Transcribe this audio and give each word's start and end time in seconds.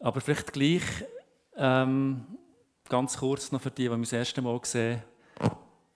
Aber 0.00 0.20
vielleicht 0.20 0.52
gleich 0.52 0.82
ähm, 1.56 2.24
ganz 2.88 3.18
kurz 3.18 3.50
noch 3.50 3.60
für 3.60 3.70
die, 3.70 3.88
die 3.88 3.96
mich 3.96 4.10
das 4.10 4.18
erste 4.18 4.42
Mal 4.42 4.60
sehen. 4.62 5.02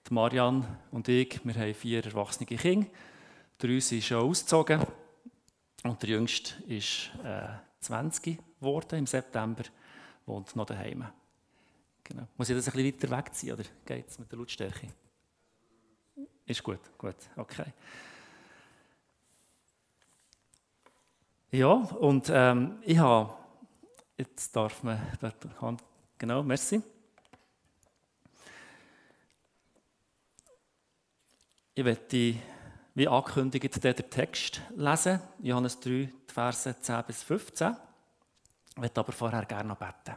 Die 0.07 0.13
Marianne 0.13 0.79
und 0.91 1.07
ich, 1.07 1.39
wir 1.43 1.55
haben 1.55 1.73
vier 1.73 2.03
erwachsene 2.05 2.45
Kinder. 2.45 2.87
Drei 3.57 3.79
sind 3.79 4.03
schon 4.03 4.29
ausgezogen 4.29 4.81
und 5.83 6.01
der 6.01 6.09
Jüngste 6.09 6.61
ist 6.63 7.11
äh, 7.23 7.47
20 7.79 8.39
geworden 8.59 8.99
im 8.99 9.07
September, 9.07 9.63
wohnt 10.25 10.53
noch 10.55 10.65
daheim. 10.65 11.05
Genau. 12.03 12.27
Muss 12.35 12.49
ich 12.49 12.55
das 12.55 12.67
ein 12.67 12.73
bisschen 12.73 13.09
weiter 13.09 13.17
wegziehen 13.17 13.53
oder 13.53 13.63
geht 13.85 14.09
es 14.09 14.19
mit 14.19 14.29
der 14.29 14.39
Lautstärke? 14.39 14.87
Ist 16.45 16.61
gut, 16.61 16.81
gut, 16.97 17.15
okay. 17.37 17.71
Ja, 21.51 21.71
und 21.71 22.29
ähm, 22.33 22.79
ich 22.81 22.97
habe, 22.97 23.33
jetzt 24.27 24.55
darf 24.55 24.83
man, 24.83 25.01
genau, 26.17 26.43
merci. 26.43 26.81
Ich 31.75 31.83
werde, 31.83 32.35
wie 32.93 33.07
angekündigt, 33.07 33.83
den 33.83 33.95
Text 34.09 34.61
lesen, 34.75 35.19
Johannes 35.39 35.79
3, 35.79 35.89
die 35.89 36.11
Verse 36.27 36.79
10 36.79 37.03
bis 37.07 37.23
15. 37.23 37.75
Ich 38.69 38.77
möchte 38.77 38.99
aber 38.99 39.11
vorher 39.11 39.45
gerne 39.45 39.69
noch 39.69 39.77
beten. 39.77 40.15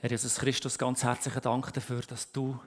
Herr 0.00 0.10
Jesus 0.10 0.36
Christus, 0.36 0.78
ganz 0.78 1.04
herzlichen 1.04 1.42
Dank 1.42 1.72
dafür, 1.72 2.00
dass 2.02 2.32
du 2.32 2.58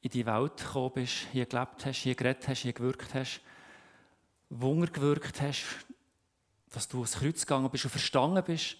in 0.00 0.10
die 0.10 0.26
Welt 0.26 0.58
gekommen 0.58 0.92
bist, 0.94 1.26
hier 1.32 1.46
gelebt 1.46 1.84
hast, 1.84 1.98
hier 1.98 2.14
geredet 2.14 2.46
hast, 2.46 2.60
hier 2.60 2.72
gewirkt 2.72 3.14
hast, 3.14 3.40
Wunder 4.50 4.86
gewirkt 4.86 5.40
hast, 5.40 5.64
dass 6.70 6.88
du 6.88 6.98
ans 6.98 7.18
Kreuz 7.18 7.40
gegangen 7.40 7.70
bist 7.70 7.84
und 7.84 7.90
verstanden 7.90 8.42
bist, 8.44 8.76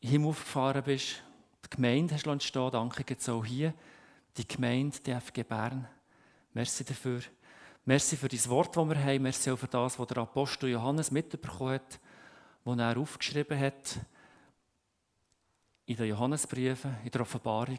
Himmel 0.00 0.32
gefahren 0.32 0.82
bist, 0.84 1.22
die 1.64 1.76
Gemeinde 1.76 2.14
hast 2.14 2.26
entstehen 2.26 2.70
Danke 2.70 3.04
jetzt 3.08 3.28
auch 3.28 3.44
hier, 3.44 3.74
die 4.36 4.46
Gemeinde, 4.46 4.98
die 5.00 5.14
FG 5.14 5.42
Bern. 5.42 5.88
Merci 6.52 6.84
dafür. 6.84 7.20
Merci 7.84 8.16
für 8.16 8.28
das 8.28 8.48
Wort, 8.48 8.76
das 8.76 8.88
wir 8.88 9.04
haben. 9.04 9.22
Merci 9.22 9.50
auch 9.50 9.58
für 9.58 9.66
das, 9.66 9.98
was 9.98 10.06
der 10.06 10.18
Apostel 10.18 10.70
Johannes 10.70 11.10
mitbekommen 11.10 11.74
hat, 11.74 12.00
das 12.64 12.78
er 12.78 12.96
aufgeschrieben 12.96 13.58
hat 13.58 13.98
in 15.86 15.96
den 15.96 16.08
Johannesbriefen, 16.08 16.96
in 17.04 17.10
der 17.10 17.20
Offenbarung, 17.20 17.78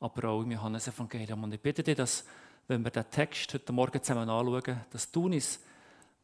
aber 0.00 0.28
auch 0.28 0.42
im 0.42 0.50
Johannesevangelium. 0.50 1.44
Und 1.44 1.54
ich 1.54 1.60
bitte 1.60 1.82
dich, 1.82 1.96
dass, 1.96 2.24
wenn 2.66 2.82
wir 2.82 2.90
den 2.90 3.08
Text 3.10 3.54
heute 3.54 3.72
Morgen 3.72 4.02
zusammen 4.02 4.28
anschauen, 4.28 4.80
dass 4.90 5.10
du 5.10 5.26
uns 5.26 5.60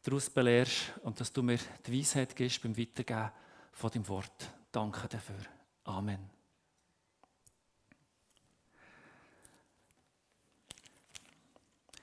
daraus 0.04 0.30
belehrst 0.30 0.92
und 1.02 1.18
dass 1.18 1.32
du 1.32 1.42
mir 1.42 1.58
die 1.86 1.98
Weisheit 1.98 2.36
gibst 2.36 2.62
beim 2.62 2.76
Weitergeben 2.76 3.30
von 3.72 3.90
deinem 3.90 4.08
Wort. 4.08 4.50
Danke 4.70 5.08
dafür. 5.08 5.34
Amen. 5.84 6.30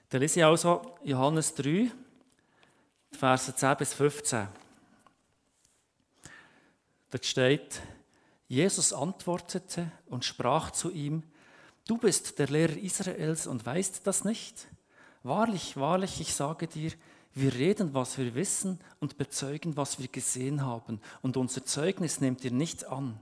Dann 0.10 0.20
lese 0.20 0.42
ich 0.42 0.46
also 0.46 0.98
Johannes 1.04 1.56
3, 1.56 1.90
Verse 3.12 3.56
10 3.56 3.78
bis 3.78 3.94
15. 3.94 4.48
Dort 7.12 7.26
steht, 7.26 7.82
Jesus 8.48 8.92
antwortete 8.92 9.92
und 10.08 10.26
sprach 10.26 10.72
zu 10.72 10.92
ihm, 10.92 11.24
Du 11.88 11.98
bist 11.98 12.40
der 12.40 12.48
Lehrer 12.48 12.78
Israels 12.78 13.48
und 13.48 13.66
weißt 13.66 14.06
das 14.06 14.24
nicht? 14.24 14.68
Wahrlich, 15.24 15.78
wahrlich, 15.78 16.20
ich 16.22 16.34
sage 16.34 16.68
dir, 16.68 16.92
wir 17.34 17.54
reden, 17.54 17.94
was 17.94 18.18
wir 18.18 18.36
wissen 18.36 18.80
und 19.00 19.18
bezeugen, 19.18 19.78
was 19.78 20.00
wir 20.00 20.08
gesehen 20.08 20.66
haben, 20.66 21.00
und 21.22 21.38
unser 21.38 21.66
Zeugnis 21.66 22.22
nehmt 22.22 22.44
ihr 22.44 22.52
nicht 22.52 22.86
an. 22.86 23.20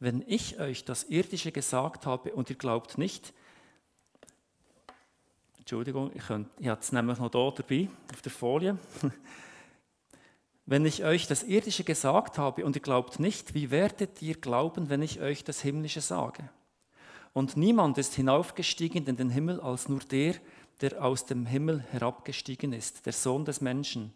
Wenn 0.00 0.24
ich 0.26 0.58
euch 0.58 0.84
das 0.84 1.04
Irdische 1.04 1.52
gesagt 1.52 2.06
habe 2.06 2.32
und 2.32 2.50
ihr 2.50 2.56
glaubt 2.56 2.98
nicht, 2.98 3.32
Entschuldigung, 5.58 6.10
ich, 6.14 6.26
könnt, 6.26 6.48
ich 6.58 6.68
habe 6.68 6.80
es 6.80 6.90
nämlich 6.90 7.18
noch 7.18 7.30
da 7.30 7.50
dabei, 7.50 7.88
auf 8.12 8.22
der 8.22 8.32
Folie. 8.32 8.78
Wenn 10.66 10.84
ich 10.86 11.04
euch 11.04 11.26
das 11.26 11.42
Irdische 11.42 11.84
gesagt 11.84 12.38
habe 12.38 12.64
und 12.64 12.76
ihr 12.76 12.82
glaubt 12.82 13.20
nicht, 13.20 13.54
wie 13.54 13.70
werdet 13.70 14.22
ihr 14.22 14.34
glauben, 14.34 14.88
wenn 14.88 15.02
ich 15.02 15.20
euch 15.20 15.42
das 15.42 15.60
Himmlische 15.60 16.00
sage? 16.00 16.48
Und 17.32 17.56
niemand 17.56 17.98
ist 17.98 18.14
hinaufgestiegen 18.14 19.06
in 19.06 19.16
den 19.16 19.30
Himmel 19.30 19.60
als 19.60 19.88
nur 19.88 20.00
der, 20.00 20.34
der 20.80 21.04
aus 21.04 21.26
dem 21.26 21.46
Himmel 21.46 21.84
herabgestiegen 21.90 22.72
ist, 22.72 23.06
der 23.06 23.12
Sohn 23.12 23.44
des 23.44 23.60
Menschen. 23.60 24.12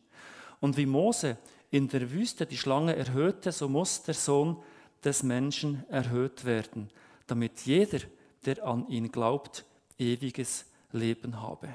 Und 0.61 0.77
wie 0.77 0.87
Mose 0.87 1.37
in 1.71 1.89
der 1.89 2.11
Wüste 2.11 2.47
die 2.47 2.57
Schlange 2.57 2.97
erhöhte, 2.97 3.53
so 3.53 3.69
muss 3.69 4.03
der 4.03 4.15
Sohn 4.15 4.63
des 5.05 5.23
Menschen 5.23 5.85
erhöht 5.91 6.45
werden, 6.45 6.91
damit 7.27 7.61
jeder, 7.61 7.99
der 8.45 8.65
an 8.65 8.89
ihn 8.89 9.11
glaubt, 9.13 9.65
ewiges 9.99 10.67
Leben 10.93 11.41
habe. 11.41 11.75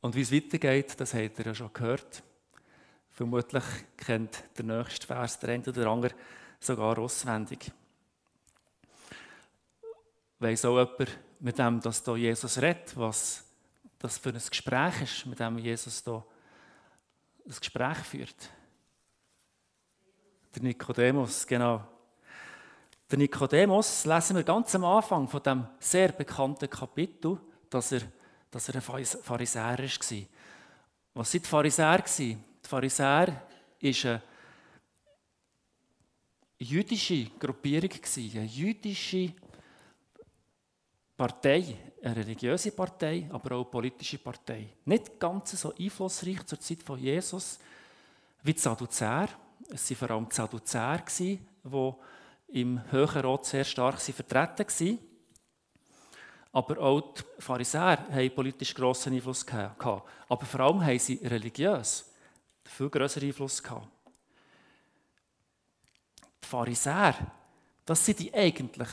Und 0.00 0.14
wie 0.14 0.20
es 0.20 0.32
weitergeht, 0.32 1.00
das 1.00 1.14
habt 1.14 1.38
ihr 1.38 1.46
ja 1.46 1.54
schon 1.54 1.72
gehört. 1.72 2.22
Vermutlich 3.10 3.64
kennt 3.96 4.44
der 4.58 4.64
nächste 4.64 5.06
Vers 5.06 5.38
der 5.38 5.50
eine 5.50 5.64
oder 5.64 5.86
andere 5.86 6.14
sogar 6.60 6.98
auswendig. 6.98 7.72
Weiss 10.38 10.64
auch 10.64 10.78
jemand, 10.78 11.18
mit 11.40 11.58
dem 11.58 11.80
dass 11.80 12.02
da 12.02 12.16
Jesus 12.16 12.60
redet, 12.60 12.96
was 12.96 13.44
das 13.98 14.18
für 14.18 14.30
ein 14.30 14.34
Gespräch 14.34 15.02
ist, 15.02 15.26
mit 15.26 15.38
dem 15.40 15.58
Jesus 15.58 16.02
da 16.02 16.24
ein 17.46 17.54
Gespräch 17.58 17.98
führt? 17.98 18.50
Der 20.54 20.62
Nikodemus, 20.62 21.46
genau. 21.46 21.86
Der 23.10 23.18
Nikodemus 23.18 24.04
lesen 24.06 24.36
wir 24.36 24.44
ganz 24.44 24.74
am 24.74 24.84
Anfang 24.84 25.28
von 25.28 25.42
dem 25.42 25.66
sehr 25.78 26.12
bekannten 26.12 26.70
Kapitel, 26.70 27.38
dass 27.68 27.92
er, 27.92 28.02
dass 28.50 28.68
er 28.68 28.76
ein 28.76 28.80
Pharisäer 28.80 29.78
war. 29.78 30.24
Was 31.14 31.34
waren 31.34 31.40
die 31.42 31.48
Pharisäer? 31.48 32.04
Die 32.18 32.38
Pharisäer 32.62 33.26
war 33.28 33.34
eine 33.82 34.22
jüdische 36.58 37.26
Gruppierung, 37.38 37.90
eine 38.16 38.44
jüdische 38.44 39.32
Partei, 41.16 41.76
eine 42.02 42.16
religiöse 42.16 42.72
Partei, 42.72 43.28
aber 43.30 43.52
auch 43.54 43.62
eine 43.62 43.70
politische 43.70 44.18
Partei. 44.18 44.68
Nicht 44.84 45.18
ganz 45.20 45.52
so 45.52 45.72
einflussreich 45.74 46.44
zur 46.44 46.58
Zeit 46.58 46.82
von 46.82 46.98
Jesus 46.98 47.58
wie 48.42 48.52
die 48.52 48.60
Sadduzäer. 48.60 49.28
Es 49.70 49.90
waren 49.90 49.96
vor 49.96 50.10
allem 50.10 50.28
die 50.28 50.34
Sadduzäer, 50.34 51.04
die 51.16 51.40
im 52.48 52.80
Höheren 52.90 53.22
Rot 53.22 53.46
sehr 53.46 53.64
stark 53.64 54.00
vertreten 54.00 54.66
waren. 54.66 54.98
Aber 56.52 56.78
auch 56.78 57.14
die 57.14 57.22
Pharisäer 57.38 58.06
haben 58.10 58.34
politisch 58.34 58.74
grossen 58.74 59.14
Einfluss 59.14 59.44
gehabt. 59.44 59.82
Aber 60.28 60.46
vor 60.46 60.60
allem 60.60 60.84
haben 60.84 60.98
sie 60.98 61.20
religiös 61.24 62.10
viel 62.64 62.90
größeren 62.90 63.28
Einfluss 63.28 63.62
gehabt. 63.62 63.88
Die 66.42 66.46
Pharisäer, 66.46 67.14
das 67.84 68.04
sind 68.04 68.20
die 68.20 68.32
eigentlich 68.32 68.88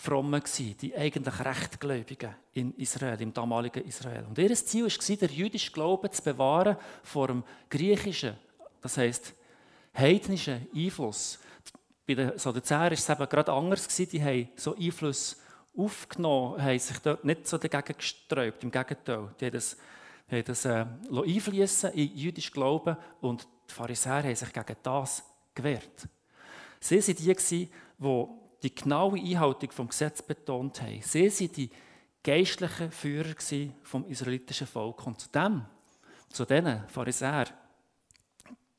Frommen 0.00 0.42
die 0.80 0.96
eigentlich 0.96 1.40
Rechtgläubigen 1.40 2.34
in 2.52 2.72
Israel, 2.76 3.20
im 3.20 3.34
damaligen 3.34 3.84
Israel. 3.84 4.24
Und 4.28 4.38
ihr 4.38 4.54
Ziel 4.54 4.84
war, 4.84 5.16
den 5.16 5.28
jüdischen 5.36 5.72
Glauben 5.72 6.12
zu 6.12 6.22
bewahren 6.22 6.76
vor 7.02 7.26
dem 7.26 7.42
griechischen, 7.68 8.36
das 8.80 8.96
heisst 8.96 9.34
heidnischen 9.92 10.68
Einfluss. 10.72 11.40
Bei 12.06 12.14
den 12.14 12.38
Sadduzäern 12.38 12.82
war 12.82 12.92
es 12.92 13.08
eben 13.08 13.28
gerade 13.28 13.52
anders. 13.52 13.88
Die 13.88 14.22
haben 14.22 14.48
so 14.54 14.76
Einfluss 14.76 15.36
aufgenommen, 15.76 16.62
haben 16.62 16.78
sich 16.78 16.98
dort 17.00 17.24
nicht 17.24 17.48
so 17.48 17.58
dagegen 17.58 17.98
gesträubt. 17.98 18.62
Im 18.62 18.70
Gegenteil, 18.70 19.34
die 19.40 19.46
haben 19.46 19.52
das 19.52 19.76
haben 20.30 20.44
das 20.44 20.64
äh, 20.64 20.84
einfließen 21.10 21.92
in 21.92 22.16
jüdisch 22.16 22.52
Glauben 22.52 22.96
und 23.20 23.48
die 23.68 23.74
Pharisäer 23.74 24.22
haben 24.22 24.36
sich 24.36 24.52
gegen 24.52 24.76
das 24.82 25.24
gewehrt. 25.54 26.08
Sie 26.80 26.96
waren 26.96 27.16
die, 27.16 27.68
die 27.98 28.47
die 28.62 28.74
genaue 28.74 29.18
Einhaltung 29.18 29.70
vom 29.70 29.88
Gesetz 29.88 30.22
betont 30.22 30.80
haben. 30.82 31.00
Sie 31.02 31.24
waren 31.24 31.52
die 31.52 31.70
geistlichen 32.22 32.90
Führer 32.90 33.34
vom 33.82 34.04
israelitischen 34.06 34.66
Volk. 34.66 35.06
Und 35.06 35.20
zu 35.20 35.28
dem, 35.30 35.64
zu 36.30 36.44
diesen 36.44 36.86
Pharisäern, 36.88 37.48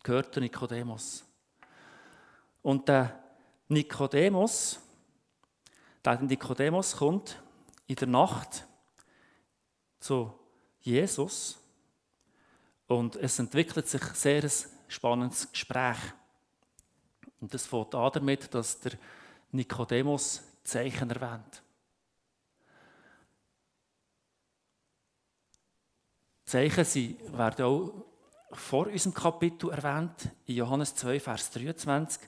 gehörte 0.04 0.40
Nikodemus. 0.42 1.26
Und 2.62 2.88
der 2.88 3.24
Nikodemus, 3.68 4.80
der 6.04 6.22
Nikodemus 6.22 6.96
kommt 6.96 7.42
in 7.88 7.96
der 7.96 8.08
Nacht 8.08 8.68
zu 10.00 10.34
Jesus. 10.81 11.58
Und 12.88 13.16
es 13.16 13.38
entwickelt 13.40 13.88
sich 13.88 14.04
sehr 14.14 14.44
ein 14.44 14.52
spannendes 14.88 15.52
Gespräch. 15.52 15.98
Und 17.40 17.54
es 17.54 17.68
fängt 17.68 17.96
an 17.96 18.12
damit, 18.14 18.54
dass 18.54 18.80
der 18.80 18.94
Nikodemus 19.51 20.42
Zeichen 20.63 21.10
erwähnt. 21.10 21.63
Zeichen 26.46 26.86
sie 26.86 27.18
werden 27.31 27.66
auch 27.66 28.06
vor 28.51 28.88
unserem 28.88 29.13
Kapitel 29.13 29.69
erwähnt, 29.69 30.30
in 30.46 30.56
Johannes 30.56 30.96
2, 30.96 31.19
Vers 31.19 31.51
23, 31.51 32.28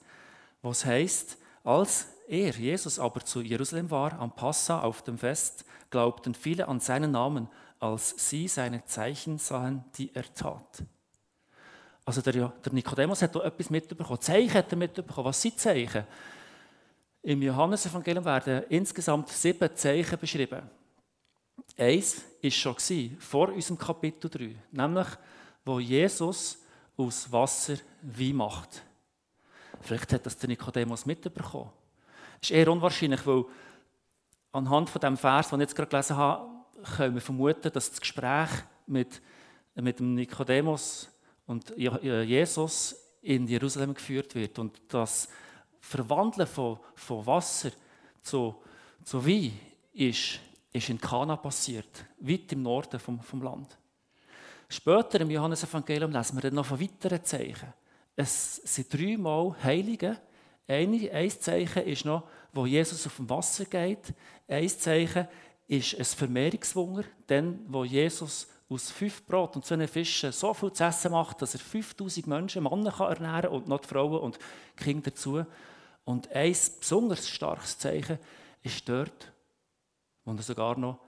wo 0.62 0.70
es 0.70 0.86
heißt, 0.86 1.38
als 1.64 2.08
er, 2.28 2.52
Jesus, 2.52 3.00
aber 3.00 3.22
zu 3.26 3.42
Jerusalem 3.42 3.90
war, 3.90 4.14
am 4.20 4.34
Passa 4.36 4.82
auf 4.82 5.02
dem 5.02 5.18
Fest, 5.18 5.66
glaubten 5.90 6.34
viele 6.34 6.68
an 6.68 6.80
seinen 6.80 7.12
Namen, 7.12 7.50
als 7.80 8.14
sie 8.18 8.48
seine 8.48 8.86
Zeichen 8.86 9.38
sahen, 9.38 9.84
die 9.98 10.14
er 10.14 10.32
tat. 10.34 10.84
Also 12.06 12.22
der, 12.22 12.50
der 12.50 12.74
Nikodemus 12.74 13.22
hat 13.22 13.36
da 13.36 13.44
etwas 13.44 13.70
mitbekommen. 13.70 14.22
Zeichen 14.22 14.54
hat 14.54 14.72
er 14.72 14.78
mitbekommen. 14.78 15.26
Was 15.26 15.42
sind 15.42 15.60
Zeichen? 15.60 16.06
Im 17.24 17.42
Johannesevangelium 17.42 18.26
werden 18.26 18.64
insgesamt 18.70 19.30
sieben 19.30 19.76
Zeichen 19.76 20.18
beschrieben. 20.18 20.62
Eins 21.78 22.24
war 22.42 22.52
schon 22.52 23.18
vor 23.20 23.50
unserem 23.50 23.78
Kapitel 23.78 24.30
3, 24.30 24.56
nämlich, 24.72 25.08
wo 25.64 25.80
Jesus 25.80 26.58
aus 26.98 27.32
Wasser 27.32 27.76
Wein 28.02 28.36
macht. 28.36 28.84
Vielleicht 29.82 30.12
hat 30.14 30.26
das 30.26 30.38
der 30.38 30.50
Nikodemus 30.50 31.06
mitbekommen. 31.06 31.70
Das 32.40 32.50
ist 32.50 32.56
eher 32.56 32.72
unwahrscheinlich, 32.72 33.26
weil 33.26 33.46
anhand 34.52 34.90
von 34.90 35.02
dem 35.02 35.18
Vers, 35.18 35.50
den 35.50 35.60
ich 35.60 35.66
jetzt 35.66 35.76
gerade 35.76 35.90
gelesen 35.90 36.18
habe, 36.18 36.50
können 36.96 37.14
wir 37.14 37.22
vermuten, 37.22 37.72
dass 37.72 37.92
das 37.92 38.02
Gespräch 38.02 38.50
mit, 38.88 39.22
mit 39.76 40.00
dem 40.00 40.16
Nikodemus 40.16 41.08
und 41.46 41.72
Jesus 41.78 42.96
in 43.22 43.48
Jerusalem 43.48 43.94
geführt 43.94 44.34
wird 44.34 44.58
und 44.58 44.82
das 44.88 45.30
Verwandeln 45.82 46.48
von, 46.48 46.80
von 46.96 47.26
Wasser 47.26 47.72
zu, 48.22 48.56
zu 49.04 49.26
Wein 49.26 49.52
ist, 49.94 50.40
ist 50.72 50.90
in 50.90 51.02
Kana 51.02 51.36
passiert, 51.36 52.06
weit 52.20 52.52
im 52.54 52.64
Norden 52.64 53.00
vom, 53.00 53.20
vom 53.20 53.42
Land. 53.42 53.78
Später 54.70 55.20
im 55.20 55.32
Johannesevangelium 55.32 56.12
lesen 56.12 56.38
wir 56.38 56.42
dann 56.44 56.54
noch 56.54 56.66
von 56.66 56.80
weiteren 56.80 57.24
Zeichen. 57.26 57.74
Es 58.16 58.58
sind 58.58 58.94
dreimal 58.94 59.56
Heilige. 59.62 60.18
Ein, 60.68 61.10
ein 61.12 61.30
Zeichen 61.30 61.84
ist 61.84 62.06
noch, 62.06 62.24
wo 62.54 62.66
Jesus 62.66 63.06
auf 63.06 63.18
dem 63.18 63.30
Wasser 63.30 63.66
geht. 63.66 64.14
Ein 64.48 64.70
Zeichen 64.70 65.28
ist 65.68 65.98
ein 65.98 66.06
Vermehrungswunder, 66.06 67.04
dann, 67.28 67.60
wo 67.68 67.84
Jesus 67.84 68.48
aus 68.70 68.92
fünf 68.92 69.26
Brot 69.26 69.58
und 69.58 69.66
zwei 69.66 69.86
Fischen 69.88 70.32
so 70.32 70.54
viel 70.54 70.72
zu 70.72 70.86
essen 70.86 71.12
macht, 71.12 71.42
dass 71.42 71.54
er 71.54 71.60
5000 71.60 72.28
Menschen, 72.28 72.64
Männer 72.64 72.92
kann 72.92 73.12
ernähren 73.12 73.52
und 73.52 73.68
noch 73.68 73.82
die 73.82 73.88
Frauen 73.88 74.22
und 74.22 74.40
Kinder 74.78 75.12
dazu. 75.12 75.46
Und 76.12 76.30
ein 76.34 76.52
besonders 76.52 77.30
starkes 77.30 77.78
Zeichen 77.78 78.20
ist 78.64 78.88
dort, 78.90 79.32
wo 80.26 80.34
er 80.34 80.42
sogar 80.42 80.78
noch 80.78 81.00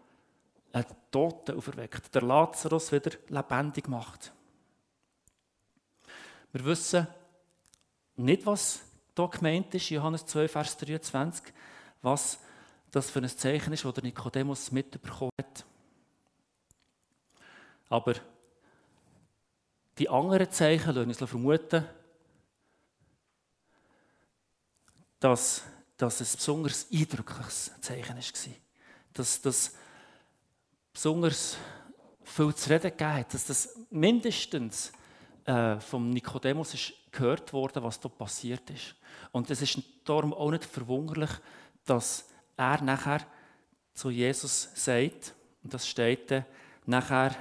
einen 0.72 0.86
Toten 1.12 1.58
auferweckt, 1.58 2.16
der 2.16 2.22
Lazarus 2.22 2.90
wieder 2.94 3.12
lebendig 3.28 3.90
macht. 3.90 4.32
Wir 6.54 6.64
wissen 6.64 7.06
nicht, 8.16 8.46
was 8.46 8.80
hier 9.14 9.28
gemeint 9.28 9.76
ist, 9.76 9.90
Johannes 9.90 10.26
2, 10.26 10.48
Vers 10.48 10.78
23, 10.78 11.54
was 12.02 12.40
das 12.90 13.10
für 13.10 13.20
ein 13.20 13.28
Zeichen 13.28 13.74
ist, 13.74 13.84
das 13.84 14.04
Nikodemus 14.04 14.72
mitbekommen 14.72 15.32
hat. 15.38 15.66
Aber 17.90 18.14
die 19.98 20.08
anderen 20.08 20.50
Zeichen 20.50 20.96
lassen 20.96 21.10
uns 21.10 21.30
vermuten, 21.30 21.86
dass, 25.24 25.64
dass 25.96 26.20
es 26.20 26.34
ein 26.34 26.38
besonders 26.38 26.88
eindrückliches 26.92 27.72
Zeichen 27.80 28.18
war. 28.18 28.54
Dass 29.14 29.42
das 29.42 29.74
besonders 30.92 31.56
viel 32.26 32.54
zu 32.54 32.70
reden 32.70 32.92
gegeben 32.92 33.14
hat. 33.14 33.34
Dass 33.34 33.46
das 33.46 33.80
mindestens 33.90 34.92
äh, 35.46 35.80
vom 35.80 36.10
Nikodemus 36.10 36.76
gehört 37.10 37.54
worden, 37.54 37.84
was 37.84 38.02
da 38.02 38.10
passiert 38.10 38.70
ist. 38.70 38.96
Und 39.32 39.50
es 39.50 39.62
ist 39.62 39.80
darum 40.04 40.34
auch 40.34 40.52
nicht 40.52 40.66
verwunderlich, 40.66 41.32
dass 41.86 42.28
er 42.58 42.82
nachher 42.82 43.22
zu 43.94 44.10
Jesus 44.10 44.72
sagt, 44.74 45.34
und 45.64 45.74
das 45.74 45.88
steht 45.88 46.32
dann 46.32 46.46
nachher 46.86 47.34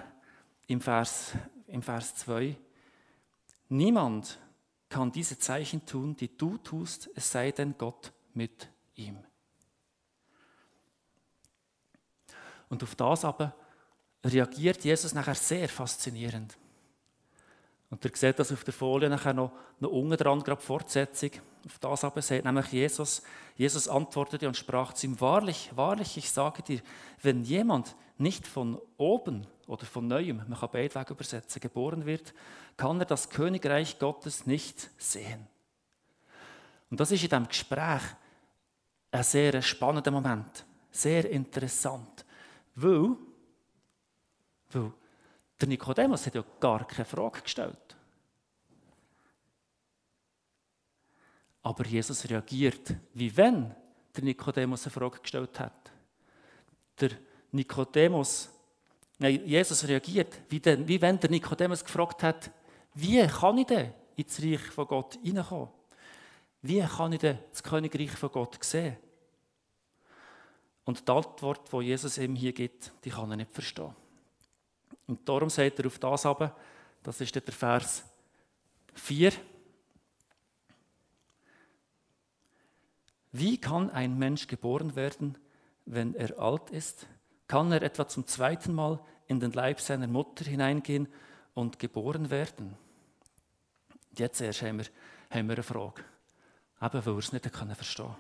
im 0.68 0.80
Vers, 0.80 1.32
im 1.66 1.82
Vers 1.82 2.14
2, 2.14 2.56
niemand 3.70 4.38
kann 4.92 5.10
diese 5.10 5.38
Zeichen 5.38 5.86
tun, 5.86 6.14
die 6.14 6.36
du 6.36 6.58
tust, 6.58 7.08
es 7.14 7.32
sei 7.32 7.50
denn 7.50 7.74
Gott 7.78 8.12
mit 8.34 8.68
ihm. 8.94 9.18
Und 12.68 12.82
auf 12.82 12.94
das 12.94 13.24
aber 13.24 13.54
reagiert 14.22 14.84
Jesus 14.84 15.14
nachher 15.14 15.34
sehr 15.34 15.68
faszinierend. 15.68 16.58
Und 17.88 18.04
ihr 18.04 18.10
seht 18.14 18.38
das 18.38 18.52
auf 18.52 18.64
der 18.64 18.74
Folie 18.74 19.08
nachher 19.08 19.34
noch, 19.34 19.52
noch 19.80 19.90
unten 19.90 20.16
dran, 20.16 20.42
gerade 20.42 20.60
Fortsetzung. 20.60 21.30
Auf 21.66 21.78
das 21.78 22.04
aber 22.04 22.20
sagt 22.20 22.44
nämlich 22.44 22.66
Jesus, 22.68 23.22
Jesus 23.56 23.88
antwortete 23.88 24.46
und 24.46 24.56
sprach 24.56 24.92
zu 24.92 25.06
ihm, 25.06 25.20
wahrlich, 25.20 25.70
wahrlich, 25.74 26.16
ich 26.18 26.30
sage 26.30 26.62
dir, 26.62 26.80
wenn 27.22 27.44
jemand 27.44 27.94
nicht 28.22 28.46
von 28.46 28.80
oben 28.96 29.46
oder 29.66 29.84
von 29.84 30.06
neuem, 30.06 30.38
man 30.38 30.58
kann 30.58 30.70
beide 30.72 30.94
Wege 30.94 31.12
übersetzen, 31.12 31.60
geboren 31.60 32.06
wird, 32.06 32.32
kann 32.76 33.00
er 33.00 33.06
das 33.06 33.28
Königreich 33.28 33.98
Gottes 33.98 34.46
nicht 34.46 34.90
sehen. 34.96 35.46
Und 36.90 37.00
das 37.00 37.10
ist 37.10 37.22
in 37.22 37.28
diesem 37.28 37.48
Gespräch 37.48 38.02
ein 39.10 39.22
sehr 39.22 39.60
spannender 39.62 40.10
Moment, 40.10 40.64
sehr 40.90 41.28
interessant, 41.30 42.24
weil, 42.74 43.16
weil 44.70 44.92
der 45.60 45.68
Nikodemus 45.68 46.26
hat 46.26 46.34
ja 46.34 46.44
gar 46.60 46.86
keine 46.86 47.04
Frage 47.04 47.42
gestellt. 47.42 47.96
Aber 51.62 51.86
Jesus 51.86 52.28
reagiert, 52.28 52.94
wie 53.14 53.36
wenn 53.36 53.74
der 54.16 54.24
Nikodemus 54.24 54.84
eine 54.84 54.90
Frage 54.90 55.20
gestellt 55.20 55.60
hat. 55.60 55.92
Der 57.00 57.10
Nikodemus, 57.52 58.50
nein, 59.18 59.46
Jesus 59.46 59.86
reagiert, 59.86 60.40
wie, 60.48 60.60
denn, 60.60 60.88
wie 60.88 61.00
wenn 61.00 61.20
der 61.20 61.30
Nikodemus 61.30 61.84
gefragt 61.84 62.22
hat, 62.22 62.50
wie 62.94 63.26
kann 63.26 63.58
ich 63.58 63.66
denn 63.66 63.92
ins 64.16 64.42
Reich 64.42 64.60
von 64.60 64.86
Gott 64.86 65.18
hineinkommen? 65.22 65.68
Wie 66.62 66.80
kann 66.80 67.12
ich 67.12 67.20
denn 67.20 67.38
das 67.50 67.62
Königreich 67.62 68.12
von 68.12 68.30
Gott 68.30 68.62
sehen? 68.64 68.96
Und 70.84 71.06
die 71.06 71.12
Antwort, 71.12 71.72
die 71.72 71.84
Jesus 71.84 72.18
ihm 72.18 72.34
hier 72.34 72.52
gibt, 72.52 72.92
die 73.04 73.10
kann 73.10 73.30
er 73.30 73.36
nicht 73.36 73.52
verstehen. 73.52 73.94
Und 75.06 75.28
darum 75.28 75.50
sagt 75.50 75.78
er 75.78 75.86
auf 75.86 75.98
das 75.98 76.26
aber, 76.26 76.56
das 77.02 77.20
ist 77.20 77.34
der 77.34 77.42
Vers 77.42 78.04
4. 78.94 79.32
Wie 83.32 83.58
kann 83.58 83.90
ein 83.90 84.18
Mensch 84.18 84.46
geboren 84.46 84.94
werden, 84.94 85.38
wenn 85.84 86.14
er 86.14 86.38
alt 86.38 86.70
ist? 86.70 87.06
Kann 87.52 87.70
er 87.70 87.82
etwa 87.82 88.08
zum 88.08 88.26
zweiten 88.26 88.74
Mal 88.74 88.98
in 89.26 89.38
den 89.38 89.52
Leib 89.52 89.78
seiner 89.78 90.06
Mutter 90.06 90.42
hineingehen 90.46 91.06
und 91.52 91.78
geboren 91.78 92.30
werden? 92.30 92.78
Jetzt 94.16 94.40
erst 94.40 94.62
haben 94.62 94.78
wir, 94.78 94.86
haben 95.28 95.48
wir 95.48 95.56
eine 95.56 95.62
Frage. 95.62 96.02
Eben, 96.80 97.04
weil 97.04 97.12
wir 97.12 97.18
es 97.18 97.30
nicht 97.30 97.46
verstehen 97.46 98.06
können. 98.06 98.16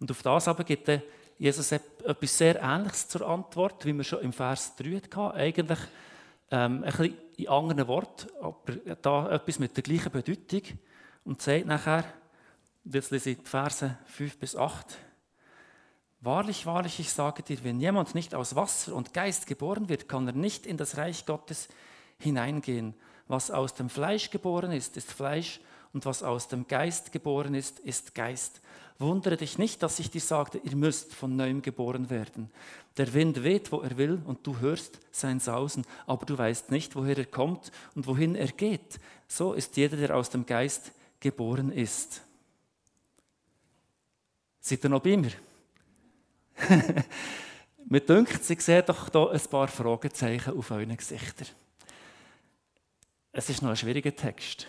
Und 0.00 0.10
auf 0.10 0.22
das 0.22 0.48
aber 0.48 0.64
gibt 0.64 0.90
Jesus 1.38 1.72
etwas 1.72 2.36
sehr 2.36 2.60
Ähnliches 2.60 3.08
zur 3.08 3.26
Antwort, 3.26 3.86
wie 3.86 3.94
wir 3.94 4.04
schon 4.04 4.20
im 4.20 4.34
Vers 4.34 4.76
3 4.76 4.96
hatten. 4.96 5.38
Eigentlich 5.38 5.80
ähm, 6.50 6.84
ein 6.84 6.90
bisschen 6.90 7.16
in 7.38 7.48
anderen 7.48 7.88
Worten, 7.88 8.28
aber 8.38 8.96
da 9.00 9.30
etwas 9.30 9.58
mit 9.58 9.74
der 9.78 9.82
gleichen 9.82 10.12
Bedeutung. 10.12 10.78
Und 11.24 11.40
sagt 11.40 11.64
nachher, 11.64 12.04
jetzt 12.84 13.12
lese 13.12 13.30
ich 13.30 13.38
die 13.38 13.46
Verse 13.46 13.96
5 14.04 14.38
bis 14.38 14.56
8. 14.56 14.98
Wahrlich, 16.24 16.64
wahrlich, 16.64 17.00
ich 17.00 17.12
sage 17.12 17.42
dir, 17.42 17.62
wenn 17.64 17.80
jemand 17.80 18.14
nicht 18.14 18.34
aus 18.34 18.56
Wasser 18.56 18.94
und 18.94 19.12
Geist 19.12 19.46
geboren 19.46 19.90
wird, 19.90 20.08
kann 20.08 20.26
er 20.26 20.32
nicht 20.32 20.64
in 20.64 20.78
das 20.78 20.96
Reich 20.96 21.26
Gottes 21.26 21.68
hineingehen. 22.18 22.94
Was 23.28 23.50
aus 23.50 23.74
dem 23.74 23.90
Fleisch 23.90 24.30
geboren 24.30 24.72
ist, 24.72 24.96
ist 24.96 25.12
Fleisch, 25.12 25.60
und 25.92 26.06
was 26.06 26.22
aus 26.22 26.48
dem 26.48 26.66
Geist 26.66 27.12
geboren 27.12 27.54
ist, 27.54 27.78
ist 27.78 28.14
Geist. 28.14 28.62
Wundere 28.98 29.36
dich 29.36 29.58
nicht, 29.58 29.82
dass 29.82 29.98
ich 29.98 30.10
dir 30.10 30.22
sagte, 30.22 30.58
ihr 30.64 30.76
müsst 30.76 31.14
von 31.14 31.36
neuem 31.36 31.60
geboren 31.60 32.08
werden. 32.08 32.50
Der 32.96 33.12
Wind 33.12 33.44
weht, 33.44 33.70
wo 33.70 33.80
er 33.80 33.98
will, 33.98 34.22
und 34.24 34.46
du 34.46 34.58
hörst 34.60 35.00
sein 35.12 35.40
Sausen, 35.40 35.84
aber 36.06 36.24
du 36.24 36.38
weißt 36.38 36.70
nicht, 36.70 36.96
woher 36.96 37.18
er 37.18 37.26
kommt 37.26 37.70
und 37.94 38.06
wohin 38.06 38.34
er 38.34 38.48
geht. 38.48 38.98
So 39.28 39.52
ist 39.52 39.76
jeder, 39.76 39.98
der 39.98 40.16
aus 40.16 40.30
dem 40.30 40.46
Geist 40.46 40.90
geboren 41.20 41.70
ist. 41.70 42.22
Seid 44.60 44.82
ihr 44.84 44.88
noch 44.88 45.02
bei? 45.02 45.18
Mir 47.86 48.00
dünkt, 48.00 48.44
Sie 48.44 48.56
sehen 48.58 48.84
doch 48.86 49.10
hier 49.10 49.30
ein 49.30 49.50
paar 49.50 49.68
Fragezeichen 49.68 50.56
auf 50.56 50.70
euren 50.70 50.96
Gesichtern. 50.96 51.48
Es 53.32 53.50
ist 53.50 53.62
noch 53.62 53.70
ein 53.70 53.76
schwieriger 53.76 54.14
Text 54.14 54.66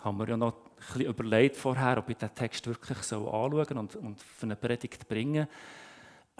haben 0.00 0.18
wir 0.18 0.28
ja 0.28 0.36
noch 0.36 0.54
ein 0.54 0.70
bisschen 0.76 1.06
überlegt 1.06 1.56
vorher, 1.56 1.98
ob 1.98 2.08
ich 2.08 2.16
den 2.16 2.34
Text 2.34 2.66
wirklich 2.66 2.98
so 2.98 3.30
anschauen 3.30 3.78
und, 3.78 3.96
und 3.96 4.20
für 4.20 4.46
eine 4.46 4.56
Predigt 4.56 5.08
bringen 5.08 5.48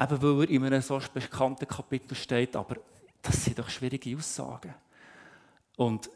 Eben 0.00 0.22
weil 0.22 0.44
er 0.44 0.50
in 0.50 0.64
einem 0.64 0.80
so 0.80 1.00
bekannten 1.12 1.66
Kapitel 1.66 2.14
steht, 2.14 2.54
aber 2.54 2.76
das 3.20 3.44
sind 3.44 3.58
doch 3.58 3.68
schwierige 3.68 4.16
Aussagen. 4.16 4.72
Und 5.76 6.08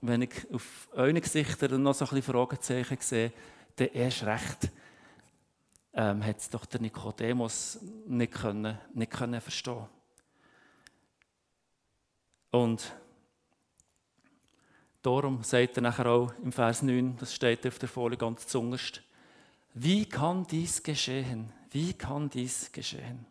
wenn 0.00 0.22
ich 0.22 0.30
auf 0.50 0.88
euren 0.92 1.20
Gesichtern 1.20 1.82
noch 1.82 1.94
so 1.94 2.06
ein 2.06 2.08
bisschen 2.08 2.32
Fragezeichen 2.32 2.96
sehe, 3.00 3.32
dann 3.76 3.88
erst 3.88 4.24
recht 4.24 4.70
ähm, 5.96 6.24
hat 6.24 6.38
es 6.38 6.50
doch 6.50 6.66
der 6.66 6.80
Nikodemus 6.82 7.80
nicht, 8.06 8.34
können, 8.34 8.78
nicht 8.92 9.10
können 9.10 9.40
verstehen 9.40 9.86
Und 12.50 12.92
darum 15.00 15.42
sagt 15.42 15.78
er 15.78 15.82
nachher 15.82 16.06
auch 16.06 16.32
im 16.44 16.52
Vers 16.52 16.82
9, 16.82 17.16
das 17.16 17.34
steht 17.34 17.66
auf 17.66 17.78
der 17.78 17.88
Folie 17.88 18.18
ganz 18.18 18.46
zungerst, 18.46 19.02
wie 19.72 20.06
kann 20.06 20.46
dies 20.46 20.82
geschehen? 20.82 21.52
Wie 21.70 21.94
kann 21.94 22.28
dies 22.28 22.70
geschehen? 22.72 23.26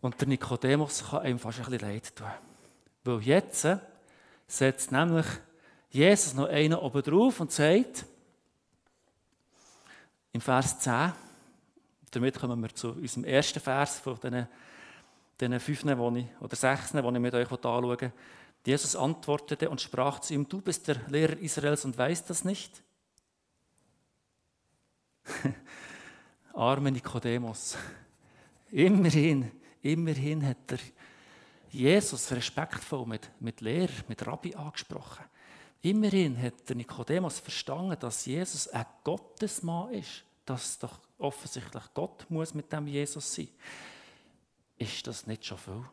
Und 0.00 0.18
der 0.20 0.28
Nikodemus 0.28 1.10
kann 1.10 1.26
ihm 1.26 1.38
fast 1.38 1.58
ein 1.58 1.66
bisschen 1.66 1.80
leid 1.88 2.16
tun. 2.16 2.26
Weil 3.04 3.20
jetzt 3.20 3.66
setzt 4.46 4.90
nämlich 4.90 5.26
Jesus 5.90 6.32
noch 6.34 6.48
einen 6.48 6.74
oben 6.74 7.02
drauf 7.02 7.40
und 7.40 7.52
sagt, 7.52 8.06
im 10.32 10.40
Vers 10.40 10.78
10, 10.80 11.12
damit 12.10 12.38
kommen 12.38 12.60
wir 12.60 12.74
zu 12.74 12.90
unserem 12.92 13.24
ersten 13.24 13.60
Vers 13.60 13.98
von 14.00 14.18
diesen, 14.20 14.48
diesen 15.40 15.60
fünf 15.60 15.84
oder 15.84 16.56
sechs, 16.56 16.92
die 16.92 16.98
ich 16.98 17.04
mit 17.04 17.34
euch 17.34 17.50
anschauen 17.50 18.00
will. 18.00 18.12
Jesus 18.66 18.94
antwortete 18.94 19.70
und 19.70 19.80
sprach 19.80 20.18
zu 20.20 20.34
ihm, 20.34 20.48
du 20.48 20.60
bist 20.60 20.86
der 20.88 20.96
Lehrer 21.08 21.38
Israels 21.38 21.84
und 21.84 21.96
weißt 21.96 22.28
das 22.28 22.44
nicht? 22.44 22.82
Arme 26.52 26.90
Nikodemus. 26.92 27.78
Immerhin 28.70 29.50
Immerhin 29.82 30.46
hat 30.46 30.72
er 30.72 30.78
Jesus 31.70 32.30
respektvoll 32.32 33.06
mit, 33.06 33.30
mit 33.40 33.60
Lehrer, 33.60 33.92
mit 34.08 34.26
Rabbi 34.26 34.54
angesprochen. 34.54 35.24
Immerhin 35.82 36.40
hat 36.40 36.68
der 36.68 36.76
Nikodemus 36.76 37.38
verstanden, 37.38 37.98
dass 37.98 38.26
Jesus 38.26 38.68
ein 38.68 38.84
Gottesmann 39.02 39.92
ist. 39.94 40.24
Dass 40.44 40.78
doch 40.78 40.98
offensichtlich 41.18 41.84
Gott 41.94 42.26
muss 42.28 42.54
mit 42.54 42.72
dem 42.72 42.86
Jesus 42.86 43.34
sein. 43.34 43.48
Ist 44.76 45.06
das 45.06 45.26
nicht 45.26 45.44
schon 45.44 45.58
viel? 45.58 45.84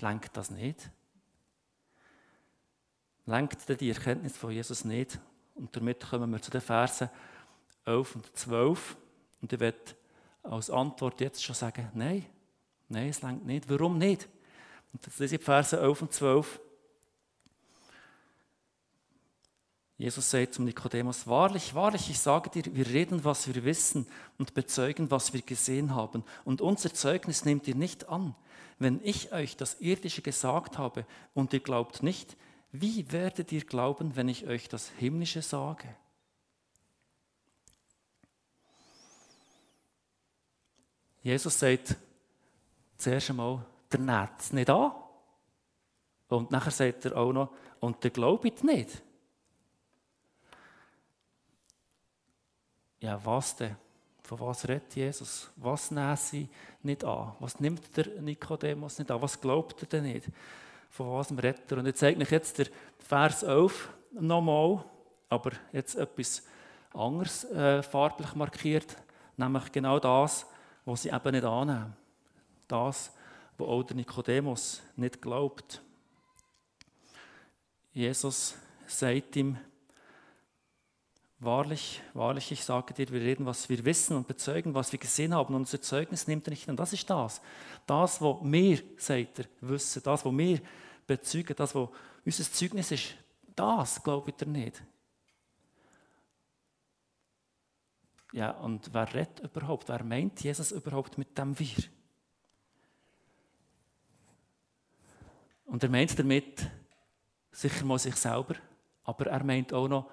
Lenkt 0.00 0.36
das 0.36 0.50
nicht? 0.50 0.90
Lenkt 3.26 3.80
die 3.80 3.90
Erkenntnis 3.90 4.36
von 4.36 4.50
Jesus 4.50 4.84
nicht? 4.84 5.18
Und 5.54 5.74
damit 5.76 6.00
kommen 6.08 6.30
wir 6.30 6.40
zu 6.40 6.50
den 6.50 6.60
Versen 6.60 7.10
11 7.84 8.14
und 8.16 8.36
12. 8.36 8.96
Und 9.42 9.52
ich 9.52 9.60
werde 9.60 9.78
als 10.42 10.70
Antwort 10.70 11.20
jetzt 11.20 11.42
schon 11.42 11.54
sagen, 11.54 11.90
nein, 11.94 12.24
nein, 12.88 13.08
es 13.08 13.22
längt 13.22 13.44
nicht. 13.44 13.68
Warum 13.68 13.98
nicht? 13.98 14.28
Und 14.92 15.06
das 15.06 15.18
lese 15.18 15.36
ich 15.36 15.42
Verse 15.42 15.78
11 15.78 16.02
und 16.02 16.12
12. 16.12 16.60
Jesus 20.00 20.30
sagt 20.30 20.54
zum 20.54 20.64
Nikodemus, 20.64 21.26
wahrlich, 21.26 21.74
wahrlich, 21.74 22.08
ich 22.08 22.18
sage 22.18 22.48
dir, 22.48 22.74
wir 22.74 22.86
reden, 22.86 23.22
was 23.22 23.46
wir 23.54 23.64
wissen 23.66 24.06
und 24.38 24.54
bezeugen, 24.54 25.10
was 25.10 25.34
wir 25.34 25.42
gesehen 25.42 25.94
haben. 25.94 26.24
Und 26.46 26.62
unser 26.62 26.94
Zeugnis 26.94 27.44
nehmt 27.44 27.68
ihr 27.68 27.74
nicht 27.74 28.08
an. 28.08 28.34
Wenn 28.78 28.98
ich 29.04 29.30
euch 29.32 29.58
das 29.58 29.78
Irdische 29.78 30.22
gesagt 30.22 30.78
habe 30.78 31.04
und 31.34 31.52
ihr 31.52 31.60
glaubt 31.60 32.02
nicht, 32.02 32.38
wie 32.72 33.12
werdet 33.12 33.52
ihr 33.52 33.62
glauben, 33.62 34.16
wenn 34.16 34.30
ich 34.30 34.46
euch 34.46 34.70
das 34.70 34.88
Himmlische 34.88 35.42
sage? 35.42 35.94
Jesus 41.22 41.58
sagt 41.58 41.96
zuerst 42.96 43.28
einmal, 43.28 43.66
der 43.92 44.00
näht 44.00 44.30
es 44.38 44.54
nicht 44.54 44.70
an. 44.70 44.92
Und 46.28 46.50
nachher 46.50 46.70
sagt 46.70 47.04
er 47.04 47.18
auch 47.18 47.34
noch, 47.34 47.52
und 47.80 48.02
der 48.02 48.12
glaubt 48.12 48.64
nicht. 48.64 49.02
Ja, 53.00 53.18
was 53.24 53.56
denn? 53.56 53.76
Von 54.22 54.40
was 54.40 54.68
redet 54.68 54.94
Jesus? 54.94 55.50
Was 55.56 55.90
nehmen 55.90 56.16
sie 56.16 56.48
nicht 56.82 57.02
an? 57.02 57.32
Was 57.40 57.58
nimmt 57.58 57.96
der 57.96 58.20
Nikodemus 58.20 58.98
nicht 58.98 59.10
an? 59.10 59.20
Was 59.20 59.40
glaubt 59.40 59.82
er 59.82 59.88
denn 59.88 60.04
nicht? 60.04 60.28
Von 60.90 61.12
was 61.12 61.32
redet 61.32 61.72
er? 61.72 61.78
Und 61.78 61.86
jetzt 61.86 61.98
zeige 61.98 62.22
ich 62.22 62.30
jetzt 62.30 62.58
der 62.58 62.66
Vers 62.98 63.42
11 63.42 63.88
nochmal, 64.12 64.84
aber 65.28 65.52
jetzt 65.72 65.96
etwas 65.96 66.44
anderes 66.92 67.44
äh, 67.44 67.82
farblich 67.82 68.34
markiert, 68.34 68.96
nämlich 69.36 69.72
genau 69.72 69.98
das, 69.98 70.46
was 70.84 71.02
sie 71.02 71.10
eben 71.10 71.32
nicht 71.32 71.44
annehmen. 71.44 71.96
Das, 72.68 73.12
was 73.56 73.68
auch 73.68 73.82
der 73.82 73.96
Nikodemus 73.96 74.82
nicht 74.96 75.20
glaubt. 75.22 75.80
Jesus 77.92 78.56
sagt 78.86 79.36
ihm, 79.36 79.58
Wahrlich, 81.42 82.02
wahrlich, 82.12 82.52
ich 82.52 82.62
sage 82.62 82.92
dir, 82.92 83.08
wir 83.08 83.22
reden, 83.22 83.46
was 83.46 83.66
wir 83.70 83.82
wissen 83.86 84.14
und 84.14 84.28
bezeugen, 84.28 84.74
was 84.74 84.92
wir 84.92 84.98
gesehen 84.98 85.34
haben. 85.34 85.54
Und 85.54 85.62
unser 85.62 85.80
Zeugnis 85.80 86.26
nimmt 86.26 86.46
er 86.46 86.50
nicht 86.50 86.68
an. 86.68 86.76
Das 86.76 86.92
ist 86.92 87.08
das. 87.08 87.40
Das, 87.86 88.20
was 88.20 88.36
wir, 88.42 88.82
sagt 88.98 89.38
er, 89.38 89.46
wissen, 89.62 90.02
das, 90.04 90.22
was 90.22 90.36
wir 90.36 90.60
bezeugen, 91.06 91.56
das, 91.56 91.74
was 91.74 91.88
unser 92.26 92.44
Zeugnis 92.44 92.90
ist, 92.90 93.14
das 93.56 94.02
glaubt 94.02 94.42
er 94.42 94.48
nicht. 94.48 94.82
Ja, 98.32 98.50
und 98.50 98.92
wer 98.92 99.12
redet 99.14 99.40
überhaupt? 99.40 99.88
Wer 99.88 100.04
meint 100.04 100.42
Jesus 100.42 100.72
überhaupt 100.72 101.16
mit 101.16 101.36
dem 101.38 101.58
Wir? 101.58 101.84
Und 105.64 105.82
er 105.82 105.88
meint 105.88 106.18
damit 106.18 106.70
sicher 107.50 107.86
mal 107.86 107.98
sich 107.98 108.16
selber, 108.16 108.56
aber 109.04 109.26
er 109.26 109.42
meint 109.42 109.72
auch 109.72 109.88
noch, 109.88 110.10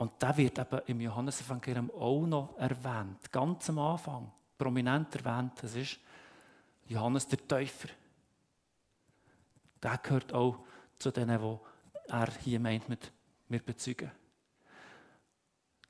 und 0.00 0.22
der 0.22 0.34
wird 0.38 0.58
eben 0.58 0.80
im 0.86 1.00
Johannesevangelium 1.02 1.90
auch 1.90 2.24
noch 2.24 2.56
erwähnt, 2.56 3.30
ganz 3.30 3.68
am 3.68 3.80
Anfang, 3.80 4.32
prominent 4.56 5.14
erwähnt, 5.14 5.52
das 5.60 5.74
ist 5.74 6.00
Johannes 6.86 7.28
der 7.28 7.46
Täufer. 7.46 7.88
Der 9.82 9.98
gehört 9.98 10.32
auch 10.32 10.64
zu 10.98 11.10
denen, 11.10 11.38
die 11.38 12.10
er 12.12 12.30
hier 12.42 12.58
meint 12.58 12.88
mit 12.88 13.12
mir 13.48 13.60
bezeugen. 13.60 14.10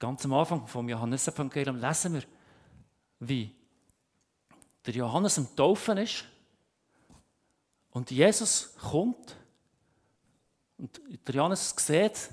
Ganz 0.01 0.25
am 0.25 0.33
Anfang 0.33 0.67
vom 0.67 0.89
Johannesevangelium 0.89 1.77
lesen 1.77 2.15
wir, 2.15 2.25
wie 3.21 3.55
der 4.87 4.95
Johannes 4.95 5.39
am 5.39 5.55
Taufen 5.55 5.99
ist 5.99 6.25
und 7.91 8.11
Jesus 8.11 8.75
kommt 8.77 9.37
und 10.79 11.01
der 11.29 11.35
Johannes 11.37 11.73
sieht, 11.79 12.31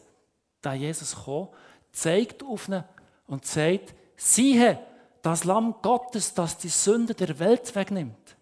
da 0.60 0.74
Jesus 0.74 1.16
kommt, 1.16 1.52
zeigt 1.98 2.44
auf 2.44 2.68
ihn 2.68 2.84
und 3.26 3.46
sagt, 3.46 3.96
siehe, 4.16 4.80
das 5.22 5.44
Lamm 5.44 5.76
Gottes, 5.82 6.34
das 6.34 6.58
die 6.58 6.70
Sünde 6.70 7.14
der 7.14 7.40
Welt 7.40 7.74
wegnimmt. 7.76 8.38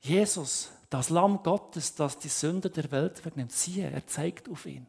Jesus, 0.00 0.70
das 0.90 1.10
Lamm 1.10 1.42
Gottes, 1.42 1.94
das 1.94 2.18
die 2.18 2.28
Sünde 2.28 2.70
der 2.70 2.90
Welt 2.90 3.24
wegnimmt. 3.24 3.52
Siehe, 3.52 3.90
er 3.90 4.06
zeigt 4.06 4.48
auf 4.48 4.66
ihn. 4.66 4.86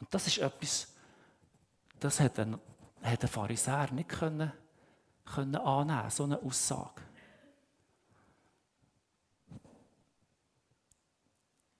Und 0.00 0.12
das 0.12 0.26
ist 0.26 0.38
etwas, 0.38 0.88
das 2.00 2.18
hat 2.18 2.38
ein, 2.38 2.58
ein 3.02 3.18
Pharisäer 3.18 3.92
nicht 3.92 4.08
können, 4.08 4.50
können 5.24 5.56
annehmen, 5.56 6.10
so 6.10 6.24
eine 6.24 6.42
Aussage. 6.42 7.02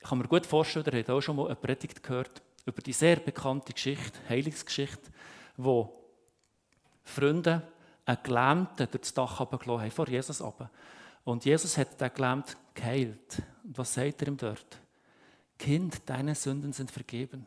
Ich 0.02 0.08
kann 0.08 0.18
mir 0.18 0.26
gut 0.26 0.44
vorstellen, 0.46 0.84
ihr 0.86 0.98
habt 0.98 1.10
auch 1.10 1.20
schon 1.20 1.36
mal 1.36 1.46
eine 1.46 1.54
Predigt 1.54 2.02
gehört 2.02 2.42
über 2.66 2.82
die 2.82 2.92
sehr 2.92 3.16
bekannte 3.16 3.72
Geschichte, 3.72 4.18
Heilungsgeschichte, 4.28 5.10
wo 5.56 5.96
Freunde 7.04 7.62
einen 8.04 8.18
Gelähmten 8.22 8.88
durch 8.90 9.00
das 9.00 9.14
Dach 9.14 9.38
runtergelassen 9.38 9.82
haben, 9.82 9.90
vor 9.92 10.08
Jesus 10.08 10.40
runter. 10.42 10.70
Und 11.24 11.44
Jesus 11.44 11.78
hat 11.78 12.00
den 12.00 12.12
Gelähmten 12.12 12.56
geheilt. 12.74 13.42
Und 13.62 13.78
was 13.78 13.94
sagt 13.94 14.22
er 14.22 14.28
ihm 14.28 14.36
dort? 14.36 14.80
Kind, 15.56 16.02
deine 16.06 16.34
Sünden 16.34 16.72
sind 16.72 16.90
vergeben. 16.90 17.46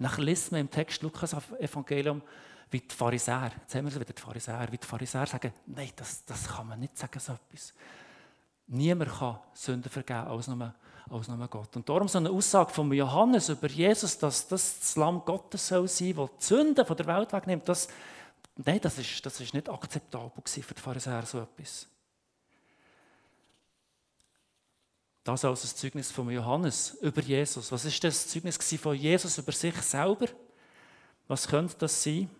Dann 0.00 0.12
liest 0.18 0.50
man 0.50 0.62
im 0.62 0.70
Text 0.70 1.02
Lukas 1.02 1.34
Evangelium, 1.60 2.22
wie 2.70 2.80
die 2.80 2.94
Pharisäer, 2.94 3.52
jetzt 3.60 3.74
haben 3.74 3.84
wir 3.84 3.90
es 3.90 3.94
wieder, 3.94 4.12
die 4.12 4.20
Pharisäer, 4.20 4.66
wie 4.70 4.78
die 4.78 4.86
Pharisäer 4.86 5.26
sagen, 5.26 5.52
nein, 5.66 5.90
das, 5.96 6.24
das 6.24 6.48
kann 6.48 6.66
man 6.66 6.80
nicht 6.80 6.98
sagen, 6.98 7.18
so 7.18 7.32
etwas. 7.32 7.72
Niemand 8.66 9.10
kann 9.10 9.38
Sünden 9.54 9.90
vergeben, 9.90 10.26
als 10.26 10.48
nur, 10.48 10.74
als 11.10 11.28
nur 11.28 11.48
Gott. 11.48 11.74
Und 11.76 11.88
darum 11.88 12.08
so 12.08 12.18
eine 12.18 12.30
Aussage 12.30 12.72
von 12.72 12.92
Johannes 12.92 13.48
über 13.48 13.68
Jesus, 13.68 14.18
dass 14.18 14.46
das 14.48 14.78
das 14.80 14.96
Lamm 14.96 15.24
Gottes 15.24 15.68
soll 15.68 15.88
sein, 15.88 16.14
das 16.16 16.30
die 16.38 16.44
Sünden 16.44 16.86
der 16.86 17.06
Welt 17.06 17.32
wegnimmt, 17.32 17.68
das, 17.68 17.88
nein, 18.56 18.80
das 18.80 18.98
ist, 18.98 19.24
das 19.24 19.40
ist 19.40 19.54
nicht 19.54 19.68
akzeptabel 19.68 20.42
für 20.44 20.74
die 20.74 20.80
Pharisäer, 20.80 21.24
so 21.24 21.40
etwas. 21.40 21.86
Das 25.24 25.44
als 25.44 25.62
das 25.62 25.76
Zeugnis 25.76 26.10
von 26.10 26.30
Johannes 26.30 26.96
über 27.02 27.20
Jesus. 27.20 27.70
Was 27.70 27.84
ist 27.84 28.02
das 28.02 28.28
Zeugnis 28.28 28.56
von 28.80 28.96
Jesus 28.96 29.36
über 29.36 29.52
sich 29.52 29.74
selber? 29.82 30.26
Was 31.26 31.46
könnte 31.46 31.74
das 31.78 32.02
sein? 32.02 32.30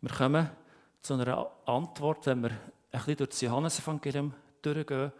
Wir 0.00 0.10
kommen 0.10 0.48
zu 1.02 1.14
einer 1.14 1.50
Antwort, 1.66 2.24
wenn 2.26 2.44
wir 2.44 2.50
ein 2.50 2.58
bisschen 2.92 3.16
durch 3.16 3.30
das 3.30 3.40
Johannesevangelium 3.42 4.32
durchgehen 4.62 5.12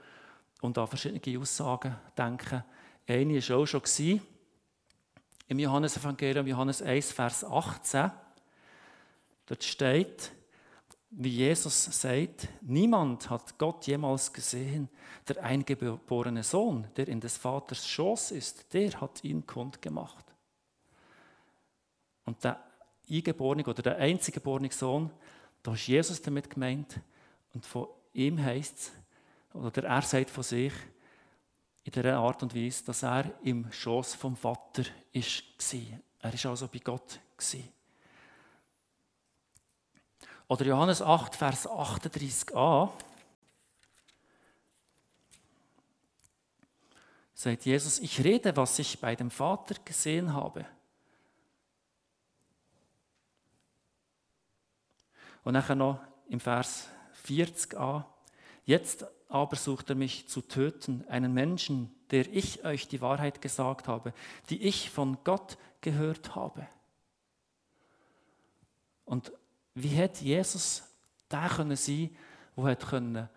und 0.60 0.78
an 0.78 0.86
verschiedene 0.86 1.38
Aussagen 1.38 1.96
denken. 2.16 2.64
Eine 3.06 3.48
war 3.48 3.56
auch 3.58 3.66
schon 3.66 3.82
im 5.48 5.58
Johannesevangelium, 5.58 6.46
Johannes 6.46 6.82
1, 6.82 7.12
Vers 7.12 7.44
18. 7.44 8.10
Dort 9.46 9.64
steht, 9.64 10.30
wie 11.10 11.30
Jesus 11.30 11.86
sagt, 11.86 12.48
niemand 12.60 13.30
hat 13.30 13.56
Gott 13.56 13.86
jemals 13.86 14.30
gesehen. 14.30 14.90
Der 15.26 15.42
eingeborene 15.42 16.42
Sohn, 16.42 16.86
der 16.96 17.08
in 17.08 17.20
des 17.20 17.38
Vaters 17.38 17.88
Schoß 17.88 18.32
ist, 18.32 18.74
der 18.74 19.00
hat 19.00 19.24
ihn 19.24 19.46
kundgemacht. 19.46 20.26
Und 22.26 22.44
der 22.44 22.62
eingeborene 23.10 23.64
oder 23.64 23.82
der 23.82 23.96
einzige 23.96 24.40
geborene 24.40 24.70
Sohn, 24.70 25.10
da 25.62 25.72
ist 25.72 25.86
Jesus 25.86 26.20
damit 26.20 26.50
gemeint. 26.50 27.00
Und 27.54 27.64
von 27.64 27.88
ihm 28.12 28.42
heißt 28.42 28.76
es, 28.76 28.92
oder 29.58 29.84
er 29.84 30.02
sagt 30.02 30.30
von 30.30 30.44
sich, 30.44 30.72
in 31.84 32.02
der 32.02 32.18
Art 32.18 32.42
und 32.42 32.54
Weise, 32.54 32.84
dass 32.84 33.02
er 33.02 33.32
im 33.42 33.70
Schoß 33.72 34.14
vom 34.14 34.36
Vater 34.36 34.84
ist. 35.12 35.42
Er 36.20 36.34
ist 36.34 36.46
also 36.46 36.68
bei 36.68 36.78
Gott. 36.80 37.18
Oder 40.48 40.64
Johannes 40.66 41.00
8, 41.00 41.34
Vers 41.34 41.66
38a. 41.66 42.90
Sagt 47.34 47.64
Jesus, 47.64 48.00
ich 48.00 48.22
rede, 48.22 48.56
was 48.56 48.78
ich 48.78 49.00
bei 49.00 49.14
dem 49.14 49.30
Vater 49.30 49.76
gesehen 49.84 50.34
habe. 50.34 50.66
Und 55.44 55.54
nachher 55.54 55.76
noch 55.76 56.00
im 56.28 56.40
Vers 56.40 56.88
40a. 57.26 58.04
Jetzt 58.64 59.06
aber 59.28 59.56
sucht 59.56 59.90
er 59.90 59.97
mich 59.97 60.26
zu 60.28 60.40
töten, 60.40 61.04
einen 61.08 61.35
Menschen, 61.35 61.94
der 62.11 62.26
ich 62.32 62.64
euch 62.64 62.88
die 62.88 63.00
Wahrheit 63.00 63.42
gesagt 63.42 63.87
habe, 63.87 64.14
die 64.49 64.62
ich 64.62 64.90
von 64.90 65.18
Gott 65.25 65.58
gehört 65.80 66.35
habe. 66.35 66.66
Und 69.04 69.32
wie 69.75 69.88
hätte 69.88 70.25
Jesus 70.25 70.82
der 71.30 71.49
können 71.49 71.76
sein, 71.76 72.11
der 72.56 72.64
hat 72.64 72.87
können 72.87 73.28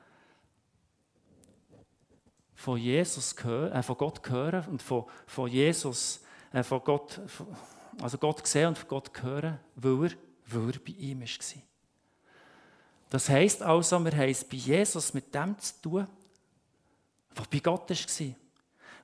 von 2.55 2.77
Jesus 2.77 3.36
hören, 3.43 3.71
äh, 3.71 3.83
von 3.83 3.98
Gott 3.98 4.29
hören 4.29 4.65
und 4.67 4.81
von, 4.81 5.05
von 5.25 5.50
Jesus, 5.50 6.24
äh, 6.53 6.63
von 6.63 6.81
Gott, 6.83 7.19
also 8.00 8.17
Gott 8.17 8.45
sehen 8.45 8.67
und 8.67 8.77
von 8.77 8.88
Gott 8.88 9.12
hören, 9.21 9.60
weil 9.75 10.12
er, 10.12 10.12
weil 10.45 10.71
er 10.71 10.79
bei 10.79 10.91
ihm 10.91 11.21
war. 11.21 11.70
Das 13.11 13.27
heisst 13.27 13.61
also, 13.61 13.99
wir 13.99 14.13
haben 14.13 14.29
es 14.29 14.43
bei 14.45 14.55
Jesus 14.55 15.13
mit 15.13 15.35
dem 15.35 15.59
zu 15.59 15.73
tun, 15.81 16.07
was 17.35 17.47
bei 17.47 17.59
Gott 17.59 17.89
war. 17.89 18.35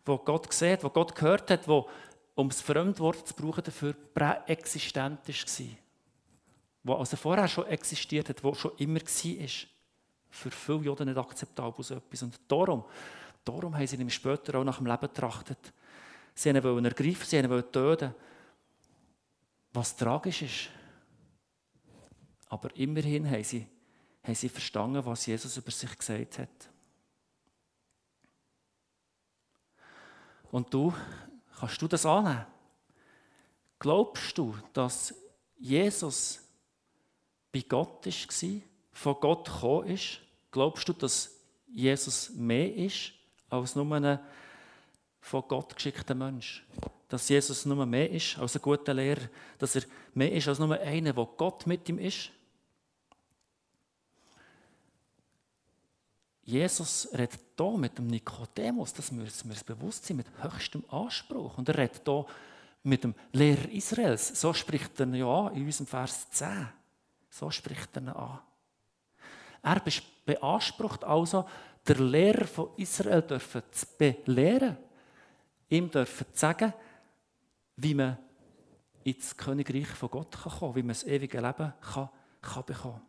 Wo 0.05 0.17
Gott 0.17 0.53
sieht, 0.53 0.81
wo 0.81 0.89
Gott 0.89 1.13
gehört 1.13 1.51
hat, 1.51 1.67
wo, 1.67 1.89
um 2.33 2.47
das 2.47 2.61
Fremdwort 2.61 3.27
zu 3.27 3.33
brauchen, 3.33 3.65
dafür 3.65 3.93
präexistent 3.93 5.27
war 5.27 5.65
wo 6.83 6.93
also 6.93 7.17
vorher 7.17 7.49
schon 7.49 7.67
existiert 7.67 8.29
hat, 8.29 8.41
wo 8.41 8.53
schon 8.53 8.71
immer 8.77 9.01
war, 9.01 9.47
für 10.29 10.51
viele 10.51 10.83
Juden 10.83 11.09
nicht 11.09 11.17
akzeptabel 11.17 11.83
so 11.83 11.95
etwas. 11.95 12.23
Und 12.23 12.39
darum, 12.47 12.85
darum 13.43 13.75
haben 13.75 13.87
sie 13.87 13.97
ihm 13.97 14.09
später 14.09 14.57
auch 14.57 14.63
nach 14.63 14.77
dem 14.77 14.87
Leben 14.87 15.01
getrachtet. 15.01 15.73
Sie 16.33 16.53
wollen 16.63 16.77
ihn 16.77 16.85
ergreifen, 16.85 17.25
sie 17.25 17.49
wollen 17.49 17.65
ihn 17.65 17.71
töten. 17.73 18.15
Was 19.73 19.97
tragisch 19.97 20.43
ist. 20.43 20.69
Aber 22.47 22.73
immerhin 22.77 23.29
haben 23.29 23.43
sie, 23.43 23.67
haben 24.27 24.35
sie 24.35 24.49
verstanden, 24.49 25.05
was 25.05 25.25
Jesus 25.25 25.55
über 25.55 25.71
sich 25.71 25.97
gesagt 25.97 26.39
hat. 26.39 26.49
Und 30.51 30.73
du, 30.73 30.93
kannst 31.57 31.81
du 31.81 31.87
das 31.87 32.05
annehmen? 32.05 32.45
Glaubst 33.79 34.37
du, 34.37 34.55
dass 34.73 35.13
Jesus 35.57 36.41
bei 37.51 37.61
Gott 37.61 38.05
war, 38.05 38.61
von 38.91 39.15
Gott 39.19 39.45
gekommen 39.45 39.87
ist? 39.87 40.19
Glaubst 40.51 40.89
du, 40.89 40.93
dass 40.93 41.31
Jesus 41.67 42.31
mehr 42.31 42.75
ist 42.75 43.13
als 43.49 43.75
nur 43.75 43.89
ein 43.95 44.19
von 45.21 45.43
Gott 45.47 45.75
geschickter 45.75 46.15
Mensch? 46.15 46.65
Dass 47.07 47.29
Jesus 47.29 47.65
nur 47.65 47.85
mehr 47.85 48.09
ist 48.09 48.37
als 48.37 48.55
ein 48.55 48.61
guter 48.61 48.93
Lehrer? 48.93 49.29
Dass 49.57 49.75
er 49.75 49.83
mehr 50.13 50.33
ist 50.33 50.47
als 50.47 50.59
nur 50.59 50.77
einer, 50.77 51.13
der 51.13 51.25
Gott 51.37 51.65
mit 51.65 51.87
ihm 51.87 51.99
ist? 51.99 52.31
Jesus 56.47 57.09
redet 57.13 57.41
hier 57.57 57.77
mit 57.77 57.97
dem 57.97 58.07
Nikodemus, 58.07 58.93
das 58.93 59.11
müssen 59.11 59.49
wir 59.49 59.53
uns 59.53 59.63
bewusst 59.65 60.05
sein, 60.05 60.15
mit 60.15 60.27
höchstem 60.41 60.81
Anspruch. 60.87 61.57
Und 61.57 61.67
er 61.67 61.77
redet 61.77 62.03
hier 62.05 62.25
mit 62.83 63.03
dem 63.03 63.13
Lehrer 63.33 63.67
Israels. 63.69 64.39
So 64.39 64.53
spricht 64.53 64.97
er 65.01 65.07
ja 65.07 65.49
in 65.49 65.65
unserem 65.65 65.87
Vers 65.87 66.29
10. 66.29 66.69
So 67.29 67.51
spricht 67.51 67.97
er 67.97 68.01
ihn 68.01 68.07
an. 68.07 68.39
Er 69.61 69.81
beansprucht 70.25 71.03
also, 71.03 71.45
der 71.85 71.99
Lehrer 71.99 72.47
von 72.47 72.69
Israel 72.77 73.23
dürfen 73.23 73.63
zu 73.69 73.85
belehren, 73.97 74.77
ihm 75.67 75.91
dürfen 75.91 76.27
zu 76.31 76.39
sagen, 76.39 76.73
wie 77.75 77.93
man 77.93 78.17
ins 79.03 79.35
Königreich 79.35 79.87
von 79.87 80.11
Gott 80.11 80.37
kommen 80.37 80.59
kann, 80.59 80.75
wie 80.75 80.83
man 80.83 80.89
das 80.89 81.03
ewige 81.03 81.41
Leben 81.41 81.73
kann, 81.81 82.09
kann 82.41 82.65
bekommen 82.65 83.06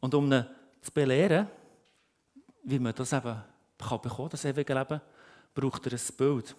Und 0.00 0.14
um 0.14 0.32
ihn 0.32 0.46
zu 0.80 0.92
belehren, 0.92 1.48
wie 2.64 2.78
man 2.78 2.94
das 2.94 3.12
eben 3.12 3.42
kann 3.78 4.00
bekommen, 4.00 4.30
das 4.30 4.44
ewige 4.44 4.74
Leben, 4.74 5.00
braucht 5.54 5.86
er 5.86 5.92
ein 5.92 6.16
Bild. 6.16 6.56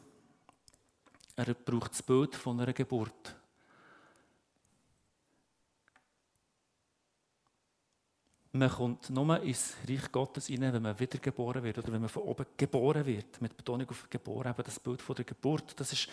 Er 1.36 1.54
braucht 1.54 1.92
das 1.92 2.04
Bild 2.04 2.36
von 2.36 2.60
einer 2.60 2.74
Geburt. 2.74 3.36
Man 8.52 8.70
kommt 8.70 9.10
nur 9.12 9.42
ins 9.42 9.76
Reich 9.88 10.12
Gottes 10.12 10.50
rein, 10.50 10.74
wenn 10.74 10.82
man 10.82 11.00
wiedergeboren 11.00 11.64
wird 11.64 11.78
oder 11.78 11.92
wenn 11.92 12.02
man 12.02 12.10
von 12.10 12.24
oben 12.24 12.46
geboren 12.58 13.06
wird. 13.06 13.40
Mit 13.42 13.56
Betonung 13.56 13.88
auf 13.90 14.10
geboren, 14.10 14.52
eben 14.52 14.64
das 14.64 14.80
Bild 14.80 15.02
von 15.02 15.16
der 15.16 15.24
Geburt. 15.26 15.80
Das 15.80 15.94
ist, 15.94 16.10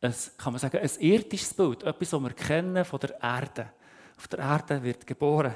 ein, 0.00 0.12
kann 0.36 0.52
man 0.52 0.60
sagen, 0.60 0.78
ein 0.78 0.90
irdisches 1.00 1.54
Bild, 1.54 1.84
etwas, 1.84 2.10
das 2.10 2.20
wir 2.20 2.32
kennen 2.32 2.84
von 2.84 2.98
der 2.98 3.22
Erde. 3.22 3.70
Auf 4.16 4.26
der 4.26 4.40
Erde 4.40 4.82
wird 4.82 5.06
geboren. 5.06 5.54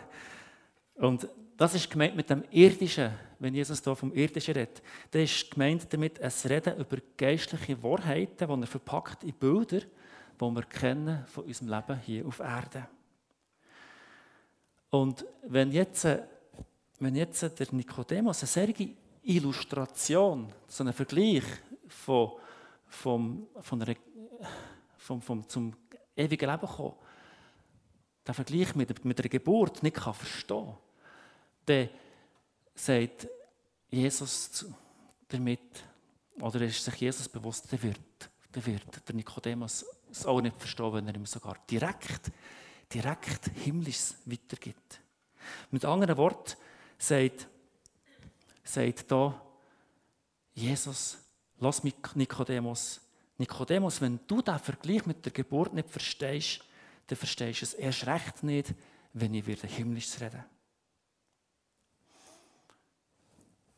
Und 0.95 1.29
das 1.57 1.75
ist 1.75 1.91
gemeint 1.91 2.17
mit 2.17 2.29
dem 2.29 2.45
Irdischen, 2.51 3.13
wenn 3.39 3.55
Jesus 3.55 3.83
hier 3.83 3.97
vom 3.97 4.13
Irdischen 4.13 4.55
redet. 4.55 4.83
Das 5.11 5.23
ist 5.23 5.51
gemeint 5.51 5.93
damit 5.93 6.21
ein 6.21 6.33
Reden 6.45 6.79
über 6.79 6.97
geistliche 7.17 7.83
Wahrheiten, 7.83 8.49
die 8.49 8.63
er 8.63 8.67
verpackt 8.67 9.25
in 9.25 9.33
Bilder, 9.33 9.81
die 9.81 10.41
wir 10.41 10.63
kennen 10.63 11.25
von 11.27 11.45
unserem 11.45 11.69
Leben 11.69 12.01
hier 12.01 12.27
auf 12.27 12.41
Erde. 12.41 12.89
Und 14.91 15.25
wenn 15.49 15.73
jetzt, 15.73 16.07
wenn 16.99 17.17
jetzt 17.17 17.43
der 17.43 17.67
Nikodemus 17.71 18.41
eine 18.41 18.49
solche 18.49 18.91
Illustration, 19.23 20.53
so 20.67 20.85
einen 20.85 20.93
Vergleich 20.93 21.45
von, 21.89 22.33
vom, 22.87 23.47
von 23.61 23.83
einer, 23.83 23.95
vom, 24.97 25.23
vom, 25.23 25.49
zum 25.49 25.73
ewigen 26.17 26.51
Leben 26.51 26.67
kommt, 26.67 26.97
den 28.27 28.35
Vergleich 28.35 28.75
mit, 28.75 29.05
mit 29.05 29.19
der 29.19 29.29
Geburt 29.29 29.83
nicht 29.83 29.97
kann 29.97 30.15
verstehen 30.15 30.67
kann, 30.67 30.77
dann 31.67 31.89
sagt 32.75 33.29
Jesus 33.91 34.67
damit, 35.29 35.61
oder 36.41 36.61
ist 36.63 36.85
sich 36.85 36.95
Jesus 36.95 37.29
bewusst, 37.29 37.71
der 37.71 37.83
wird, 37.83 37.99
der 38.55 38.67
wird 38.67 39.09
der 39.09 39.15
Nikodemus 39.15 39.85
es 40.13 40.27
auch 40.27 40.41
nicht 40.41 40.59
verstehen, 40.59 40.93
wenn 40.93 41.09
er 41.09 41.15
ihm 41.15 41.27
sogar 41.27 41.57
direkt, 41.69 42.31
direkt 42.93 43.51
himmlisch 43.65 44.15
weitergibt. 44.27 45.01
Mit 45.71 45.85
anderen 45.85 46.17
Worten 46.17 46.55
sagt, 46.99 47.49
sagt 48.63 49.11
da 49.11 49.41
Jesus, 50.55 51.19
lass 51.59 51.83
mich 51.83 51.95
Nikodemus, 52.15 53.01
Nikodemus, 53.39 54.01
wenn 54.01 54.21
du 54.27 54.43
den 54.43 54.59
Vergleich 54.59 55.07
mit 55.07 55.25
der 55.25 55.33
Geburt 55.33 55.73
nicht 55.73 55.89
verstehst, 55.89 56.61
dann 57.13 57.19
verstehst 57.19 57.61
du 57.61 57.65
es 57.67 57.75
erst 57.75 58.07
recht 58.07 58.43
nicht, 58.43 58.75
wenn 59.13 59.35
ich 59.35 59.47
wieder 59.47 59.69
himmlisch 59.69 60.19
rede. 60.19 60.43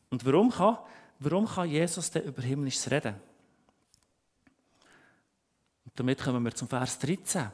Und 0.09 0.25
warum 0.25 0.49
kann, 0.49 0.77
warum 1.19 1.45
kann 1.45 1.69
Jesus 1.69 2.09
denn 2.11 2.23
über 2.23 2.41
Himmlisches 2.41 2.89
reden? 2.89 3.15
Und 5.83 5.99
damit 5.99 6.21
kommen 6.21 6.45
wir 6.45 6.55
zum 6.55 6.69
Vers 6.69 6.97
13. 6.99 7.51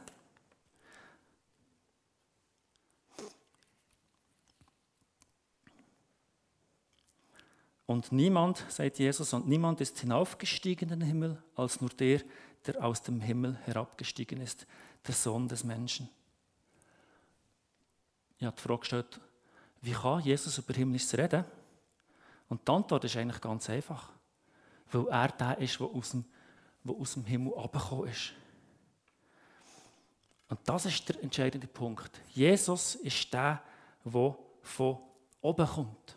Und 7.86 8.12
niemand, 8.12 8.64
sagt 8.68 9.00
Jesus, 9.00 9.32
und 9.32 9.48
niemand 9.48 9.80
ist 9.80 9.98
hinaufgestiegen 9.98 10.90
in 10.90 11.00
den 11.00 11.08
Himmel, 11.08 11.42
als 11.56 11.80
nur 11.80 11.90
der, 11.90 12.22
der 12.66 12.84
aus 12.84 13.02
dem 13.02 13.20
Himmel 13.20 13.58
herabgestiegen 13.64 14.40
ist, 14.40 14.64
der 15.06 15.14
Sohn 15.14 15.48
des 15.48 15.64
Menschen. 15.64 16.08
Ich 18.38 18.46
habe 18.46 18.56
die 18.56 18.62
Frage 18.62 18.80
gestellt, 18.80 19.20
wie 19.82 19.92
kann 19.92 20.20
Jesus 20.20 20.58
über 20.58 20.74
Himmlisches 20.74 21.16
reden? 21.18 21.44
Und 22.48 22.66
die 22.66 22.72
Antwort 22.72 23.04
ist 23.04 23.16
eigentlich 23.16 23.40
ganz 23.40 23.68
einfach. 23.70 24.10
Weil 24.90 25.08
er 25.08 25.28
der 25.28 25.58
ist, 25.58 25.78
der 25.80 25.86
aus 25.86 26.10
dem, 26.10 26.24
der 26.84 26.94
aus 26.94 27.14
dem 27.14 27.24
Himmel 27.24 27.54
abgekommen 27.56 28.08
ist. 28.08 28.32
Und 30.48 30.60
das 30.64 30.84
ist 30.84 31.08
der 31.08 31.22
entscheidende 31.22 31.66
Punkt. 31.66 32.20
Jesus 32.34 32.96
ist 32.96 33.32
der, 33.32 33.62
der 34.04 34.36
von 34.62 34.98
oben 35.40 35.66
kommt. 35.66 36.16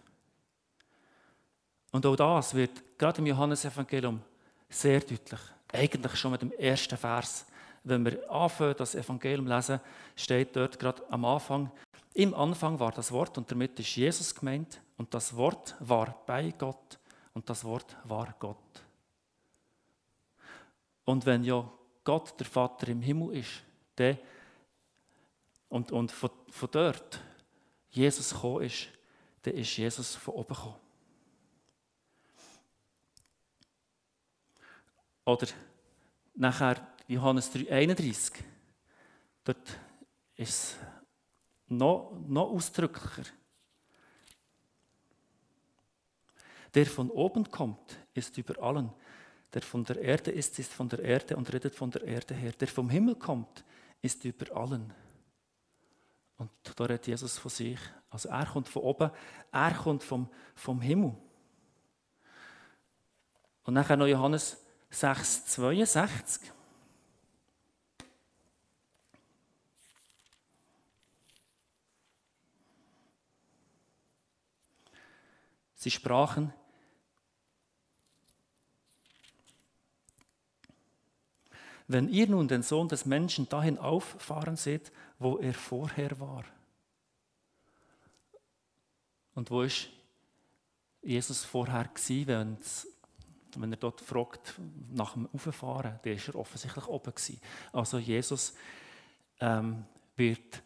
Und 1.92 2.06
auch 2.06 2.16
das 2.16 2.54
wird 2.54 2.98
gerade 2.98 3.20
im 3.20 3.28
Johannesevangelium 3.28 4.22
sehr 4.70 5.00
deutlich. 5.00 5.40
Eigentlich 5.72 6.16
schon 6.18 6.32
mit 6.32 6.42
dem 6.42 6.52
ersten 6.52 6.98
Vers. 6.98 7.46
Wenn 7.86 8.04
wir 8.04 8.30
anfangen, 8.30 8.76
das 8.78 8.96
Evangelium 8.96 9.48
lesen, 9.48 9.80
steht 10.16 10.56
dort 10.56 10.80
gerade 10.80 11.04
am 11.10 11.24
Anfang, 11.24 11.72
im 12.16 12.34
Anfang 12.34 12.80
war 12.80 12.92
das 12.92 13.12
Wort 13.12 13.38
und 13.38 13.50
damit 13.52 13.80
ist 13.80 13.96
Jesus 13.96 14.34
gemeint 14.34 14.82
und 14.98 15.14
das 15.14 15.36
Wort 15.36 15.76
war 15.80 16.24
bei 16.26 16.52
Gott 16.58 17.00
und 17.34 17.50
das 17.50 17.64
Wort 17.64 17.96
war 18.06 18.34
Gott. 18.40 18.58
Und 21.04 21.26
wenn 21.26 21.44
ja 21.44 21.70
Gott 22.04 22.40
der 22.40 22.48
Vater 22.48 22.88
im 22.88 23.02
Himmel 23.02 23.38
ist, 23.38 23.64
der 23.98 24.18
und, 25.70 25.92
und 25.92 26.12
von, 26.12 26.32
von 26.50 26.70
dort 26.72 27.20
Jesus 27.90 28.34
gekommen 28.34 28.64
ist, 28.64 28.88
dann 29.44 29.54
ist 29.54 29.78
Jesus 29.78 30.16
von 30.16 30.34
oben 30.34 30.56
gekommen. 30.56 30.76
Oder 35.26 35.48
nachher 36.36 36.88
Johannes 37.08 37.54
3,31. 37.54 38.34
Dort 39.44 39.80
ist 40.36 40.50
es 40.50 40.76
noch, 41.68 42.18
noch 42.28 42.50
ausdrücklicher. 42.50 43.24
Der 46.74 46.86
von 46.86 47.10
oben 47.10 47.50
kommt, 47.50 47.98
ist 48.14 48.38
über 48.38 48.62
allen. 48.62 48.92
Der 49.54 49.62
von 49.62 49.84
der 49.86 50.02
Erde 50.02 50.32
ist, 50.32 50.60
ist 50.60 50.74
von 50.74 50.90
der 50.90 51.00
Erde 51.00 51.38
und 51.38 51.52
redet 51.54 51.74
von 51.74 51.90
der 51.92 52.04
Erde 52.04 52.34
her. 52.34 52.52
Der 52.52 52.68
vom 52.68 52.90
Himmel 52.90 53.16
kommt, 53.16 53.64
ist 54.02 54.26
über 54.26 54.56
allen. 54.56 54.94
Und 56.38 56.50
da 56.76 56.84
redet 56.84 57.08
Jesus 57.08 57.38
von 57.38 57.50
sich. 57.50 57.80
Also 58.10 58.30
er 58.30 58.46
kommt 58.46 58.68
von 58.68 58.82
oben, 58.82 59.12
er 59.52 59.74
kommt 59.74 60.04
vom, 60.04 60.30
vom 60.56 60.82
Himmel. 60.82 61.16
Und 63.64 63.74
nachher 63.74 63.96
noch 63.96 64.08
Johannes 64.08 64.58
6, 64.90 65.46
62. 65.46 66.55
Sie 75.86 75.92
sprachen, 75.92 76.52
wenn 81.88 82.10
ihr 82.10 82.28
nun 82.28 82.48
den 82.48 82.64
Sohn 82.64 82.88
des 82.88 83.06
Menschen 83.06 83.48
dahin 83.50 83.78
auffahren 83.78 84.56
seht, 84.56 84.92
wo 85.20 85.38
er 85.38 85.54
vorher 85.54 86.20
war. 86.20 86.44
Und 89.36 89.52
wo 89.52 89.62
ist 89.62 89.90
Jesus 91.04 91.46
vorher 91.46 91.84
gewesen, 91.84 92.58
wenn 93.58 93.72
er 93.72 93.78
dort 93.78 94.02
fragt 94.02 94.56
nach 94.90 95.14
dem 95.14 95.30
Auffahren, 95.36 96.00
dann 96.02 96.14
ist 96.14 96.30
er 96.30 96.36
offensichtlich 96.36 96.88
oben 96.88 97.14
gewesen. 97.14 97.40
Also 97.72 98.00
Jesus 98.00 98.56
ähm, 99.40 99.86
wird 100.16 100.64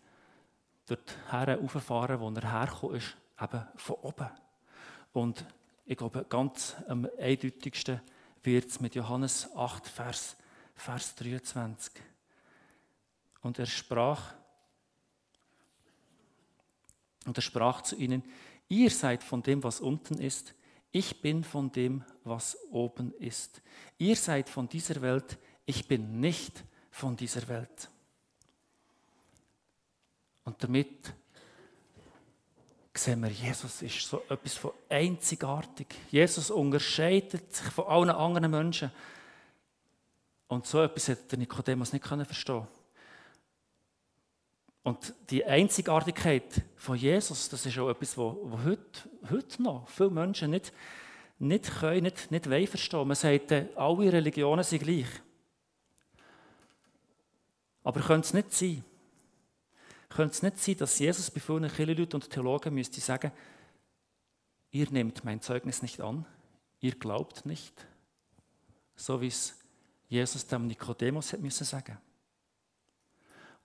dort 0.85 1.17
her 1.29 1.59
auffahren, 1.61 2.21
wo 2.21 2.31
er 2.31 2.49
hergekommen 2.49 2.95
ist, 2.95 3.17
eben 3.37 3.67
von 3.75 3.95
oben. 3.97 4.29
Und 5.13 5.45
ich 5.85 5.97
glaube, 5.97 6.25
ganz 6.29 6.75
am 6.87 7.07
eindeutigsten 7.19 8.01
wird 8.43 8.69
es 8.69 8.79
mit 8.79 8.95
Johannes 8.95 9.49
8, 9.55 9.87
Vers, 9.87 10.37
Vers 10.75 11.15
23. 11.15 11.93
Und 13.41 13.59
er 13.59 13.65
sprach, 13.65 14.33
und 17.25 17.37
er 17.37 17.41
sprach 17.41 17.81
zu 17.81 17.95
ihnen, 17.95 18.23
ihr 18.67 18.89
seid 18.89 19.23
von 19.23 19.41
dem, 19.41 19.63
was 19.63 19.81
unten 19.81 20.19
ist, 20.19 20.53
ich 20.91 21.21
bin 21.21 21.43
von 21.43 21.71
dem, 21.71 22.03
was 22.23 22.57
oben 22.71 23.13
ist. 23.19 23.61
Ihr 23.97 24.15
seid 24.15 24.49
von 24.49 24.67
dieser 24.67 25.01
Welt, 25.01 25.37
ich 25.65 25.87
bin 25.87 26.19
nicht 26.19 26.63
von 26.89 27.15
dieser 27.15 27.47
Welt. 27.47 27.89
Und 30.43 30.63
damit 30.63 31.13
sehen 33.03 33.21
wir, 33.21 33.29
Jesus 33.29 33.81
ist 33.81 34.01
so 34.01 34.21
etwas 34.29 34.55
von 34.55 34.71
einzigartig. 34.89 35.87
Jesus 36.11 36.51
unterscheidet 36.51 37.53
sich 37.53 37.67
von 37.67 37.85
allen 37.85 38.09
anderen 38.09 38.51
Menschen. 38.51 38.91
Und 40.47 40.65
so 40.65 40.81
etwas 40.81 41.07
hätte 41.07 41.37
Nikodemus 41.37 41.93
nicht 41.93 42.05
verstehen 42.05 42.67
Und 44.83 45.13
die 45.29 45.45
Einzigartigkeit 45.45 46.63
von 46.75 46.97
Jesus, 46.97 47.49
das 47.49 47.65
ist 47.65 47.77
auch 47.77 47.89
etwas, 47.89 48.17
was 48.17 48.35
heute, 48.65 49.09
heute 49.29 49.63
noch 49.63 49.87
viele 49.87 50.09
Menschen 50.09 50.51
nicht, 50.51 50.73
nicht 51.37 51.79
können, 51.79 52.03
nicht, 52.03 52.31
nicht 52.31 52.49
wollen 52.49 52.67
verstehen. 52.67 53.07
Man 53.07 53.15
sagt, 53.15 53.51
alle 53.51 54.13
Religionen 54.13 54.63
sind 54.63 54.83
gleich. 54.83 55.07
Aber 57.83 58.01
könnte 58.01 58.25
es 58.25 58.33
nicht 58.33 58.53
sein, 58.53 58.83
könnte 60.09 60.33
es 60.33 60.43
nicht 60.43 60.59
sein, 60.59 60.77
dass 60.77 60.99
Jesus 60.99 61.31
bei 61.31 61.39
vielen 61.39 61.67
Kirchenleuten 61.67 62.21
und 62.21 62.29
Theologen 62.29 62.73
müsste 62.73 62.99
sagen, 62.99 63.31
ihr 64.71 64.89
nehmt 64.91 65.23
mein 65.23 65.41
Zeugnis 65.41 65.81
nicht 65.81 66.01
an, 66.01 66.25
ihr 66.79 66.95
glaubt 66.95 67.45
nicht, 67.45 67.85
so 68.95 69.21
wie 69.21 69.27
es 69.27 69.55
Jesus 70.07 70.47
dem 70.47 70.67
Nikodemus 70.67 71.31
hat 71.33 71.39
müssen 71.39 71.63
sagen. 71.63 71.97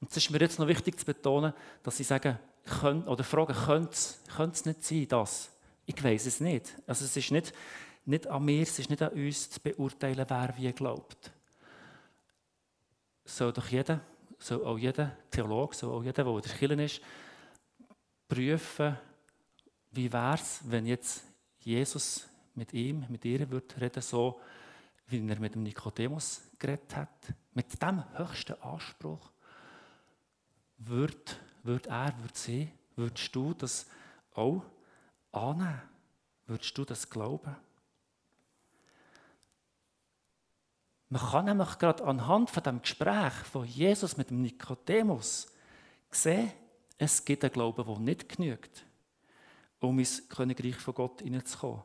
Und 0.00 0.10
es 0.10 0.18
ist 0.18 0.30
mir 0.30 0.38
jetzt 0.38 0.58
noch 0.58 0.68
wichtig 0.68 0.98
zu 0.98 1.06
betonen, 1.06 1.54
dass 1.82 1.96
sie 1.96 2.04
sagen, 2.04 2.38
können, 2.64 3.04
oder 3.04 3.24
fragen, 3.24 3.54
könnte 3.54 3.90
es 3.90 4.64
nicht 4.64 4.84
sein, 4.84 5.08
das? 5.08 5.50
Ich 5.86 6.02
weiß 6.02 6.26
es 6.26 6.40
nicht. 6.40 6.74
Also 6.86 7.04
es 7.04 7.16
ist 7.16 7.30
nicht, 7.30 7.54
nicht 8.04 8.26
an 8.26 8.44
mir, 8.44 8.62
es 8.62 8.78
ist 8.78 8.90
nicht 8.90 9.02
an 9.02 9.12
uns 9.12 9.50
zu 9.50 9.60
beurteilen, 9.60 10.24
wer 10.28 10.54
wie 10.56 10.72
glaubt. 10.72 11.32
Soll 13.24 13.52
doch 13.52 13.68
jeder 13.68 14.00
soll 14.44 14.62
auch 14.64 14.76
jeder 14.76 15.16
Theologe, 15.30 15.74
soll 15.74 15.90
auch 15.90 16.04
jeder, 16.04 16.22
der 16.22 16.34
in 16.34 16.42
der 16.42 16.52
Kirche 16.52 16.82
ist, 16.82 17.00
prüfen, 18.28 18.96
wie 19.90 20.12
wäre 20.12 20.34
es, 20.34 20.60
wenn 20.64 20.86
jetzt 20.86 21.24
Jesus 21.60 22.28
mit 22.54 22.74
ihm, 22.74 23.06
mit 23.08 23.24
ihr 23.24 23.48
würde 23.50 23.80
reden, 23.80 24.02
so 24.02 24.38
wie 25.06 25.26
er 25.26 25.40
mit 25.40 25.54
dem 25.54 25.62
Nikodemus 25.62 26.42
geredet 26.58 26.94
hat, 26.94 27.34
mit 27.54 27.80
dem 27.80 28.04
höchsten 28.18 28.60
Anspruch, 28.60 29.30
würde, 30.76 31.16
würde 31.62 31.88
er, 31.88 32.14
würde 32.18 32.34
sie, 32.34 32.70
würdest 32.96 33.34
du 33.34 33.54
das 33.54 33.86
auch 34.34 34.62
annehmen? 35.32 35.80
Würdest 36.46 36.76
du 36.76 36.84
das 36.84 37.08
glauben? 37.08 37.56
Man 41.14 41.22
kann 41.22 41.44
nämlich 41.44 41.78
gerade 41.78 42.02
anhand 42.02 42.50
von 42.50 42.64
dem 42.64 42.82
Gespräch 42.82 43.32
von 43.52 43.64
Jesus 43.64 44.16
mit 44.16 44.30
dem 44.30 44.42
Nikodemus 44.42 45.46
sehen, 46.10 46.50
es 46.98 47.24
gibt 47.24 47.44
einen 47.44 47.52
Glauben, 47.52 47.86
der 47.86 47.98
nicht 48.00 48.28
genügt, 48.28 48.84
um 49.78 49.96
ins 49.96 50.28
Königreich 50.28 50.74
von 50.74 50.92
Gott 50.92 51.22
hineinzukommen. 51.22 51.82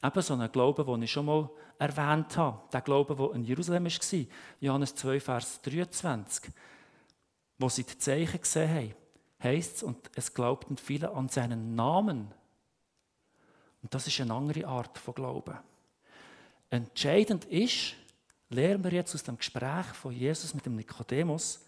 Eben 0.00 0.22
so 0.22 0.34
einen 0.34 0.52
Glauben, 0.52 0.86
den 0.86 1.02
ich 1.02 1.10
schon 1.10 1.26
mal 1.26 1.50
erwähnt 1.76 2.36
habe. 2.36 2.62
Der 2.72 2.82
Glaube, 2.82 3.16
der 3.16 3.32
in 3.34 3.42
Jerusalem 3.42 3.84
war. 3.86 4.26
Johannes 4.60 4.94
2, 4.94 5.18
Vers 5.18 5.60
23. 5.62 6.52
Wo 7.58 7.68
sie 7.68 7.82
die 7.82 7.98
Zeichen 7.98 8.40
gesehen 8.42 8.70
haben, 8.72 8.94
heisst 9.42 9.78
es, 9.78 9.82
und 9.82 10.08
es 10.14 10.32
glaubten 10.32 10.76
viele 10.76 11.10
an 11.10 11.28
seinen 11.28 11.74
Namen. 11.74 12.32
Und 13.82 13.92
das 13.92 14.06
ist 14.06 14.20
eine 14.20 14.32
andere 14.32 14.68
Art 14.68 14.98
von 14.98 15.14
Glauben. 15.14 15.58
Entscheidend 16.70 17.44
ist, 17.46 17.96
lernen 18.52 18.84
wir 18.84 18.92
jetzt 18.92 19.14
aus 19.14 19.22
dem 19.22 19.36
Gespräch 19.36 19.86
von 19.86 20.12
Jesus 20.12 20.54
mit 20.54 20.66
dem 20.66 20.76
Nikodemus, 20.76 21.64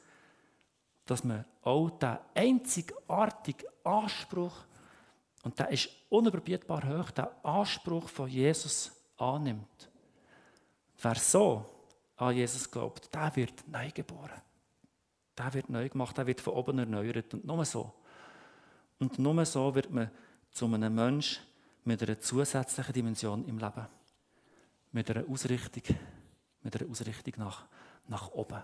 dass 1.06 1.24
man 1.24 1.44
auch 1.62 1.90
den 1.90 2.18
einzigartigen 2.34 3.68
Anspruch, 3.82 4.54
und 5.42 5.58
der 5.58 5.68
ist 5.70 5.90
unüberbietbar 6.08 6.82
hoch, 6.88 7.10
den 7.10 7.26
Anspruch 7.42 8.08
von 8.08 8.28
Jesus 8.28 8.92
annimmt. 9.18 9.90
Wer 11.02 11.14
so 11.16 11.66
an 12.16 12.34
Jesus 12.34 12.70
glaubt, 12.70 13.12
der 13.14 13.34
wird 13.36 13.68
neu 13.68 13.90
geboren. 13.90 14.40
Der 15.36 15.52
wird 15.52 15.68
neu 15.68 15.88
gemacht, 15.88 16.16
der 16.16 16.26
wird 16.26 16.40
von 16.40 16.54
oben 16.54 16.78
erneuert. 16.78 17.34
Und 17.34 17.44
nur 17.44 17.64
so. 17.64 17.92
Und 18.98 19.18
nur 19.18 19.44
so 19.44 19.74
wird 19.74 19.90
man 19.90 20.10
zu 20.50 20.66
einem 20.66 20.94
Menschen 20.94 21.42
mit 21.84 22.02
einer 22.02 22.18
zusätzlichen 22.18 22.92
Dimension 22.94 23.44
im 23.46 23.58
Leben. 23.58 23.86
Mit 24.92 25.10
einer 25.10 25.28
Ausrichtung 25.28 25.96
mit 26.64 26.80
einer 26.80 26.90
Ausrichtung 26.90 27.34
nach, 27.36 27.66
nach 28.08 28.28
oben. 28.30 28.62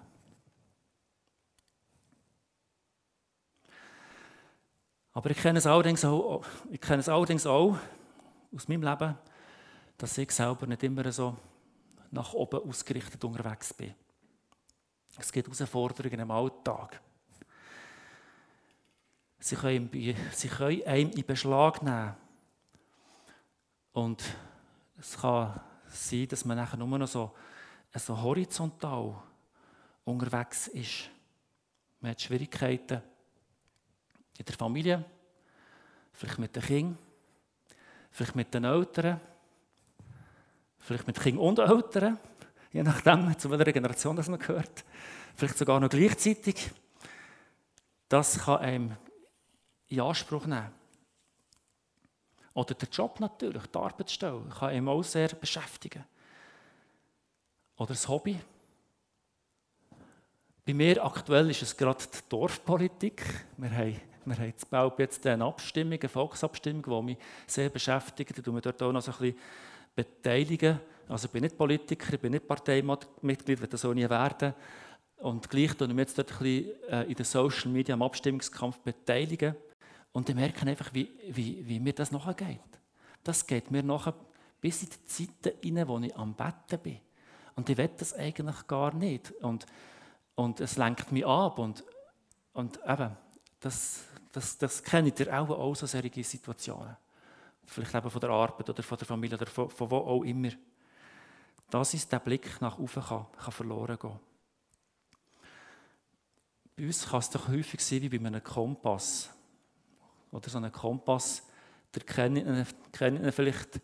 Aber 5.12 5.30
ich 5.30 5.36
kenne 5.36 5.58
es 5.58 5.66
allerdings 5.66 6.04
auch, 6.04 6.44
ich 6.70 6.80
kenne 6.80 7.00
es 7.00 7.08
allerdings 7.08 7.46
auch 7.46 7.76
aus 8.54 8.68
meinem 8.68 8.82
Leben, 8.82 9.16
dass 9.98 10.18
ich 10.18 10.30
selber 10.30 10.66
nicht 10.66 10.82
immer 10.82 11.10
so 11.12 11.36
nach 12.10 12.32
oben 12.32 12.68
ausgerichtet 12.68 13.22
unterwegs 13.22 13.74
bin. 13.74 13.94
Es 15.18 15.30
gibt 15.30 15.48
Herausforderungen 15.48 16.20
im 16.20 16.30
Alltag. 16.30 17.00
Sie 19.38 19.56
können, 19.56 19.90
sie 20.32 20.48
können 20.48 20.82
einem 20.86 21.10
in 21.10 21.26
Beschlag 21.26 21.82
nehmen. 21.82 22.14
Und 23.92 24.22
es 24.98 25.18
kann 25.18 25.60
sein, 25.86 26.28
dass 26.28 26.44
man 26.44 26.56
nachher 26.56 26.76
nur 26.76 26.98
noch 26.98 27.08
so, 27.08 27.34
so 27.98 28.20
horizontal 28.20 29.22
unterwegs 30.04 30.68
ist. 30.68 31.10
Man 32.00 32.12
hat 32.12 32.20
Schwierigkeiten 32.20 33.02
in 34.38 34.44
der 34.44 34.54
Familie, 34.54 35.04
vielleicht 36.12 36.38
mit 36.38 36.54
den 36.56 36.62
Kindern, 36.62 36.98
vielleicht 38.10 38.34
mit 38.34 38.54
den 38.54 38.64
Eltern, 38.64 39.20
vielleicht 40.78 41.06
mit 41.06 41.20
Kindern 41.20 41.46
und 41.46 41.58
Eltern, 41.58 42.18
je 42.72 42.82
nachdem, 42.82 43.36
zu 43.38 43.50
welcher 43.50 43.72
Generation 43.72 44.16
das 44.16 44.28
man 44.28 44.38
gehört, 44.38 44.84
vielleicht 45.34 45.58
sogar 45.58 45.80
noch 45.80 45.90
gleichzeitig. 45.90 46.70
Das 48.08 48.38
kann 48.38 48.58
einem 48.58 48.96
in 49.88 50.00
Anspruch 50.00 50.46
nehmen. 50.46 50.72
Oder 52.54 52.74
der 52.74 52.88
Job 52.88 53.20
natürlich, 53.20 53.66
die 53.66 53.78
Arbeitsstelle, 53.78 54.42
kann 54.58 54.70
einem 54.70 54.88
auch 54.88 55.02
sehr 55.02 55.28
beschäftigen. 55.28 56.04
Oder 57.80 57.88
das 57.88 58.06
Hobby. 58.08 58.38
Bei 60.66 60.74
mir 60.74 61.02
aktuell 61.02 61.48
ist 61.48 61.62
es 61.62 61.74
gerade 61.74 62.04
die 62.04 62.28
Dorfpolitik. 62.28 63.24
Wir 63.56 63.70
haben, 63.70 64.00
wir 64.26 64.36
haben 64.36 64.52
bald 64.68 64.98
jetzt 64.98 65.26
eine 65.26 65.46
Abstimmung, 65.46 65.98
eine 65.98 66.08
Volksabstimmung, 66.10 66.82
die 66.82 67.02
mich 67.02 67.18
sehr 67.46 67.70
beschäftigt. 67.70 68.36
Ich 68.36 68.46
mich 68.46 68.60
dort 68.60 68.82
auch 68.82 68.92
noch 68.92 69.00
so 69.00 69.12
ein 69.12 69.18
bisschen 69.18 69.38
beteiligen. 69.96 70.78
Also 71.08 71.24
ich 71.24 71.32
bin 71.32 71.42
nicht 71.42 71.56
Politiker, 71.56 72.12
ich 72.12 72.20
bin 72.20 72.32
nicht 72.32 72.46
Parteimitglied, 72.46 73.60
werde 73.60 73.68
das 73.68 73.84
auch 73.86 73.94
nie 73.94 74.10
werden. 74.10 74.52
Und 75.16 75.48
gleich 75.48 75.70
ich 75.72 75.80
mich 75.80 75.96
jetzt 75.96 76.18
dort 76.18 76.32
ein 76.32 76.38
bisschen 76.38 76.82
äh, 76.90 77.04
in 77.04 77.14
den 77.14 77.24
Social 77.24 77.70
Media 77.70 77.94
am 77.94 78.02
Abstimmungskampf 78.02 78.78
beteiligen. 78.80 79.56
Und 80.12 80.28
ich 80.28 80.34
merke 80.34 80.66
einfach, 80.66 80.92
wie, 80.92 81.10
wie, 81.30 81.66
wie 81.66 81.80
mir 81.80 81.94
das 81.94 82.12
nachher 82.12 82.34
Das 83.24 83.46
geht 83.46 83.70
mir 83.70 83.82
nachher 83.82 84.14
bis 84.60 84.82
in 84.82 84.90
die 84.90 85.04
Zeiten 85.06 85.58
hinein, 85.62 85.88
wo 85.88 85.98
ich 85.98 86.14
am 86.14 86.34
Betten 86.34 86.78
bin. 86.78 87.00
Und 87.60 87.68
ich 87.68 87.76
will 87.76 87.90
das 87.94 88.14
eigentlich 88.14 88.66
gar 88.66 88.94
nicht. 88.94 89.32
Und, 89.32 89.66
und 90.34 90.60
es 90.60 90.78
lenkt 90.78 91.12
mich 91.12 91.26
ab. 91.26 91.58
Und, 91.58 91.84
und 92.54 92.80
eben, 92.86 93.14
das, 93.60 94.00
das, 94.32 94.56
das 94.56 94.82
kennt 94.82 95.20
ihr 95.20 95.38
auch, 95.38 95.50
auch 95.50 95.74
so 95.74 95.84
solche 95.84 96.24
Situationen. 96.24 96.96
Vielleicht 97.66 97.94
eben 97.94 98.10
von 98.10 98.20
der 98.22 98.30
Arbeit 98.30 98.70
oder 98.70 98.82
von 98.82 98.96
der 98.96 99.06
Familie 99.06 99.36
oder 99.36 99.44
von, 99.44 99.68
von 99.68 99.90
wo 99.90 99.98
auch 99.98 100.22
immer. 100.22 100.48
Das 101.68 101.92
ist 101.92 102.10
der 102.10 102.20
Blick 102.20 102.58
nach 102.62 102.78
oben 102.78 103.04
kann, 103.04 103.26
kann 103.36 103.52
verloren 103.52 103.98
gehen. 103.98 104.18
Bei 106.76 106.86
uns 106.86 107.06
kann 107.06 107.20
es 107.20 107.28
doch 107.28 107.46
häufig 107.46 107.84
sein 107.84 108.00
wie 108.00 108.08
bei 108.08 108.26
einem 108.26 108.42
Kompass 108.42 109.28
oder 110.32 110.48
so 110.48 110.56
einen 110.56 110.72
Kompass, 110.72 111.46
der 111.94 112.04
kennt 112.04 112.38
ihr 112.38 113.32
vielleicht 113.34 113.82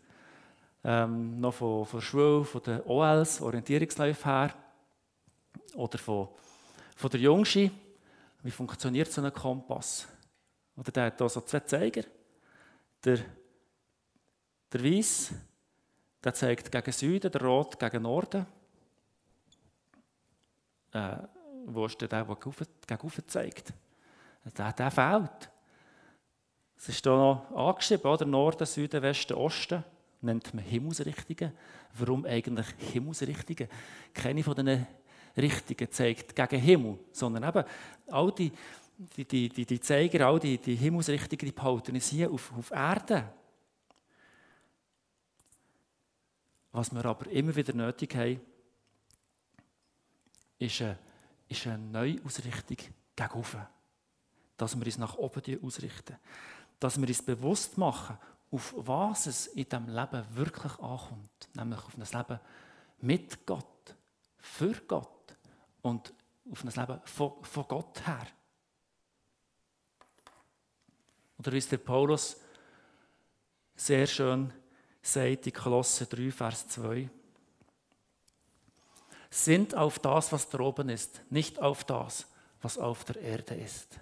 ähm, 0.83 1.39
noch 1.39 1.53
von, 1.53 1.85
von 1.85 1.99
der 1.99 2.05
Schule, 2.05 2.43
von 2.43 2.63
den 2.63 2.81
OLs, 2.83 3.41
Orientierungsläufe 3.41 4.25
her, 4.25 4.53
oder 5.75 5.97
von, 5.97 6.29
von 6.95 7.09
der 7.09 7.19
Jungschi. 7.19 7.71
Wie 8.43 8.51
funktioniert 8.51 9.11
so 9.11 9.21
ein 9.21 9.33
Kompass? 9.33 10.07
Oder 10.75 10.91
der 10.91 11.05
hat 11.05 11.17
hier 11.17 11.29
so 11.29 11.41
zwei 11.41 11.59
Zeiger. 11.61 12.03
Der, 13.03 13.19
der 14.71 14.83
Weiß, 14.83 15.31
der 16.23 16.33
zeigt 16.33 16.71
gegen 16.71 16.91
Süden, 16.91 17.31
der 17.31 17.41
Rot 17.41 17.79
gegen 17.79 18.03
Norden. 18.03 18.45
Äh, 20.91 21.17
wo 21.65 21.85
ist 21.85 21.99
der, 21.99 22.07
der, 22.07 22.25
gegen 22.25 23.01
Ofen 23.01 23.27
zeigt? 23.27 23.73
Der, 24.57 24.71
der 24.71 24.91
fehlt. 24.91 25.49
Es 26.77 26.89
ist 26.89 27.03
hier 27.03 27.11
noch 27.11 27.51
angeschrieben, 27.51 28.09
oder? 28.09 28.25
Norden, 28.25 28.65
Süden, 28.65 29.01
Westen, 29.01 29.33
Osten. 29.33 29.83
Nennt 30.21 30.53
man 30.53 30.63
Himmelsrichtungen. 30.63 31.53
Warum 31.97 32.25
eigentlich 32.25 32.67
Himmelsrichtungen? 32.77 33.69
Keine 34.13 34.43
von 34.43 34.55
diesen 34.55 34.87
Richtungen 35.35 35.91
zeigt 35.91 36.35
gegen 36.35 36.61
Himmel, 36.61 36.99
sondern 37.11 37.43
eben 37.43 37.63
all 38.07 38.31
die, 38.31 38.51
die, 39.15 39.49
die, 39.49 39.65
die, 39.65 39.79
Zeiger, 39.79 40.27
all 40.27 40.39
die, 40.39 40.57
die 40.57 40.75
Himmelsrichtungen, 40.75 41.45
die 41.45 41.51
behalten 41.51 41.93
uns 41.93 42.09
hier 42.09 42.31
auf, 42.31 42.51
auf 42.57 42.71
Erde. 42.71 43.31
Was 46.71 46.93
wir 46.93 47.05
aber 47.05 47.29
immer 47.31 47.55
wieder 47.55 47.73
nötig 47.73 48.15
haben, 48.15 48.41
ist 50.57 50.81
eine, 50.81 50.97
ist 51.47 51.67
eine 51.67 51.77
Neuausrichtung 51.77 52.77
gegen 53.15 53.31
oben. 53.33 53.67
Dass 54.57 54.75
wir 54.75 54.85
uns 54.85 54.97
nach 54.97 55.15
oben 55.15 55.59
ausrichten 55.61 56.17
dass 56.79 56.99
wir 56.99 57.07
uns 57.07 57.21
bewusst 57.21 57.77
machen, 57.77 58.17
auf 58.51 58.73
was 58.77 59.25
es 59.27 59.47
in 59.47 59.65
diesem 59.65 59.89
Leben 59.89 60.25
wirklich 60.31 60.73
ankommt. 60.79 61.49
Nämlich 61.53 61.79
auf 61.79 61.97
ein 61.97 62.19
Leben 62.19 62.39
mit 62.99 63.45
Gott, 63.45 63.95
für 64.37 64.73
Gott 64.87 65.35
und 65.81 66.13
auf 66.49 66.63
ein 66.63 66.71
Leben 66.71 67.01
von, 67.03 67.43
von 67.43 67.67
Gott 67.67 68.07
her. 68.07 68.27
Oder 71.39 71.51
wie 71.51 71.57
es 71.57 71.69
der 71.69 71.77
Paulus 71.77 72.37
sehr 73.75 74.07
schön 74.07 74.51
sagt 75.01 75.47
in 75.47 75.53
Kolosse 75.53 76.05
3, 76.07 76.31
Vers 76.31 76.67
2. 76.69 77.09
Sind 79.29 79.75
auf 79.75 79.99
das, 79.99 80.31
was 80.31 80.49
da 80.49 80.59
oben 80.59 80.89
ist, 80.89 81.21
nicht 81.29 81.59
auf 81.59 81.83
das, 81.83 82.27
was 82.61 82.77
auf 82.77 83.03
der 83.03 83.21
Erde 83.21 83.55
ist. 83.55 83.99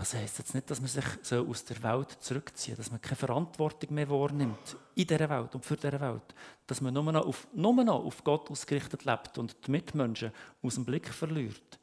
Das 0.00 0.14
heisst 0.14 0.38
jetzt 0.38 0.54
nicht, 0.54 0.70
dass 0.70 0.80
man 0.80 0.88
sich 0.88 1.04
so 1.20 1.46
aus 1.46 1.62
der 1.66 1.82
Welt 1.82 2.10
zurückzieht, 2.20 2.78
dass 2.78 2.90
man 2.90 3.02
keine 3.02 3.16
Verantwortung 3.16 3.92
mehr 3.92 4.08
wahrnimmt 4.08 4.74
in 4.94 5.06
dieser 5.06 5.28
Welt 5.28 5.54
und 5.54 5.62
für 5.62 5.76
diese 5.76 6.00
Welt. 6.00 6.34
Dass 6.66 6.80
man 6.80 6.94
nur 6.94 7.12
noch, 7.12 7.26
auf, 7.26 7.46
nur 7.52 7.74
noch 7.84 8.02
auf 8.06 8.24
Gott 8.24 8.50
ausgerichtet 8.50 9.04
lebt 9.04 9.36
und 9.36 9.54
die 9.66 9.70
Mitmenschen 9.70 10.32
aus 10.62 10.76
dem 10.76 10.86
Blick 10.86 11.06
verliert. 11.06 11.78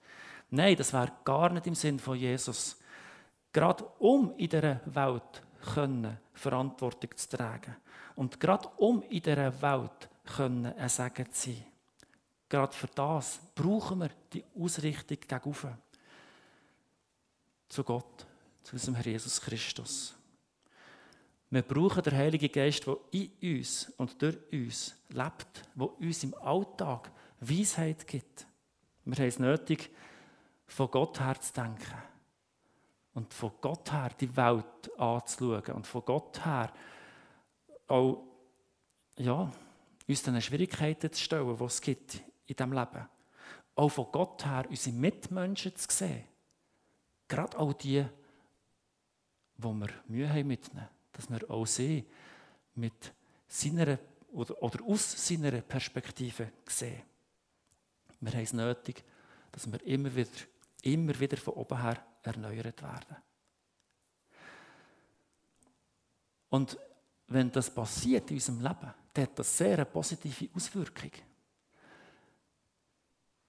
Nein, 0.49 0.75
das 0.75 0.93
wäre 0.93 1.11
gar 1.23 1.51
nicht 1.51 1.67
im 1.67 1.75
Sinn 1.75 1.99
von 1.99 2.17
Jesus. 2.17 2.77
Gerade 3.53 3.83
um 3.99 4.33
in 4.35 4.49
dieser 4.49 4.81
Welt 4.85 5.43
können, 5.75 6.17
Verantwortung 6.33 7.15
zu 7.15 7.37
tragen. 7.37 7.75
Und 8.15 8.39
gerade 8.39 8.67
um 8.77 9.03
in 9.03 9.21
dieser 9.21 9.61
Welt 9.61 10.09
können, 10.25 10.65
ein 10.65 10.89
Segen 10.89 11.31
zu 11.31 11.51
sein. 11.51 11.65
Gerade 12.49 12.73
für 12.73 12.87
das 12.87 13.39
brauchen 13.53 13.99
wir 13.99 14.09
die 14.33 14.43
Ausrichtung 14.59 15.19
gegenüber 15.19 15.77
zu 17.69 17.83
Gott, 17.83 18.25
zu 18.63 18.73
unserem 18.73 18.95
Herr 18.95 19.05
Jesus 19.05 19.41
Christus. 19.41 20.13
Wir 21.49 21.61
brauchen 21.61 22.03
den 22.03 22.15
Heiligen 22.15 22.51
Geist, 22.51 22.85
der 22.85 22.97
in 23.11 23.31
uns 23.41 23.93
und 23.97 24.21
durch 24.21 24.37
uns 24.51 24.95
lebt, 25.09 25.63
der 25.75 25.99
uns 25.99 26.23
im 26.23 26.33
Alltag 26.35 27.11
Weisheit 27.39 28.05
gibt. 28.05 28.45
Wir 29.05 29.15
haben 29.15 29.27
es 29.27 29.39
nötig, 29.39 29.89
von 30.65 30.91
Gott 30.91 31.19
her 31.21 31.39
zu 31.39 31.53
denken 31.53 32.03
und 33.13 33.33
von 33.33 33.53
Gott 33.61 33.91
her 33.93 34.11
die 34.19 34.35
Welt 34.35 34.91
anzuschauen 34.97 35.75
und 35.75 35.87
von 35.87 36.03
Gott 36.03 36.45
her 36.45 36.73
auch 37.87 38.23
ja, 39.17 39.49
uns 40.07 40.23
den 40.23 40.41
Schwierigkeiten 40.41 41.11
zu 41.11 41.23
stellen, 41.23 41.57
die 41.57 41.63
es 41.63 41.81
gibt 41.81 42.15
in 42.45 42.55
diesem 42.55 42.73
Leben. 42.73 43.07
Auch 43.75 43.89
von 43.89 44.07
Gott 44.11 44.45
her 44.45 44.65
unsere 44.69 44.95
Mitmenschen 44.95 45.75
zu 45.75 45.87
sehen 45.89 46.25
Gerade 47.27 47.57
auch 47.57 47.73
die, 47.73 48.05
wo 49.57 49.73
wir 49.73 49.89
Mühe 50.07 50.29
haben 50.29 50.47
mitnehmen, 50.47 50.87
dass 51.11 51.29
wir 51.29 51.49
auch 51.49 51.65
sehen, 51.65 52.05
mit 52.75 53.13
seiner 53.47 53.97
oder, 54.31 54.61
oder 54.61 54.83
aus 54.85 55.27
seiner 55.27 55.51
Perspektive 55.61 56.51
sehen. 56.67 57.01
Wir 58.19 58.31
haben 58.31 58.43
es 58.43 58.53
nötig, 58.53 59.03
dass 59.51 59.71
wir 59.71 59.83
immer 59.85 60.15
wieder, 60.15 60.29
immer 60.83 61.19
wieder 61.19 61.37
von 61.37 61.53
oben 61.55 61.81
her 61.81 62.03
erneuert 62.23 62.81
werden. 62.81 63.17
Und 66.49 66.77
wenn 67.27 67.51
das 67.51 67.73
passiert 67.73 68.29
in 68.31 68.37
unserem 68.37 68.61
Leben, 68.61 68.93
dann 69.13 69.23
hat 69.23 69.39
das 69.39 69.57
sehr 69.57 69.73
eine 69.73 69.85
positive 69.85 70.49
Auswirkung. 70.55 71.11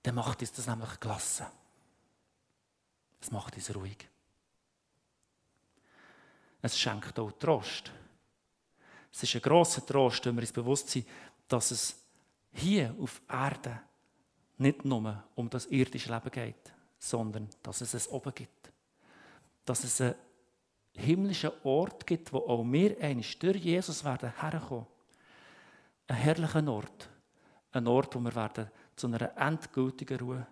Dann 0.02 0.14
macht 0.14 0.40
uns 0.40 0.52
das 0.52 0.66
nämlich 0.66 0.98
gelassen. 0.98 1.46
Es 3.20 3.30
macht 3.30 3.56
uns 3.56 3.74
ruhig. 3.74 4.08
Es 6.62 6.78
schenkt 6.78 7.18
auch 7.18 7.32
Trost. 7.32 7.92
Es 9.12 9.22
ist 9.22 9.34
ein 9.34 9.42
grosser 9.42 9.84
Trost, 9.84 10.24
wenn 10.26 10.36
wir 10.36 10.42
uns 10.42 10.52
bewusst 10.52 10.90
sind, 10.90 11.06
dass 11.46 11.70
es 11.70 11.96
hier 12.52 12.94
auf 13.00 13.20
Erde 13.28 13.80
nicht 14.58 14.84
nur 14.84 15.24
um 15.34 15.48
das 15.48 15.66
irdische 15.66 16.12
Leben 16.12 16.30
geht, 16.30 16.72
sondern 16.98 17.48
dass 17.62 17.80
es 17.80 17.94
es 17.94 18.08
oben 18.08 18.34
gibt. 18.34 18.72
Dass 19.64 19.84
es 19.84 20.00
einen 20.00 20.14
himmlischen 20.94 21.52
Ort 21.62 22.06
gibt, 22.06 22.32
wo 22.32 22.38
auch 22.38 22.64
wir 22.64 23.00
einst 23.00 23.42
durch 23.42 23.58
Jesus 23.58 24.04
werden 24.04 24.32
herkommen. 24.40 24.86
Ein 26.08 26.16
herrlicher 26.16 26.66
Ort. 26.68 27.08
Ein 27.72 27.86
Ort, 27.86 28.14
wo 28.14 28.20
wir 28.20 28.34
werden 28.34 28.70
zu 28.96 29.06
einer 29.06 29.36
endgültigen 29.36 30.18
Ruhe, 30.18 30.46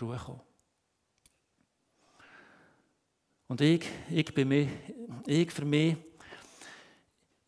Ruhe 0.00 0.16
kommen. 0.16 0.47
Und 3.48 3.62
ich, 3.62 3.88
ich, 4.10 4.34
bin 4.34 4.48
mir, 4.48 4.68
ich 5.26 5.50
für 5.50 5.64
mich, 5.64 5.96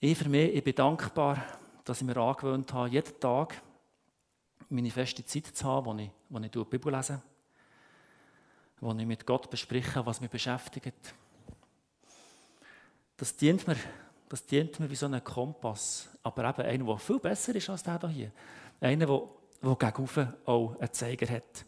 ich 0.01 0.17
für 0.17 0.31
mich, 0.31 0.55
ich 0.55 0.65
bin 0.65 0.75
dankbar, 0.75 1.45
dass 1.85 2.01
ich 2.01 2.07
mir 2.07 2.17
angewöhnt 2.17 2.73
habe, 2.73 2.89
jeden 2.89 3.21
Tag 3.21 3.61
meine 4.71 4.91
feste 4.91 5.23
Zeit 5.27 5.49
zu 5.49 5.65
haben, 5.67 5.85
wo 5.85 5.95
ich, 5.95 6.11
wo 6.31 6.39
ich 6.39 6.51
die 6.51 6.65
Bibel 6.65 6.91
lese, 6.91 7.21
wo 8.81 8.95
ich 8.95 9.07
mit 9.07 9.27
Gott 9.27 9.51
bespreche, 9.51 10.05
was 10.07 10.23
mich 10.23 10.31
beschäftigt. 10.31 11.15
Das 13.19 13.37
dient 13.37 13.67
mir, 13.67 13.77
das 14.31 14.47
dient 14.47 14.81
mir 14.81 14.89
wie 14.89 14.97
so 14.97 15.05
ein 15.05 15.23
Kompass, 15.23 16.09
aber 16.23 16.49
eben 16.49 16.63
einer, 16.63 16.85
der 16.87 16.97
viel 16.97 17.19
besser 17.19 17.55
ist 17.55 17.69
als 17.69 17.83
der 17.83 18.09
hier. 18.09 18.33
Einer, 18.81 19.05
der, 19.05 19.29
der 19.63 19.77
gegenüber 19.77 20.35
auch 20.47 20.81
einen 20.81 20.93
Zeiger 20.95 21.31
hat. 21.31 21.67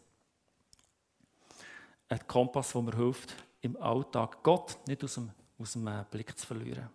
Ein 2.09 2.27
Kompass, 2.27 2.71
der 2.71 2.81
mir 2.81 2.95
hilft, 2.95 3.35
im 3.63 3.75
Alltag 3.81 4.43
Gott 4.43 4.77
nicht 4.87 5.03
aus 5.03 5.15
dem, 5.15 5.31
aus 5.57 5.73
dem 5.73 5.87
äh, 5.87 6.05
Blick 6.11 6.37
zu 6.37 6.45
verlieren. 6.45 6.89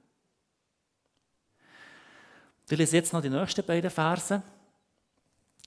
Ich 2.71 2.79
lese 2.79 2.97
jetzt 2.97 3.13
noch 3.13 3.23
die 3.23 3.31
nächsten 3.31 3.65
beiden 3.65 3.91
Verse, 3.91 4.43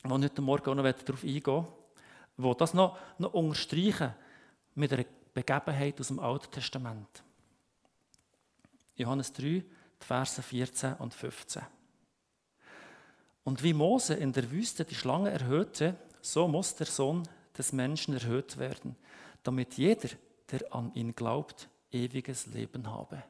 wo 0.03 0.15
ich 0.17 0.23
heute 0.23 0.41
Morgen 0.41 0.69
auch 0.69 0.75
noch 0.75 0.91
darauf 0.91 1.23
eingehen 1.23 1.65
wo 2.37 2.53
das 2.53 2.73
noch, 2.73 2.97
noch 3.17 3.33
unterstreichen 3.33 4.13
mit 4.75 4.93
einer 4.93 5.05
Begebenheit 5.33 5.99
aus 5.99 6.07
dem 6.07 6.19
Alten 6.19 6.51
Testament. 6.51 7.23
Johannes 8.95 9.33
3, 9.33 9.43
die 9.43 9.65
Verse 9.99 10.41
14 10.41 10.93
und 10.95 11.13
15. 11.13 11.61
Und 13.43 13.63
wie 13.63 13.73
Mose 13.73 14.13
in 14.13 14.33
der 14.33 14.49
Wüste 14.51 14.85
die 14.85 14.95
Schlange 14.95 15.31
erhöhte, 15.31 15.95
so 16.21 16.47
muss 16.47 16.75
der 16.75 16.87
Sohn 16.87 17.27
des 17.57 17.73
Menschen 17.73 18.13
erhöht 18.13 18.57
werden, 18.57 18.95
damit 19.43 19.77
jeder, 19.77 20.09
der 20.51 20.73
an 20.73 20.93
ihn 20.93 21.15
glaubt, 21.15 21.69
ewiges 21.91 22.47
Leben 22.47 22.89
habe. 22.89 23.23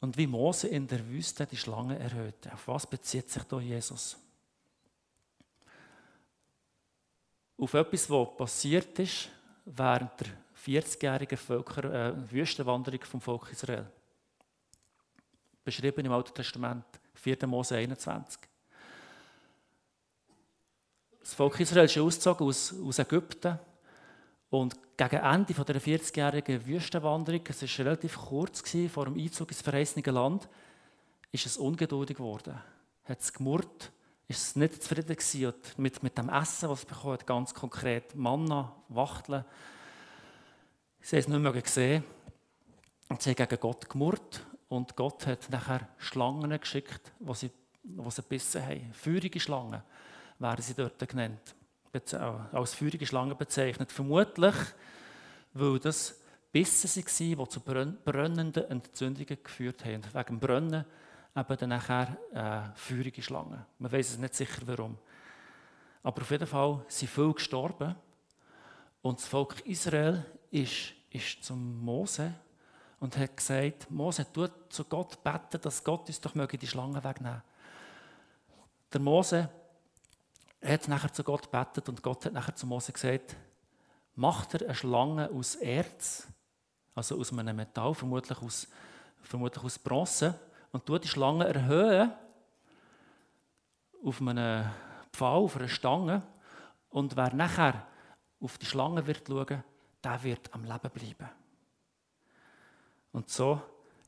Und 0.00 0.16
wie 0.16 0.26
Mose 0.26 0.66
in 0.66 0.88
der 0.88 1.06
Wüste 1.08 1.46
die 1.46 1.56
Schlange 1.56 1.96
erhöhte. 1.96 2.52
Auf 2.52 2.66
was 2.66 2.86
bezieht 2.86 3.30
sich 3.30 3.44
da 3.44 3.60
Jesus? 3.60 4.16
Auf 7.56 7.74
etwas, 7.74 8.10
was 8.10 8.36
passiert 8.36 8.98
ist 8.98 9.28
während 9.64 10.10
der 10.20 10.26
40-jährigen 10.66 11.38
äh, 11.38 12.32
Wüstenwanderung 12.32 13.00
vom 13.02 13.20
Volk 13.20 13.52
Israel. 13.52 13.86
Beschrieben 15.62 16.04
im 16.04 16.12
Alten 16.12 16.34
Testament, 16.34 16.84
4. 17.14 17.46
Mose 17.46 17.76
21. 17.76 18.51
Das 21.22 21.34
Volk 21.34 21.60
Israel 21.60 21.84
ist 21.84 21.96
ausgezogen 21.96 22.46
aus, 22.46 22.74
aus 22.84 22.98
Ägypten 22.98 23.58
und 24.50 24.76
gegen 24.96 25.22
Ende 25.22 25.54
dieser 25.54 25.64
40-jährigen 25.64 26.66
Wüstenwanderung, 26.66 27.42
es 27.48 27.62
war 27.62 27.86
relativ 27.86 28.16
kurz 28.16 28.62
gewesen, 28.62 28.90
vor 28.90 29.04
dem 29.04 29.16
Einzug 29.16 29.50
ins 29.50 29.62
verheißene 29.62 30.04
Land, 30.10 30.48
ist 31.30 31.46
es 31.46 31.56
ungeduldig 31.56 32.16
geworden. 32.16 32.60
Hat 33.04 33.20
es 33.20 33.32
gemurrt, 33.32 33.92
ist 34.26 34.42
es 34.42 34.56
nicht 34.56 34.82
zufrieden 34.82 35.16
gewesen 35.16 35.54
mit, 35.76 36.02
mit 36.02 36.18
dem 36.18 36.28
Essen, 36.28 36.68
was 36.68 36.80
es 36.80 36.84
bekommen 36.86 37.14
hat, 37.14 37.26
ganz 37.26 37.54
konkret 37.54 38.14
Manna, 38.16 38.74
Wachteln. 38.88 39.44
Sie 41.00 41.16
haben 41.16 41.20
es 41.20 41.28
nicht 41.28 41.40
mehr 41.40 41.52
gesehen. 41.52 42.04
Und 43.08 43.22
sie 43.22 43.30
haben 43.30 43.36
gegen 43.36 43.60
Gott 43.60 43.88
gemurrt 43.88 44.44
und 44.68 44.96
Gott 44.96 45.26
hat 45.26 45.50
nachher 45.50 45.88
Schlangen 45.98 46.58
geschickt, 46.58 47.12
die 47.18 47.34
sie, 47.34 47.50
die 47.82 48.10
sie 48.10 48.22
gebissen 48.22 48.64
haben. 48.64 48.92
Feurige 48.92 49.38
Schlangen 49.38 49.82
werden 50.42 50.62
sie 50.62 50.74
dort 50.74 51.08
genannt 51.08 51.54
als 52.52 52.74
feurige 52.74 53.06
Schlange 53.06 53.34
bezeichnet. 53.34 53.92
Vermutlich, 53.92 54.54
weil 55.52 55.78
das 55.78 56.18
Bissen 56.50 56.88
waren, 56.88 57.38
die 57.38 57.48
zu 57.48 57.60
brennenden 57.60 58.64
Entzündungen 58.64 59.38
geführt 59.42 59.84
haben. 59.84 60.02
Wegen 60.12 60.26
dem 60.26 60.40
Brennen 60.40 60.84
eben 61.36 61.56
dann 61.56 61.68
nachher 61.68 62.16
äh, 62.32 62.76
feurige 62.78 63.22
Schlangen. 63.22 63.64
Man 63.78 63.92
weiß 63.92 64.10
es 64.10 64.18
nicht 64.18 64.34
sicher, 64.34 64.62
warum. 64.66 64.98
Aber 66.02 66.22
auf 66.22 66.30
jeden 66.30 66.46
Fall 66.46 66.84
sind 66.88 67.10
viele 67.10 67.32
gestorben. 67.34 67.94
Und 69.02 69.18
das 69.18 69.28
Volk 69.28 69.60
Israel 69.66 70.24
ist, 70.50 70.92
ist 71.10 71.44
zum 71.44 71.84
Mose 71.84 72.34
und 73.00 73.16
hat 73.16 73.36
gesagt, 73.36 73.90
Mose, 73.90 74.26
tu 74.32 74.46
zu 74.68 74.84
Gott 74.84 75.22
beten, 75.22 75.60
dass 75.60 75.82
Gott 75.82 76.06
uns 76.06 76.20
doch 76.20 76.34
möge 76.34 76.58
die 76.58 76.66
Schlangen 76.66 77.02
wegnehmen. 77.02 77.42
Der 78.92 79.00
Mose 79.00 79.48
er 80.62 80.74
hat 80.74 80.86
nachher 80.86 81.12
zu 81.12 81.24
Gott 81.24 81.50
betet 81.50 81.88
und 81.88 82.02
Gott 82.02 82.24
hat 82.24 82.32
nachher 82.32 82.54
zu 82.54 82.66
Mose 82.66 82.92
gesagt, 82.92 83.36
macht 84.14 84.54
er 84.54 84.62
eine 84.62 84.74
Schlange 84.74 85.28
aus 85.30 85.56
Erz, 85.56 86.28
also 86.94 87.18
aus 87.18 87.36
einem 87.36 87.56
Metall, 87.56 87.92
vermutlich 87.94 88.40
aus, 88.40 88.68
vermutlich 89.22 89.64
aus 89.64 89.78
Bronze, 89.78 90.38
und 90.70 90.86
tut 90.86 91.02
die 91.02 91.08
Schlange 91.08 91.46
erhöhen 91.46 92.12
auf 94.04 94.20
einem 94.20 94.70
Pfahl, 95.12 95.38
auf 95.38 95.56
einer 95.56 95.68
Stange. 95.68 96.22
Und 96.90 97.16
wer 97.16 97.34
nachher 97.34 97.86
auf 98.40 98.56
die 98.56 98.66
Schlange 98.66 99.06
wird 99.06 99.26
schauen, 99.26 99.64
der 100.02 100.22
wird 100.22 100.54
am 100.54 100.64
Leben 100.64 100.90
bleiben. 100.90 101.28
Und 103.12 103.28
so 103.28 103.60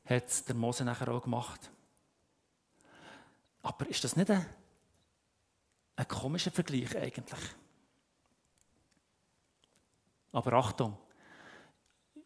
hat 0.05 0.27
es 0.27 0.45
der 0.45 0.55
Mose 0.55 0.85
nachher 0.85 1.09
auch 1.09 1.21
gemacht. 1.21 1.69
Aber 3.61 3.87
ist 3.87 4.03
das 4.03 4.15
nicht 4.15 4.31
ein 4.31 4.45
ein 5.95 6.07
komischer 6.07 6.51
Vergleich 6.51 6.95
eigentlich. 6.95 7.39
Aber 10.31 10.53
Achtung, 10.53 10.97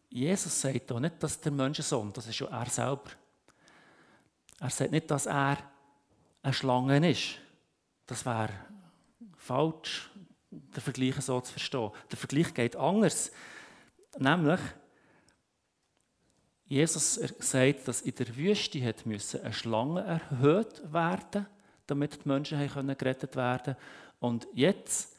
Jesus 0.08 0.60
sagt 0.60 0.90
hier 0.90 1.00
nicht, 1.00 1.22
dass 1.22 1.40
der 1.40 1.52
Menschensohn, 1.52 2.12
das 2.12 2.26
ist 2.26 2.40
ja 2.40 2.48
er 2.48 2.68
selber. 2.68 3.10
Er 4.58 4.70
sagt 4.70 4.90
nicht, 4.90 5.10
dass 5.10 5.26
er 5.26 5.58
eine 6.42 6.52
Schlange 6.52 7.10
ist. 7.10 7.38
Das 8.06 8.26
wäre 8.26 8.50
falsch, 9.36 10.10
den 10.50 10.80
Vergleich 10.80 11.14
so 11.20 11.40
zu 11.40 11.52
verstehen. 11.52 11.92
Der 12.10 12.18
Vergleich 12.18 12.52
geht 12.52 12.74
anders. 12.74 13.30
Nämlich, 14.18 14.60
Jesus 16.64 17.14
sagt, 17.38 17.86
dass 17.86 18.02
in 18.02 18.14
der 18.16 18.36
Wüste 18.36 18.84
hat 18.84 19.06
eine 19.06 19.52
Schlange 19.52 20.02
erhöht 20.02 20.92
werden 20.92 21.46
damit 21.90 22.24
die 22.24 22.28
Menschen 22.28 22.68
können 22.68 22.96
gerettet 22.96 23.36
werden 23.36 23.76
Und 24.20 24.46
jetzt 24.54 25.16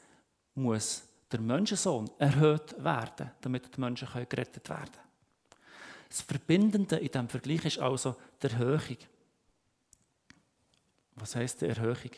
muss 0.54 1.02
der 1.30 1.40
Menschensohn 1.40 2.10
erhöht 2.18 2.82
werden, 2.82 3.30
damit 3.40 3.74
die 3.74 3.80
Menschen 3.80 4.08
können 4.08 4.28
gerettet 4.28 4.68
werden 4.68 4.90
Das 6.08 6.22
Verbindende 6.22 6.96
in 6.96 7.08
diesem 7.08 7.28
Vergleich 7.28 7.64
ist 7.64 7.78
also 7.78 8.16
die 8.42 8.46
Erhöhung. 8.46 8.96
Was 11.16 11.36
heißt 11.36 11.60
die 11.60 11.66
Erhöhung? 11.66 12.10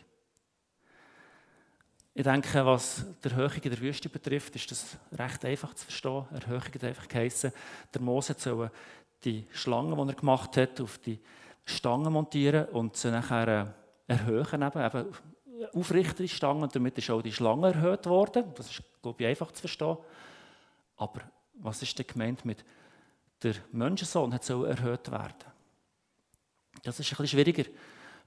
Ich 2.17 2.23
denke, 2.23 2.65
was 2.65 3.05
die 3.25 3.29
Erhöhung 3.29 3.61
in 3.61 3.71
der 3.71 3.81
Wüste 3.81 4.09
betrifft, 4.09 4.55
ist 4.55 4.71
das 4.71 4.97
recht 5.13 5.45
einfach 5.45 5.75
zu 5.75 5.85
verstehen. 5.87 6.27
Erhöhung 6.33 6.63
hat 6.63 6.85
einfach 6.85 7.09
geheissen, 7.09 7.53
der 7.93 8.01
Mose 8.01 8.37
soll 8.39 8.71
die 9.25 9.47
Schlangen, 9.53 9.97
die 9.97 10.13
er 10.13 10.17
gemacht 10.17 10.57
hat, 10.57 10.81
auf 10.81 10.99
die 10.99 11.19
Stangen 11.65 12.13
montieren 12.13 12.67
und 12.67 12.97
sie 12.97 13.11
nachher 13.11 13.49
äh, 13.49 13.84
erhöhen, 14.07 14.63
eben, 14.63 14.85
eben 14.85 15.07
aufrichtere 15.73 16.29
Stangen, 16.29 16.69
damit 16.73 16.99
ist 16.99 17.11
auch 17.11 17.23
die 17.23 17.33
Schlange 17.33 17.69
erhöht 17.69 18.07
worden. 18.07 18.53
Das 18.57 18.71
ist, 18.71 18.83
glaube 19.03 19.23
ich, 19.23 19.29
einfach 19.29 19.53
zu 19.53 19.61
verstehen. 19.61 19.97
Aber 20.97 21.21
was 21.55 21.83
ist 21.83 21.99
denn 21.99 22.07
gemeint 22.07 22.45
mit 22.45 22.65
der 23.43 23.55
Menschensohn 23.73 24.33
hat 24.35 24.45
so 24.45 24.65
erhöht 24.65 25.11
werden? 25.11 25.53
Das 26.83 26.99
ist 26.99 27.07
ein 27.07 27.17
bisschen 27.17 27.39
schwieriger. 27.39 27.65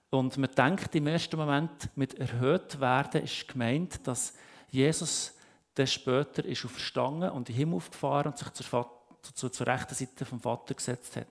Und 0.09 0.37
man 0.37 0.49
denkt 0.51 0.95
im 0.95 1.07
ersten 1.07 1.37
Moment, 1.37 1.89
mit 1.95 2.13
erhöht 2.17 2.79
werden 2.79 3.23
ist 3.23 3.47
gemeint, 3.47 4.07
dass 4.07 4.33
Jesus 4.69 5.33
dann 5.73 5.87
später 5.87 6.45
ist 6.45 6.65
auf 6.65 6.79
Stangen 6.79 7.29
und 7.31 7.49
in 7.49 7.55
den 7.55 7.55
Himmel 7.55 7.75
aufgefahren 7.75 8.31
und 8.31 8.37
sich 8.37 8.49
zur, 8.51 8.89
zur, 9.21 9.51
zur 9.51 9.67
rechten 9.67 9.93
Seite 9.93 10.25
vom 10.25 10.39
Vater 10.39 10.73
gesetzt 10.73 11.15
hat. 11.17 11.27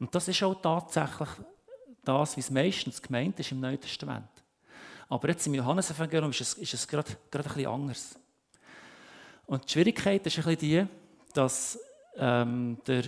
Und 0.00 0.14
das 0.14 0.28
ist 0.28 0.42
auch 0.42 0.60
tatsächlich 0.60 1.28
das, 2.04 2.36
wie 2.36 2.40
es 2.40 2.50
meistens 2.50 3.00
gemeint 3.00 3.38
ist 3.38 3.52
im 3.52 3.60
Neuen 3.60 3.80
Testament. 3.80 4.28
Aber 5.08 5.28
jetzt 5.28 5.46
im 5.46 5.54
Johannesevangelium 5.54 6.30
ist 6.30 6.40
es, 6.40 6.54
ist 6.54 6.74
es 6.74 6.86
gerade, 6.86 7.10
gerade 7.30 7.48
ein 7.48 7.54
bisschen 7.54 7.70
anders. 7.70 8.18
Und 9.46 9.64
die 9.64 9.72
Schwierigkeit 9.72 10.24
ist 10.24 10.38
ein 10.38 10.44
bisschen 10.44 10.58
die, 10.58 10.86
dass, 11.34 11.78
ähm, 12.16 12.78
der, 12.86 13.02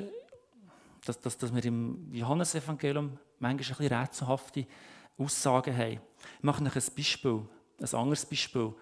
dass, 1.05 1.20
dass, 1.20 1.38
dass 1.38 1.55
wir 1.55 1.64
im 1.64 2.12
Johannesevangelium 2.12 3.18
manchmal 3.38 3.51
ein 3.51 3.57
bisschen 3.57 3.99
rätselhafte 3.99 4.66
Aussagen 5.16 5.76
haben. 5.76 6.01
Ich 6.38 6.43
mache 6.43 6.64
euch 6.64 6.74
ein 6.74 6.95
Beispiel, 6.97 7.43
ein 7.80 7.95
anderes 7.95 8.26
Beispiel. 8.26 8.74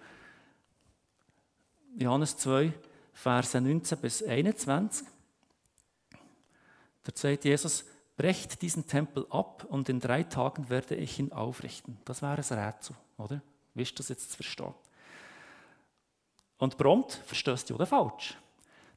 Johannes 1.97 2.37
2, 2.37 2.73
Verse 3.13 3.61
19 3.61 3.97
bis 3.99 4.23
21. 4.23 5.07
Da 7.03 7.11
sagt 7.13 7.45
Jesus, 7.45 7.85
brecht 8.17 8.61
diesen 8.61 8.87
Tempel 8.87 9.25
ab 9.29 9.65
und 9.69 9.89
in 9.89 9.99
drei 9.99 10.23
Tagen 10.23 10.69
werde 10.69 10.95
ich 10.95 11.19
ihn 11.19 11.31
aufrichten. 11.31 11.97
Das 12.05 12.21
wäre 12.21 12.37
ein 12.37 12.59
Rätsel, 12.59 12.95
oder? 13.17 13.41
Wie 13.73 13.81
ist 13.81 13.97
das 13.99 14.09
jetzt 14.09 14.31
zu 14.31 14.35
verstehen? 14.37 14.73
Und 16.57 16.77
prompt 16.77 17.13
verstößt 17.25 17.71
oder 17.71 17.85
falsch. 17.85 18.37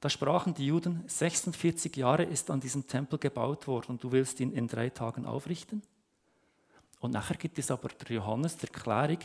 Da 0.01 0.11
sprachen 0.11 0.53
die 0.53 0.67
Juden, 0.67 1.03
46 1.07 1.97
Jahre 1.97 2.25
ist 2.25 2.51
an 2.51 2.61
diesem 2.61 2.87
Tempel 2.87 3.19
gebaut 3.19 3.67
worden 3.67 3.93
und 3.93 4.05
du 4.05 4.13
willst 4.13 4.39
ihn 4.41 4.53
in 4.53 4.69
drei 4.69 4.91
Tagen 4.91 5.25
aufrichten? 5.25 5.83
Und 7.01 7.13
nachher 7.13 7.37
gibt 7.37 7.59
es 7.59 7.71
aber 7.71 7.89
der 7.89 8.17
Johannes 8.17 8.57
die 8.59 8.67
Erklärung, 8.67 9.19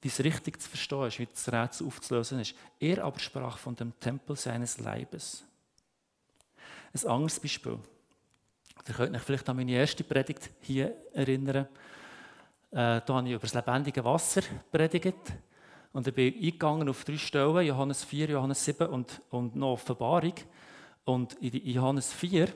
wie 0.00 0.08
es 0.08 0.18
richtig 0.18 0.60
zu 0.60 0.68
verstehen 0.68 1.06
ist, 1.06 1.18
wie 1.18 1.26
das 1.26 1.52
Rätsel 1.52 1.86
aufzulösen 1.86 2.40
ist. 2.40 2.54
Er 2.80 3.04
aber 3.04 3.20
sprach 3.20 3.58
von 3.58 3.76
dem 3.76 3.98
Tempel 4.00 4.34
seines 4.34 4.78
Leibes. 4.78 5.44
Ein 6.92 7.08
anderes 7.08 7.38
Beispiel. 7.38 7.78
Ihr 8.88 8.94
könnt 8.94 9.14
euch 9.14 9.22
vielleicht 9.22 9.48
an 9.48 9.56
meine 9.56 9.72
erste 9.72 10.04
Predigt 10.04 10.50
hier 10.60 10.94
erinnern. 11.12 11.66
Äh, 12.70 13.00
da 13.04 13.04
habe 13.08 13.28
ich 13.28 13.34
über 13.34 13.42
das 13.42 13.54
lebendige 13.54 14.04
Wasser 14.04 14.42
predigt. 14.70 15.32
Und 15.92 16.06
ich 16.06 16.14
bin 16.14 16.34
eingegangen 16.34 16.88
auf 16.88 17.04
drei 17.04 17.18
Stellen, 17.18 17.66
Johannes 17.66 18.04
4, 18.04 18.30
Johannes 18.30 18.64
7 18.64 18.86
und, 18.88 19.20
und 19.30 19.56
noch 19.56 19.72
Offenbarung. 19.72 20.34
Und 21.04 21.34
in 21.34 21.72
Johannes 21.72 22.12
4 22.12 22.44
ist 22.44 22.54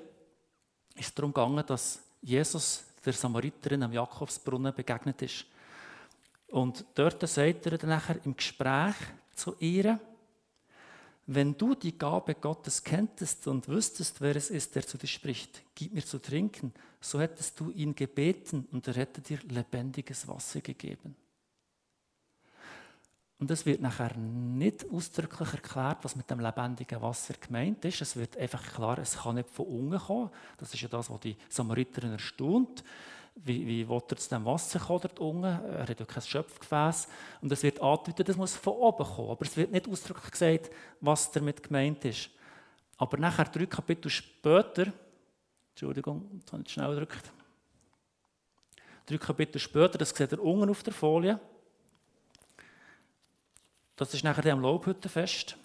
es 0.97 1.15
darum 1.15 1.33
gegangen, 1.33 1.65
dass 1.67 2.03
Jesus 2.23 2.85
der 3.05 3.13
Samariterin 3.13 3.83
am 3.83 3.93
Jakobsbrunnen 3.93 4.75
begegnet 4.75 5.21
ist. 5.23 5.45
Und 6.49 6.85
dort 6.95 7.29
sagt 7.29 7.67
er 7.67 7.77
dann 7.77 7.91
nachher 7.91 8.25
im 8.25 8.37
Gespräch 8.37 8.95
zu 9.35 9.57
ihr, 9.59 9.99
wenn 11.27 11.57
du 11.57 11.75
die 11.75 11.97
Gabe 11.97 12.35
Gottes 12.35 12.83
kenntest 12.83 13.47
und 13.47 13.69
wüsstest, 13.69 14.21
wer 14.21 14.37
es 14.37 14.51
ist, 14.51 14.75
der 14.75 14.87
zu 14.87 14.99
dir 14.99 15.07
spricht, 15.07 15.63
gib 15.75 15.95
mir 15.95 16.05
zu 16.05 16.19
trinken, 16.19 16.73
so 17.01 17.21
hättest 17.21 17.59
du 17.61 17.71
ihn 17.71 17.95
gebeten 17.95 18.67
und 18.73 18.87
er 18.89 18.95
hätte 18.95 19.21
dir 19.21 19.39
lebendiges 19.49 20.29
Wasser 20.29 20.61
gegeben. 20.61 21.17
Und 23.39 23.51
es 23.51 23.67
wird 23.67 23.81
nachher 23.81 24.17
nicht 24.17 24.91
ausdrücklich 24.91 25.53
erklärt, 25.53 26.05
was 26.05 26.17
mit 26.17 26.31
dem 26.31 26.41
lebendigen 26.41 27.03
Wasser 27.03 27.35
gemeint 27.35 27.85
ist. 27.85 28.01
Es 28.01 28.17
wird 28.17 28.37
einfach 28.37 28.63
klar, 28.63 28.99
es 28.99 29.19
kann 29.19 29.35
nicht 29.35 29.51
von 29.51 29.67
unten 29.67 29.99
kommen. 29.99 30.31
Das 30.57 30.73
ist 30.73 30.81
ja 30.81 30.89
das, 30.89 31.11
was 31.11 31.21
die 31.21 31.37
Samariterin 31.49 32.13
erstaunt. 32.13 32.85
Wie, 33.37 33.67
wie 33.67 33.89
will 33.89 34.03
er 34.09 34.17
zu 34.17 34.29
dem 34.29 34.45
Wasser 34.45 34.79
kommen 34.79 35.01
dort 35.03 35.19
unten? 35.19 35.45
Er 35.45 35.87
hat 35.89 36.01
ja 36.01 36.07
kein 36.07 36.23
Schöpfgefäß. 36.23 37.09
Und 37.41 37.53
es 37.53 37.63
wird 37.63 37.81
angedeutet, 37.81 38.29
es 38.29 38.37
muss 38.37 38.57
von 38.57 38.75
oben 38.75 39.05
kommen. 39.05 39.31
Aber 39.31 39.45
es 39.45 39.57
wird 39.57 39.73
nicht 39.73 39.89
ausdrücklich 39.89 40.31
gesagt, 40.31 40.71
was 41.01 41.31
damit 41.33 41.63
gemeint 41.63 42.05
ist. 42.05 42.31
Aber 42.97 43.17
nachher, 43.17 43.45
drei 43.45 43.67
Kapitel 43.67 44.09
später, 44.09 44.93
Entschuldigung, 45.71 46.31
jetzt 46.39 46.53
habe 46.53 46.63
ich 46.65 46.73
schnell 46.73 46.91
gedrückt. 46.91 47.33
Drei 49.07 49.19
Kapitel 49.19 49.59
später, 49.59 49.99
das 49.99 50.11
seht 50.11 50.33
ihr 50.33 50.43
unten 50.43 50.71
auf 50.71 50.83
der 50.83 50.93
Folie, 50.93 51.39
das 53.97 54.15
ist 54.15 54.25
nachher 54.25 54.53
am 54.53 54.61
Lobhüttenfest. 54.61 55.57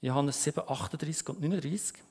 Johannes 0.00 0.44
7, 0.44 0.68
38 0.68 1.28
und 1.28 1.40
39. 1.40 2.02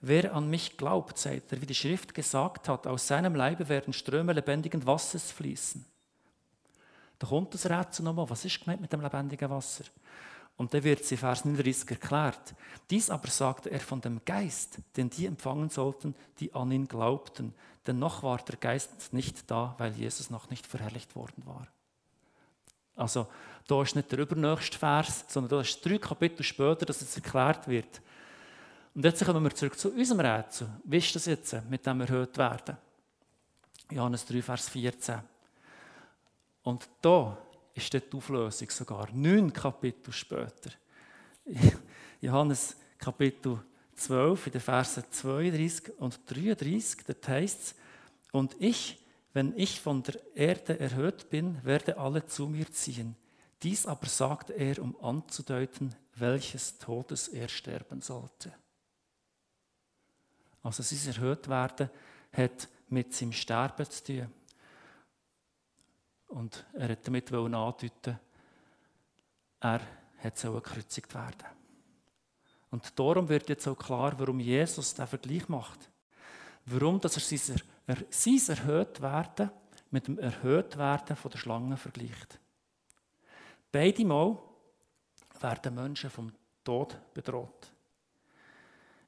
Wer 0.00 0.34
an 0.34 0.48
mich 0.48 0.78
glaubt, 0.78 1.18
sagt 1.18 1.52
er, 1.52 1.60
wie 1.60 1.66
die 1.66 1.74
Schrift 1.74 2.14
gesagt 2.14 2.68
hat, 2.68 2.86
aus 2.86 3.06
seinem 3.06 3.34
Leibe 3.34 3.68
werden 3.68 3.92
Ströme 3.92 4.32
lebendigen 4.32 4.86
Wassers 4.86 5.30
fließen. 5.30 5.84
Da 7.18 7.26
kommt 7.26 7.52
das 7.52 7.68
Rätsel 7.68 8.04
nochmal, 8.04 8.30
was 8.30 8.46
ist 8.46 8.60
gemeint 8.60 8.80
mit 8.80 8.92
dem 8.92 9.02
lebendigen 9.02 9.50
Wasser? 9.50 9.84
Und 10.56 10.72
dann 10.72 10.84
wird 10.84 11.04
sie 11.04 11.16
Vers 11.16 11.44
39 11.44 11.90
erklärt. 11.90 12.54
Dies 12.90 13.10
aber 13.10 13.28
sagte 13.28 13.70
er 13.70 13.80
von 13.80 14.00
dem 14.00 14.22
Geist, 14.24 14.78
den 14.96 15.10
die 15.10 15.26
empfangen 15.26 15.68
sollten, 15.68 16.14
die 16.38 16.54
an 16.54 16.70
ihn 16.70 16.88
glaubten. 16.88 17.54
Denn 17.86 17.98
noch 17.98 18.22
war 18.22 18.38
der 18.38 18.56
Geist 18.56 19.12
nicht 19.12 19.50
da, 19.50 19.74
weil 19.78 19.92
Jesus 19.92 20.30
noch 20.30 20.50
nicht 20.50 20.66
verherrlicht 20.66 21.14
worden 21.14 21.42
war. 21.46 21.66
Also, 22.96 23.26
da 23.66 23.82
ist 23.82 23.96
nicht 23.96 24.12
der 24.12 24.18
übernächste 24.18 24.78
Vers, 24.78 25.24
sondern 25.28 25.50
da 25.50 25.60
ist 25.62 25.84
drei 25.84 25.96
Kapitel 25.96 26.42
später, 26.42 26.84
dass 26.84 27.00
es 27.00 27.16
erklärt 27.16 27.66
wird. 27.66 28.02
Und 29.00 29.06
jetzt 29.06 29.24
kommen 29.24 29.42
wir 29.42 29.54
zurück 29.54 29.78
zu 29.78 29.90
unserem 29.94 30.20
Rätsel. 30.20 30.68
Wie 30.84 30.98
ist 30.98 31.16
das 31.16 31.24
jetzt 31.24 31.56
mit 31.70 31.86
dem 31.86 32.02
erhöht 32.02 32.36
werden? 32.36 32.76
Johannes 33.90 34.26
3, 34.26 34.42
Vers 34.42 34.68
14. 34.68 35.20
Und 36.64 36.86
da 37.00 37.38
ist 37.72 37.90
die 37.94 38.02
Auflösung 38.12 38.68
sogar 38.68 39.08
neun 39.14 39.54
Kapitel 39.54 40.12
später. 40.12 40.72
Johannes 42.20 42.76
Kapitel 42.98 43.60
12, 43.94 44.48
in 44.48 44.52
den 44.52 44.60
Versen 44.60 45.04
32 45.08 45.98
und 45.98 46.20
33, 46.26 47.02
dort 47.06 47.26
heißt 47.26 47.58
es, 47.58 47.74
und 48.32 48.54
ich 48.58 48.98
wenn 49.32 49.56
ich 49.56 49.80
von 49.80 50.02
der 50.02 50.20
Erde 50.34 50.78
erhöht 50.78 51.30
bin, 51.30 51.64
werde 51.64 51.96
alle 51.96 52.26
zu 52.26 52.48
mir 52.48 52.70
ziehen. 52.70 53.16
Dies 53.62 53.86
aber 53.86 54.08
sagt 54.08 54.50
er, 54.50 54.78
um 54.78 54.94
anzudeuten, 55.02 55.94
welches 56.16 56.76
Todes 56.76 57.28
er 57.28 57.48
sterben 57.48 58.02
sollte. 58.02 58.52
Also 60.62 60.82
sein 60.82 61.14
erhöht 61.14 61.48
werden 61.48 61.90
hat 62.32 62.68
mit 62.88 63.14
seinem 63.14 63.32
Sterben 63.32 63.88
zu 63.88 64.04
tun. 64.04 64.32
Und 66.28 66.64
er 66.74 66.90
hat 66.90 67.06
damit 67.06 67.32
andeuten, 67.32 68.18
er 69.60 69.80
hat 70.18 70.40
gekreuzigt 70.40 71.14
werden. 71.14 71.48
Und 72.70 72.98
darum 72.98 73.28
wird 73.28 73.48
jetzt 73.48 73.66
auch 73.66 73.76
klar, 73.76 74.16
warum 74.18 74.38
Jesus 74.38 74.94
den 74.94 75.06
Vergleich 75.06 75.48
macht. 75.48 75.90
Warum 76.66 77.00
dass 77.00 77.16
er 77.16 77.38
sein 77.38 77.60
er, 77.86 77.96
sein 78.10 78.40
Erhöhtwerden 78.48 79.50
mit 79.90 80.06
dem 80.06 80.18
Erhöhtwerden 80.18 81.16
von 81.16 81.30
der 81.30 81.38
Schlange 81.38 81.76
vergleicht. 81.76 82.38
Beide 83.72 84.04
Mal 84.04 84.38
werden 85.40 85.74
Menschen 85.74 86.10
vom 86.10 86.32
Tod 86.62 86.96
bedroht. 87.12 87.72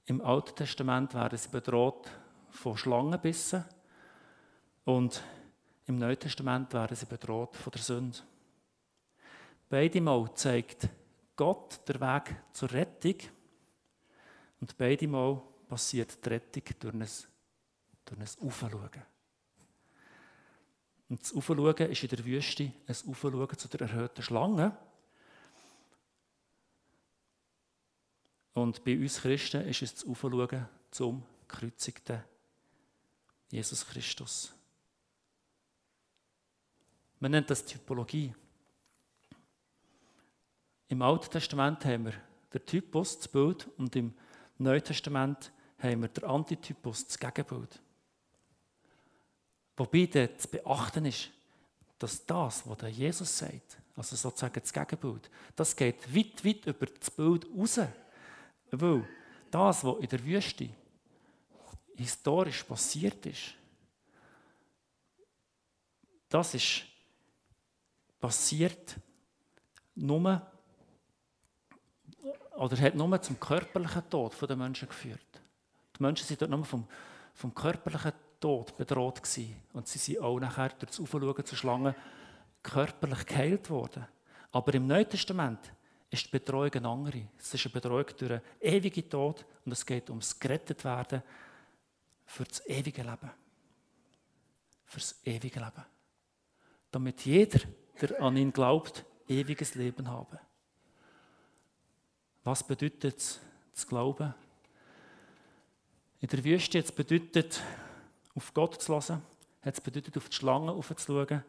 Im 0.07 0.21
Alten 0.21 0.57
Testament 0.57 1.15
werden 1.15 1.39
sie 1.39 1.49
bedroht 1.49 2.11
von 2.51 2.77
Schlangenbissen 2.77 3.65
und 4.85 5.23
im 5.87 5.99
Neuen 5.99 6.19
Testament 6.19 6.73
werden 6.73 6.97
sie 6.97 7.07
bedroht 7.07 7.57
von 7.57 7.71
der 7.71 7.83
Sünde. 7.83 8.19
Beide 9.69 10.01
Mal 10.01 10.33
zeigt 10.35 10.89
Gott 11.37 11.81
der 11.89 12.01
Weg 12.01 12.37
zur 12.53 12.71
Rettung 12.73 13.17
und 14.61 14.77
beide 14.77 15.09
Mal 15.09 15.41
passiert 15.69 16.25
die 16.25 16.29
Rettung 16.29 16.65
durch 16.79 16.95
ein 16.95 17.09
durch 18.05 18.21
ein 18.21 18.47
Aufschauen. 18.47 19.03
Und 21.09 21.23
das 21.23 21.35
Aufschauen 21.35 21.77
ist 21.77 22.03
in 22.03 22.09
der 22.09 22.25
Wüste 22.25 22.73
ein 22.87 22.97
Aufschauen 23.09 23.59
zu 23.59 23.69
der 23.69 23.83
erhöhten 23.83 24.23
Schlange. 24.23 24.77
Und 28.55 28.85
bei 28.85 28.99
uns 28.99 29.21
Christen 29.21 29.67
ist 29.67 29.83
es 29.83 29.95
das 29.95 30.07
Aufschauen 30.07 30.69
zum 30.91 31.23
gekreuzigten 31.49 32.23
Jesus 33.51 33.87
Christus. 33.87 34.53
Man 37.21 37.31
nennt 37.31 37.51
das 37.51 37.65
Typologie. 37.65 38.35
Im 40.89 41.03
Alten 41.03 41.31
Testament 41.31 41.85
haben 41.85 42.07
wir 42.07 42.15
den 42.53 42.67
Typus, 42.67 43.19
das 43.19 43.29
Bild, 43.29 43.69
und 43.79 43.95
im 43.95 44.15
Neuen 44.59 44.83
Testament 44.83 45.53
haben 45.79 46.03
wir 46.03 46.09
den 46.09 46.25
Antitypus, 46.25 47.07
das 47.07 47.19
Gegenbild. 47.19 47.81
Wobei 49.77 50.07
dort 50.07 50.41
zu 50.41 50.49
beachten 50.49 51.07
ist, 51.07 51.31
dass 51.99 52.25
das, 52.27 52.69
was 52.69 52.79
der 52.79 52.89
Jesus 52.89 53.39
sagt, 53.39 53.79
also 53.97 54.17
sozusagen 54.17 54.61
das 54.61 54.73
Gegenbild, 54.73 55.31
das 55.55 55.77
geht 55.77 56.15
weit, 56.15 56.45
weit 56.45 56.67
über 56.67 56.87
das 56.87 57.11
Bild 57.11 57.47
raus. 57.57 57.81
Weil 58.73 59.07
das, 59.51 59.85
was 59.85 59.99
in 59.99 60.09
der 60.09 60.25
Wüste 60.25 60.71
historisch 61.95 62.65
passiert 62.65 63.25
ist, 63.27 63.55
das 66.29 66.55
ist 66.55 66.85
passiert 68.19 68.97
nur 69.95 70.41
oder 72.57 72.81
hat 72.81 72.95
nur 72.95 73.21
zum 73.21 73.39
körperlichen 73.39 74.09
Tod 74.09 74.35
der 74.41 74.57
Menschen 74.57 74.89
geführt. 74.89 75.41
Die 75.99 76.03
Menschen 76.03 76.27
sind 76.27 76.41
dort 76.41 76.51
nur 76.51 76.65
vom, 76.65 76.87
vom 77.35 77.55
körperlichen 77.55 78.13
Tod 78.41 78.77
bedroht 78.77 79.23
gewesen. 79.23 79.57
Und 79.73 79.89
sie 79.89 79.99
sind 79.99 80.21
auch 80.21 80.39
nachher 80.39 80.71
durch 80.71 80.91
das 80.91 81.01
Aufschauen 81.01 81.45
zur 81.45 81.59
Schlange 81.59 81.95
körperlich 82.63 83.27
geheilt 83.27 83.69
worden. 83.69 84.07
Aber 84.53 84.73
im 84.75 84.87
Neuen 84.87 85.09
Testament 85.09 85.73
ist 86.13 86.27
die 86.27 86.31
Betreuung 86.31 86.73
eine 86.73 86.89
andere. 86.89 87.29
Es 87.39 87.55
ist 87.55 87.67
eine 87.67 87.73
Betreuung 87.73 88.07
durch 88.19 88.33
einen 88.33 88.43
ewigen 88.61 89.09
Tod 89.09 89.45
und 89.65 89.73
es 89.73 89.85
geht 89.85 90.11
ums 90.11 90.39
gerettet 90.39 90.85
werden 90.85 91.23
für 92.27 92.45
das 92.45 92.67
ewige 92.67 93.03
Leben. 93.03 93.31
fürs 94.85 95.17
ewige 95.25 95.59
Leben. 95.59 95.85
Damit 96.91 97.25
jeder, 97.25 97.61
der 98.01 98.21
an 98.21 98.37
ihn 98.37 98.53
glaubt, 98.53 99.05
ewiges 99.27 99.75
Leben 99.75 100.07
habe. 100.07 100.39
Was 102.45 102.63
bedeutet 102.63 103.19
es, 103.19 103.41
zu 103.73 103.87
glauben? 103.87 104.35
In 106.21 106.29
der 106.29 106.45
Wüste 106.45 106.77
jetzt 106.77 106.95
bedeutet, 106.95 107.63
auf 108.35 108.53
Gott 108.53 108.83
zu 108.83 108.93
hören, 108.93 109.23
hat 109.63 109.75
es 109.75 109.81
bedeutet, 109.81 110.17
auf 110.19 110.29
die 110.29 110.37
Schlange 110.37 110.73
aufzuschauen. 110.73 111.43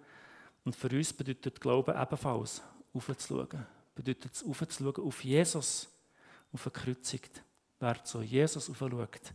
Und 0.63 0.75
für 0.75 0.89
uns 0.89 1.11
bedeutet 1.11 1.59
Glauben 1.59 1.99
ebenfalls, 2.01 2.61
aufzuschauen. 2.93 3.65
Bedeutet 3.95 4.33
es, 4.33 4.43
aufzuschauen 4.43 5.05
auf 5.05 5.23
Jesus, 5.23 5.87
auf 6.51 6.63
den 6.63 6.73
Kreuzigt. 6.73 7.43
Wer 7.79 8.03
zu 8.03 8.21
Jesus 8.21 8.69
aufschaut, 8.69 9.33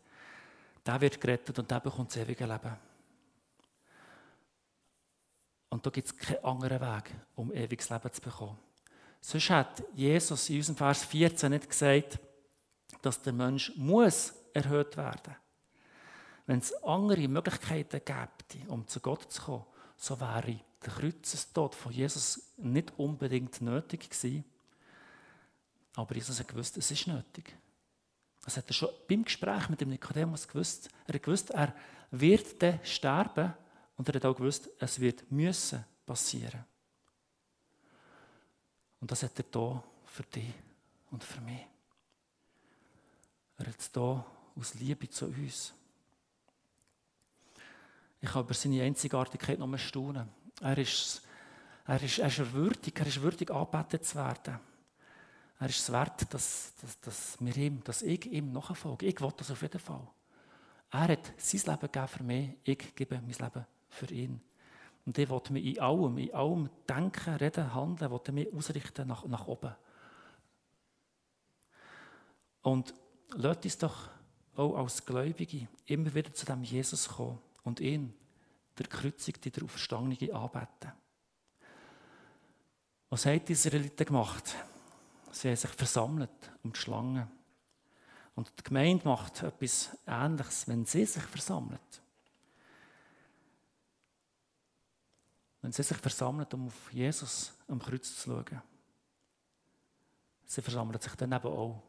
der 0.86 1.00
wird 1.00 1.20
gerettet 1.20 1.58
und 1.58 1.70
der 1.70 1.80
bekommt 1.80 2.10
das 2.10 2.16
ewige 2.16 2.46
Leben. 2.46 2.76
Und 5.68 5.84
da 5.84 5.90
gibt 5.90 6.06
es 6.06 6.16
keinen 6.16 6.44
anderen 6.44 6.80
Weg, 6.80 7.14
um 7.34 7.52
ewiges 7.52 7.90
Leben 7.90 8.12
zu 8.12 8.20
bekommen. 8.22 8.58
Sonst 9.20 9.50
hat 9.50 9.82
Jesus 9.94 10.48
in 10.48 10.56
unserem 10.56 10.76
Vers 10.76 11.04
14 11.04 11.50
nicht 11.50 11.68
gesagt, 11.68 12.18
dass 13.02 13.20
der 13.20 13.32
Mensch 13.32 13.72
muss 13.76 14.32
erhöht 14.54 14.96
werden. 14.96 15.36
Wenn 16.46 16.60
es 16.60 16.72
andere 16.82 17.28
Möglichkeiten 17.28 18.00
gäbe, 18.04 18.70
um 18.72 18.86
zu 18.88 19.00
Gott 19.00 19.30
zu 19.30 19.42
kommen, 19.42 19.66
so 19.98 20.18
wäre 20.20 20.60
der 20.84 20.92
Kreuzestod 20.92 21.74
von 21.74 21.92
Jesus 21.92 22.52
nicht 22.56 22.92
unbedingt 22.96 23.60
nötig 23.60 24.08
gewesen. 24.08 24.44
Aber 25.94 26.14
Jesus 26.14 26.38
hat 26.38 26.48
gewusst, 26.48 26.76
es 26.76 26.90
ist 26.90 27.08
nötig. 27.08 27.56
Das 28.44 28.56
hat 28.56 28.68
er 28.68 28.72
schon 28.72 28.88
beim 29.08 29.24
Gespräch 29.24 29.68
mit 29.68 29.80
dem 29.80 29.88
Nikodemus 29.90 30.46
gewusst. 30.46 30.88
Er 31.06 31.14
hat 31.14 31.22
gewusst, 31.22 31.50
er 31.50 31.74
wird 32.12 32.62
dann 32.62 32.78
sterben 32.84 33.52
und 33.96 34.08
er 34.08 34.14
hat 34.14 34.24
auch 34.24 34.36
gewusst, 34.36 34.70
es 34.78 35.00
wird 35.00 35.30
müssen 35.30 35.84
passieren. 36.06 36.64
Und 39.00 39.10
das 39.10 39.24
hat 39.24 39.36
er 39.36 39.44
da 39.50 39.82
für 40.06 40.22
dich 40.22 40.54
und 41.10 41.24
für 41.24 41.40
mich. 41.40 41.66
Er 43.58 43.66
hat 43.66 43.80
es 43.80 43.90
da 43.90 44.24
aus 44.54 44.74
Liebe 44.74 45.10
zu 45.10 45.26
uns. 45.26 45.74
Ich 48.20 48.34
habe 48.34 48.46
über 48.46 48.54
seine 48.54 48.82
Einzigartigkeit 48.82 49.58
noch 49.58 49.78
staunen. 49.78 50.28
Er 50.60 50.76
ist, 50.78 51.22
er, 51.86 52.02
ist, 52.02 52.18
er 52.18 52.26
ist 52.26 52.52
würdig, 52.52 52.98
er 52.98 53.06
ist 53.06 53.22
würdig, 53.22 53.50
angebetet 53.50 54.04
zu 54.04 54.16
werden. 54.16 54.58
Er 55.60 55.68
ist 55.68 55.80
es 55.80 55.92
wert, 55.92 56.32
dass, 56.32 56.72
dass, 56.80 57.00
dass, 57.00 57.36
wir 57.40 57.56
ihm, 57.56 57.82
dass 57.84 58.02
ich 58.02 58.26
ihm 58.26 58.52
nachfolge. 58.52 59.06
Ich 59.06 59.20
will 59.20 59.32
das 59.36 59.50
auf 59.50 59.62
jeden 59.62 59.80
Fall. 59.80 60.06
Er 60.90 61.08
hat 61.08 61.32
sein 61.36 61.60
Leben 61.60 61.80
gegeben 61.80 62.08
für 62.08 62.22
mich, 62.22 62.50
ich 62.64 62.94
gebe 62.94 63.16
mein 63.16 63.28
Leben 63.28 63.66
für 63.88 64.12
ihn. 64.12 64.40
Und 65.04 65.18
ich 65.18 65.28
will 65.28 65.40
mich 65.50 65.64
in 65.64 65.80
allem, 65.80 66.18
in 66.18 66.34
allem 66.34 66.70
denken, 66.88 67.34
reden, 67.34 67.74
handeln, 67.74 68.10
will 68.10 68.34
mich 68.34 68.52
ausrichten 68.52 69.08
nach, 69.08 69.24
nach 69.26 69.46
oben. 69.46 69.74
Und 72.62 72.94
lasst 73.34 73.64
uns 73.64 73.78
doch 73.78 74.08
auch 74.56 74.76
als 74.76 75.04
Gläubige 75.04 75.68
immer 75.86 76.12
wieder 76.14 76.32
zu 76.32 76.44
dem 76.44 76.62
Jesus 76.62 77.08
kommen 77.08 77.38
und 77.64 77.80
ihn, 77.80 78.14
der 78.78 78.86
Kreuzigte, 78.86 79.50
der 79.50 79.64
Aufstandene, 79.64 80.32
anbeten. 80.34 80.92
Was 83.10 83.26
hat 83.26 83.48
die 83.48 83.52
Israeliten 83.52 84.06
gemacht? 84.06 84.54
Sie 85.32 85.48
haben 85.48 85.56
sich 85.56 85.70
versammelt 85.70 86.52
um 86.62 86.72
die 86.72 86.78
Schlange. 86.78 87.28
Und 88.34 88.52
die 88.58 88.62
Gemeinde 88.62 89.08
macht 89.08 89.42
etwas 89.42 89.96
Ähnliches, 90.06 90.68
wenn 90.68 90.84
sie 90.84 91.04
sich 91.04 91.22
versammelt. 91.22 92.02
Wenn 95.60 95.72
sie 95.72 95.82
sich 95.82 95.96
versammelt, 95.96 96.52
um 96.54 96.68
auf 96.68 96.92
Jesus 96.92 97.52
am 97.66 97.80
Kreuz 97.80 98.14
zu 98.16 98.30
schauen. 98.30 98.62
Sie 100.46 100.62
versammeln 100.62 101.00
sich 101.00 101.14
dann 101.16 101.32
eben 101.32 101.46
auch. 101.46 101.82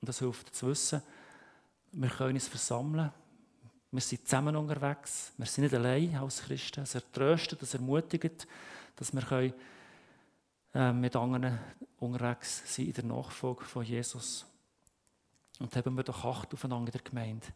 Und 0.00 0.08
das 0.08 0.18
hilft 0.18 0.54
zu 0.54 0.68
wissen, 0.68 1.02
wir 1.92 2.10
können 2.10 2.34
uns 2.34 2.48
versammeln. 2.48 3.10
Wir 3.90 4.00
sind 4.02 4.24
zusammen 4.26 4.54
unterwegs. 4.54 5.32
Wir 5.38 5.46
sind 5.46 5.64
nicht 5.64 5.74
allein 5.74 6.14
als 6.16 6.42
Christen. 6.42 6.82
Es 6.82 6.94
ertröstet, 6.94 7.62
es 7.62 7.72
ermutigt, 7.72 8.46
dass 8.96 9.14
wir 9.14 9.54
äh, 10.74 10.92
mit 10.92 11.16
anderen 11.16 11.58
unterwegs 11.98 12.74
sind 12.74 12.88
in 12.88 12.92
der 12.92 13.04
Nachfolge 13.04 13.64
von 13.64 13.82
Jesus. 13.82 14.44
Und 15.58 15.74
haben 15.74 15.96
wir 15.96 16.04
doch 16.04 16.24
Acht 16.24 16.52
aufeinander 16.52 16.92
in 16.92 16.92
der 16.92 17.10
Gemeinde. 17.10 17.46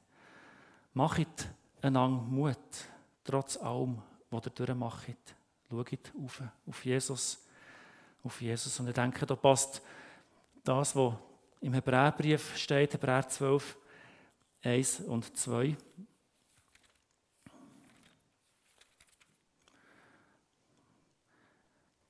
Macht 0.94 1.48
einander 1.82 2.22
Mut, 2.22 2.56
trotz 3.24 3.58
allem, 3.58 4.00
was 4.30 4.46
ihr 4.46 4.50
durchmacht. 4.50 5.16
Schaut 5.68 6.12
auf, 6.22 6.42
auf 6.66 6.84
Jesus, 6.84 7.44
auf 8.24 8.40
Jesus. 8.40 8.80
Und 8.80 8.88
ich 8.88 8.94
denke, 8.94 9.26
da 9.26 9.36
passt 9.36 9.82
das, 10.64 10.96
was 10.96 11.14
im 11.60 11.74
Hebräerbrief 11.74 12.56
steht, 12.56 12.94
Hebräer 12.94 13.28
12, 13.28 13.76
1 14.62 15.00
und 15.00 15.36
2. 15.36 15.76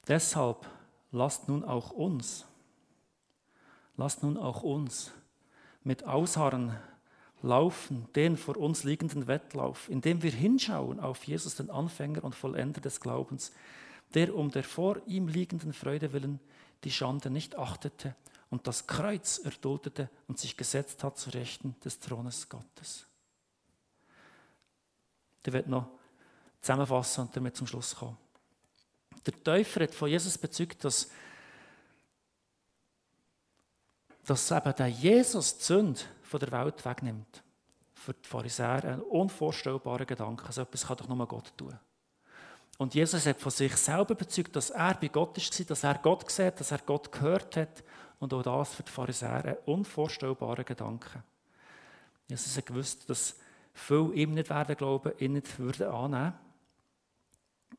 Deshalb 0.08 0.66
lasst 1.10 1.48
nun 1.48 1.64
auch 1.64 1.90
uns, 1.90 2.44
lasst 3.96 4.22
nun 4.22 4.36
auch 4.36 4.62
uns 4.62 5.12
mit 5.84 6.04
Ausharren 6.04 6.76
laufen, 7.42 8.08
den 8.14 8.36
vor 8.36 8.56
uns 8.56 8.84
liegenden 8.84 9.26
Wettlauf, 9.26 9.88
indem 9.88 10.22
wir 10.22 10.30
hinschauen 10.30 11.00
auf 11.00 11.24
Jesus, 11.24 11.56
den 11.56 11.70
Anfänger 11.70 12.24
und 12.24 12.34
Vollender 12.34 12.80
des 12.80 13.00
Glaubens, 13.00 13.52
der 14.14 14.34
um 14.34 14.50
der 14.50 14.64
vor 14.64 14.98
ihm 15.06 15.28
liegenden 15.28 15.72
Freude 15.72 16.12
willen 16.12 16.40
die 16.84 16.90
Schande 16.90 17.30
nicht 17.30 17.56
achtete 17.56 18.14
und 18.50 18.66
das 18.66 18.86
Kreuz 18.86 19.38
erduldete 19.38 20.10
und 20.28 20.38
sich 20.38 20.56
gesetzt 20.56 21.04
hat 21.04 21.16
zu 21.16 21.30
Rechten 21.30 21.76
des 21.84 22.00
Thrones 22.00 22.48
Gottes. 22.48 23.06
Der 25.44 25.52
wird 25.52 25.68
noch 25.68 25.88
zusammenfassen 26.60 27.26
und 27.26 27.36
damit 27.36 27.56
zum 27.56 27.66
Schluss 27.66 27.94
kommen. 27.96 28.18
Der 29.26 29.44
Täufer 29.44 29.82
hat 29.82 29.94
von 29.94 30.08
Jesus 30.08 30.36
bezeugt, 30.36 30.84
dass, 30.84 31.10
dass 34.24 34.50
eben 34.50 34.74
der 34.76 34.88
Jesus 34.88 35.58
die 35.58 35.64
Sünde 35.64 36.00
von 36.22 36.40
der 36.40 36.52
Welt 36.52 36.84
wegnimmt. 36.84 37.42
Für 37.94 38.14
die 38.14 38.28
Pharisäer 38.28 38.84
ein 38.84 39.00
unvorstellbarer 39.00 40.04
Gedanke. 40.04 40.52
So 40.52 40.62
etwas 40.62 40.86
kann 40.86 40.96
doch 40.96 41.08
nur 41.08 41.26
Gott 41.26 41.52
tun. 41.56 41.78
Und 42.78 42.94
Jesus 42.94 43.26
hat 43.26 43.40
von 43.40 43.52
sich 43.52 43.76
selber 43.76 44.14
bezeugt, 44.14 44.56
dass 44.56 44.70
er 44.70 44.94
bei 44.94 45.08
Gott 45.08 45.36
war, 45.36 45.64
dass 45.66 45.84
er 45.84 45.94
Gott 45.98 46.26
gesehen 46.26 46.52
dass 46.56 46.72
er 46.72 46.78
Gott 46.78 47.12
gehört 47.12 47.56
hat. 47.56 47.84
Und 48.18 48.34
auch 48.34 48.42
das 48.42 48.74
für 48.74 48.82
die 48.82 48.90
Pharisäer 48.90 49.44
ein 49.44 49.56
unvorstellbarer 49.66 50.64
Gedanke. 50.64 51.22
Jesus 52.28 52.56
hat 52.56 52.66
gewusst, 52.66 53.08
dass 53.08 53.36
viele 53.74 54.12
ihm 54.14 54.34
nicht 54.34 54.50
werden 54.50 54.76
glauben, 54.76 55.12
ihn 55.18 55.34
nicht 55.34 55.58
würden 55.58 55.88
annehmen 55.88 56.34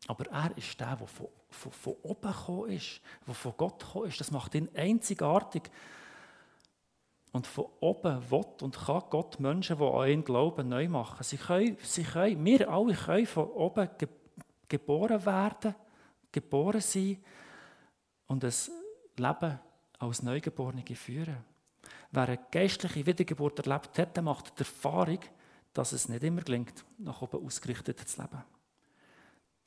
aber 0.07 0.25
er 0.31 0.57
ist 0.57 0.79
der, 0.79 0.95
der 0.95 1.07
von, 1.07 1.27
von, 1.49 1.71
von 1.71 1.95
oben 2.03 2.31
gekommen 2.31 2.69
ist, 2.71 3.01
der 3.25 3.33
von 3.33 3.53
Gott 3.55 3.79
gekommen 3.79 4.07
ist. 4.07 4.19
Das 4.19 4.31
macht 4.31 4.55
ihn 4.55 4.69
einzigartig. 4.75 5.63
Und 7.31 7.47
von 7.47 7.65
oben 7.79 8.29
will 8.29 8.45
und 8.61 8.77
kann 8.77 9.03
Gott 9.09 9.39
Menschen, 9.39 9.77
die 9.77 9.83
an 9.83 10.09
ihn 10.09 10.23
glauben, 10.23 10.69
neu 10.69 10.87
machen. 10.87 11.23
Sie 11.23 11.37
können, 11.37 11.77
sie 11.81 12.03
können, 12.03 12.43
wir 12.45 12.69
alle 12.69 12.93
können 12.93 13.25
von 13.25 13.47
oben 13.49 13.89
ge 13.97 14.07
geboren 14.69 15.23
werden, 15.25 15.75
geboren 16.31 16.81
sein 16.81 17.23
und 18.25 18.43
ein 18.43 18.53
Leben 19.17 19.59
als 19.99 20.23
Neugeborene 20.23 20.83
führen. 20.95 21.37
Wer 22.11 22.23
eine 22.23 22.39
geistliche 22.49 23.05
Wiedergeburt 23.05 23.59
erlebt 23.59 23.97
hat, 23.99 24.15
der 24.15 24.23
macht 24.23 24.57
die 24.57 24.63
Erfahrung, 24.63 25.19
dass 25.73 25.91
es 25.91 26.09
nicht 26.09 26.23
immer 26.23 26.41
gelingt, 26.41 26.85
nach 26.97 27.21
oben 27.21 27.45
ausgerichtet 27.45 27.99
zu 27.99 28.21
leben. 28.21 28.43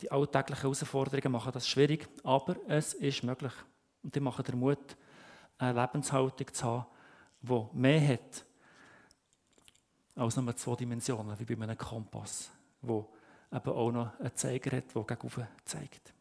Die 0.01 0.11
alltäglichen 0.11 0.63
Herausforderungen 0.63 1.33
machen 1.33 1.53
das 1.53 1.69
schwierig, 1.69 2.09
aber 2.23 2.57
es 2.69 2.95
ist 2.95 3.23
möglich. 3.23 3.53
Und 4.03 4.15
die 4.15 4.21
machen 4.21 4.45
den 4.45 4.59
Mut, 4.59 4.97
eine 5.59 5.81
Lebenshaltung 5.81 6.53
zu 6.53 6.65
haben, 6.65 6.87
die 7.41 7.67
mehr 7.73 8.09
hat 8.09 8.45
als 10.17 10.37
nur 10.37 10.57
zwei 10.57 10.77
Dimensionen, 10.77 11.39
wie 11.39 11.45
bei 11.45 11.63
einem 11.63 11.77
Kompass, 11.77 12.51
wo 12.81 13.09
eben 13.53 13.71
auch 13.71 13.91
noch 13.91 14.19
einen 14.19 14.35
Zeiger 14.35 14.77
hat, 14.77 14.95
der 14.95 15.03
gegen 15.05 15.49
zeigt. 15.65 16.15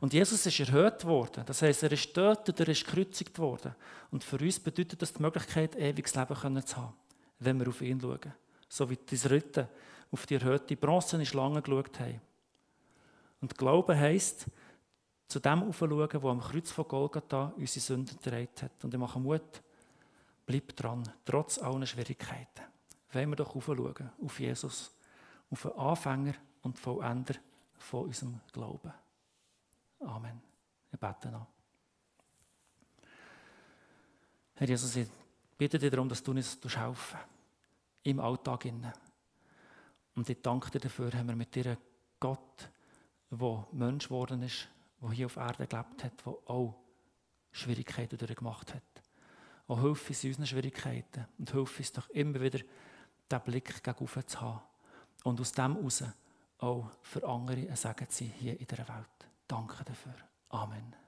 Und 0.00 0.12
Jesus 0.12 0.44
ist 0.44 0.60
erhöht 0.60 1.04
worden. 1.04 1.44
Das 1.46 1.62
heißt, 1.62 1.82
er 1.82 1.92
ist 1.92 2.16
und 2.16 2.60
er 2.60 2.68
ist 2.68 2.84
gekreuzigt 2.84 3.38
worden. 3.38 3.74
Und 4.10 4.22
für 4.22 4.38
uns 4.38 4.60
bedeutet 4.60 5.00
das 5.00 5.12
die 5.12 5.22
Möglichkeit, 5.22 5.74
ewiges 5.76 6.14
Leben 6.14 6.66
zu 6.66 6.76
haben, 6.76 6.94
wenn 7.38 7.58
wir 7.58 7.68
auf 7.68 7.80
ihn 7.80 8.00
schauen. 8.00 8.34
So 8.68 8.88
wie 8.90 8.96
die 8.96 9.14
Israeliten 9.14 9.68
auf 10.16 10.24
die 10.24 10.36
erhöhte 10.36 10.76
bronzene 10.76 11.26
Schlange 11.26 11.60
geschaut 11.60 12.00
haben. 12.00 12.22
Und 13.42 13.58
Glauben 13.58 13.98
heisst, 13.98 14.46
zu 15.28 15.40
dem 15.40 15.62
aufschauen, 15.62 16.22
wo 16.22 16.30
am 16.30 16.40
Kreuz 16.40 16.70
von 16.70 16.88
Golgatha 16.88 17.52
unsere 17.54 17.80
Sünden 17.80 18.16
getragen 18.16 18.48
hat. 18.62 18.82
Und 18.82 18.94
ich 18.94 18.98
mache 18.98 19.20
Mut, 19.20 19.62
bleib 20.46 20.74
dran, 20.74 21.02
trotz 21.26 21.58
allen 21.58 21.86
Schwierigkeiten. 21.86 22.62
Wollen 23.12 23.28
wir 23.28 23.36
doch 23.36 23.54
aufschauen, 23.54 24.10
auf 24.24 24.40
Jesus, 24.40 24.90
auf 25.50 25.62
den 25.62 25.72
Anfänger 25.72 26.34
und 26.62 26.78
Vollender 26.78 27.34
von 27.76 28.06
unserem 28.06 28.40
Glauben. 28.54 28.94
Amen. 30.00 30.40
Wir 30.90 30.98
beten 30.98 31.32
noch. 31.32 31.46
Herr 34.54 34.66
Jesus, 34.66 34.96
ich 34.96 35.08
bitte 35.58 35.78
dich 35.78 35.90
darum, 35.90 36.08
dass 36.08 36.22
du 36.22 36.30
uns 36.30 36.58
helfen 36.64 37.18
im 38.04 38.18
Alltag. 38.18 38.64
Und 40.16 40.28
ich 40.28 40.42
danke 40.42 40.70
dir 40.70 40.80
dafür, 40.80 41.12
haben 41.12 41.28
wir 41.28 41.36
mit 41.36 41.54
dir 41.54 41.76
Gott, 42.18 42.70
der 43.30 43.66
Mensch 43.72 44.08
geworden 44.08 44.42
ist, 44.42 44.68
der 45.00 45.10
hier 45.10 45.26
auf 45.26 45.36
Erden 45.36 45.68
gelebt 45.68 46.04
hat, 46.04 46.26
der 46.26 46.32
auch 46.46 46.74
Schwierigkeiten 47.52 48.16
durchgemacht 48.16 48.74
hat. 48.74 48.82
Und 49.66 49.82
hilf 49.82 50.08
uns 50.08 50.24
in 50.24 50.30
unseren 50.30 50.46
Schwierigkeiten 50.46 51.26
und 51.38 51.50
hilf 51.50 51.78
uns 51.78 51.92
doch 51.92 52.08
immer 52.10 52.40
wieder, 52.40 52.60
diesen 53.30 53.44
Blick 53.44 53.82
gegen 53.82 54.26
zu 54.26 54.40
haben 54.40 54.62
und 55.24 55.40
aus 55.40 55.52
dem 55.52 55.76
heraus 55.76 56.04
auch 56.58 56.90
für 57.02 57.26
andere 57.28 57.68
ein 57.68 57.76
Segen 57.76 58.08
zu 58.08 58.24
sein 58.24 58.32
hier 58.38 58.58
in 58.58 58.66
dieser 58.66 58.88
Welt. 58.88 59.28
Danke 59.46 59.84
dafür. 59.84 60.14
Amen. 60.48 61.05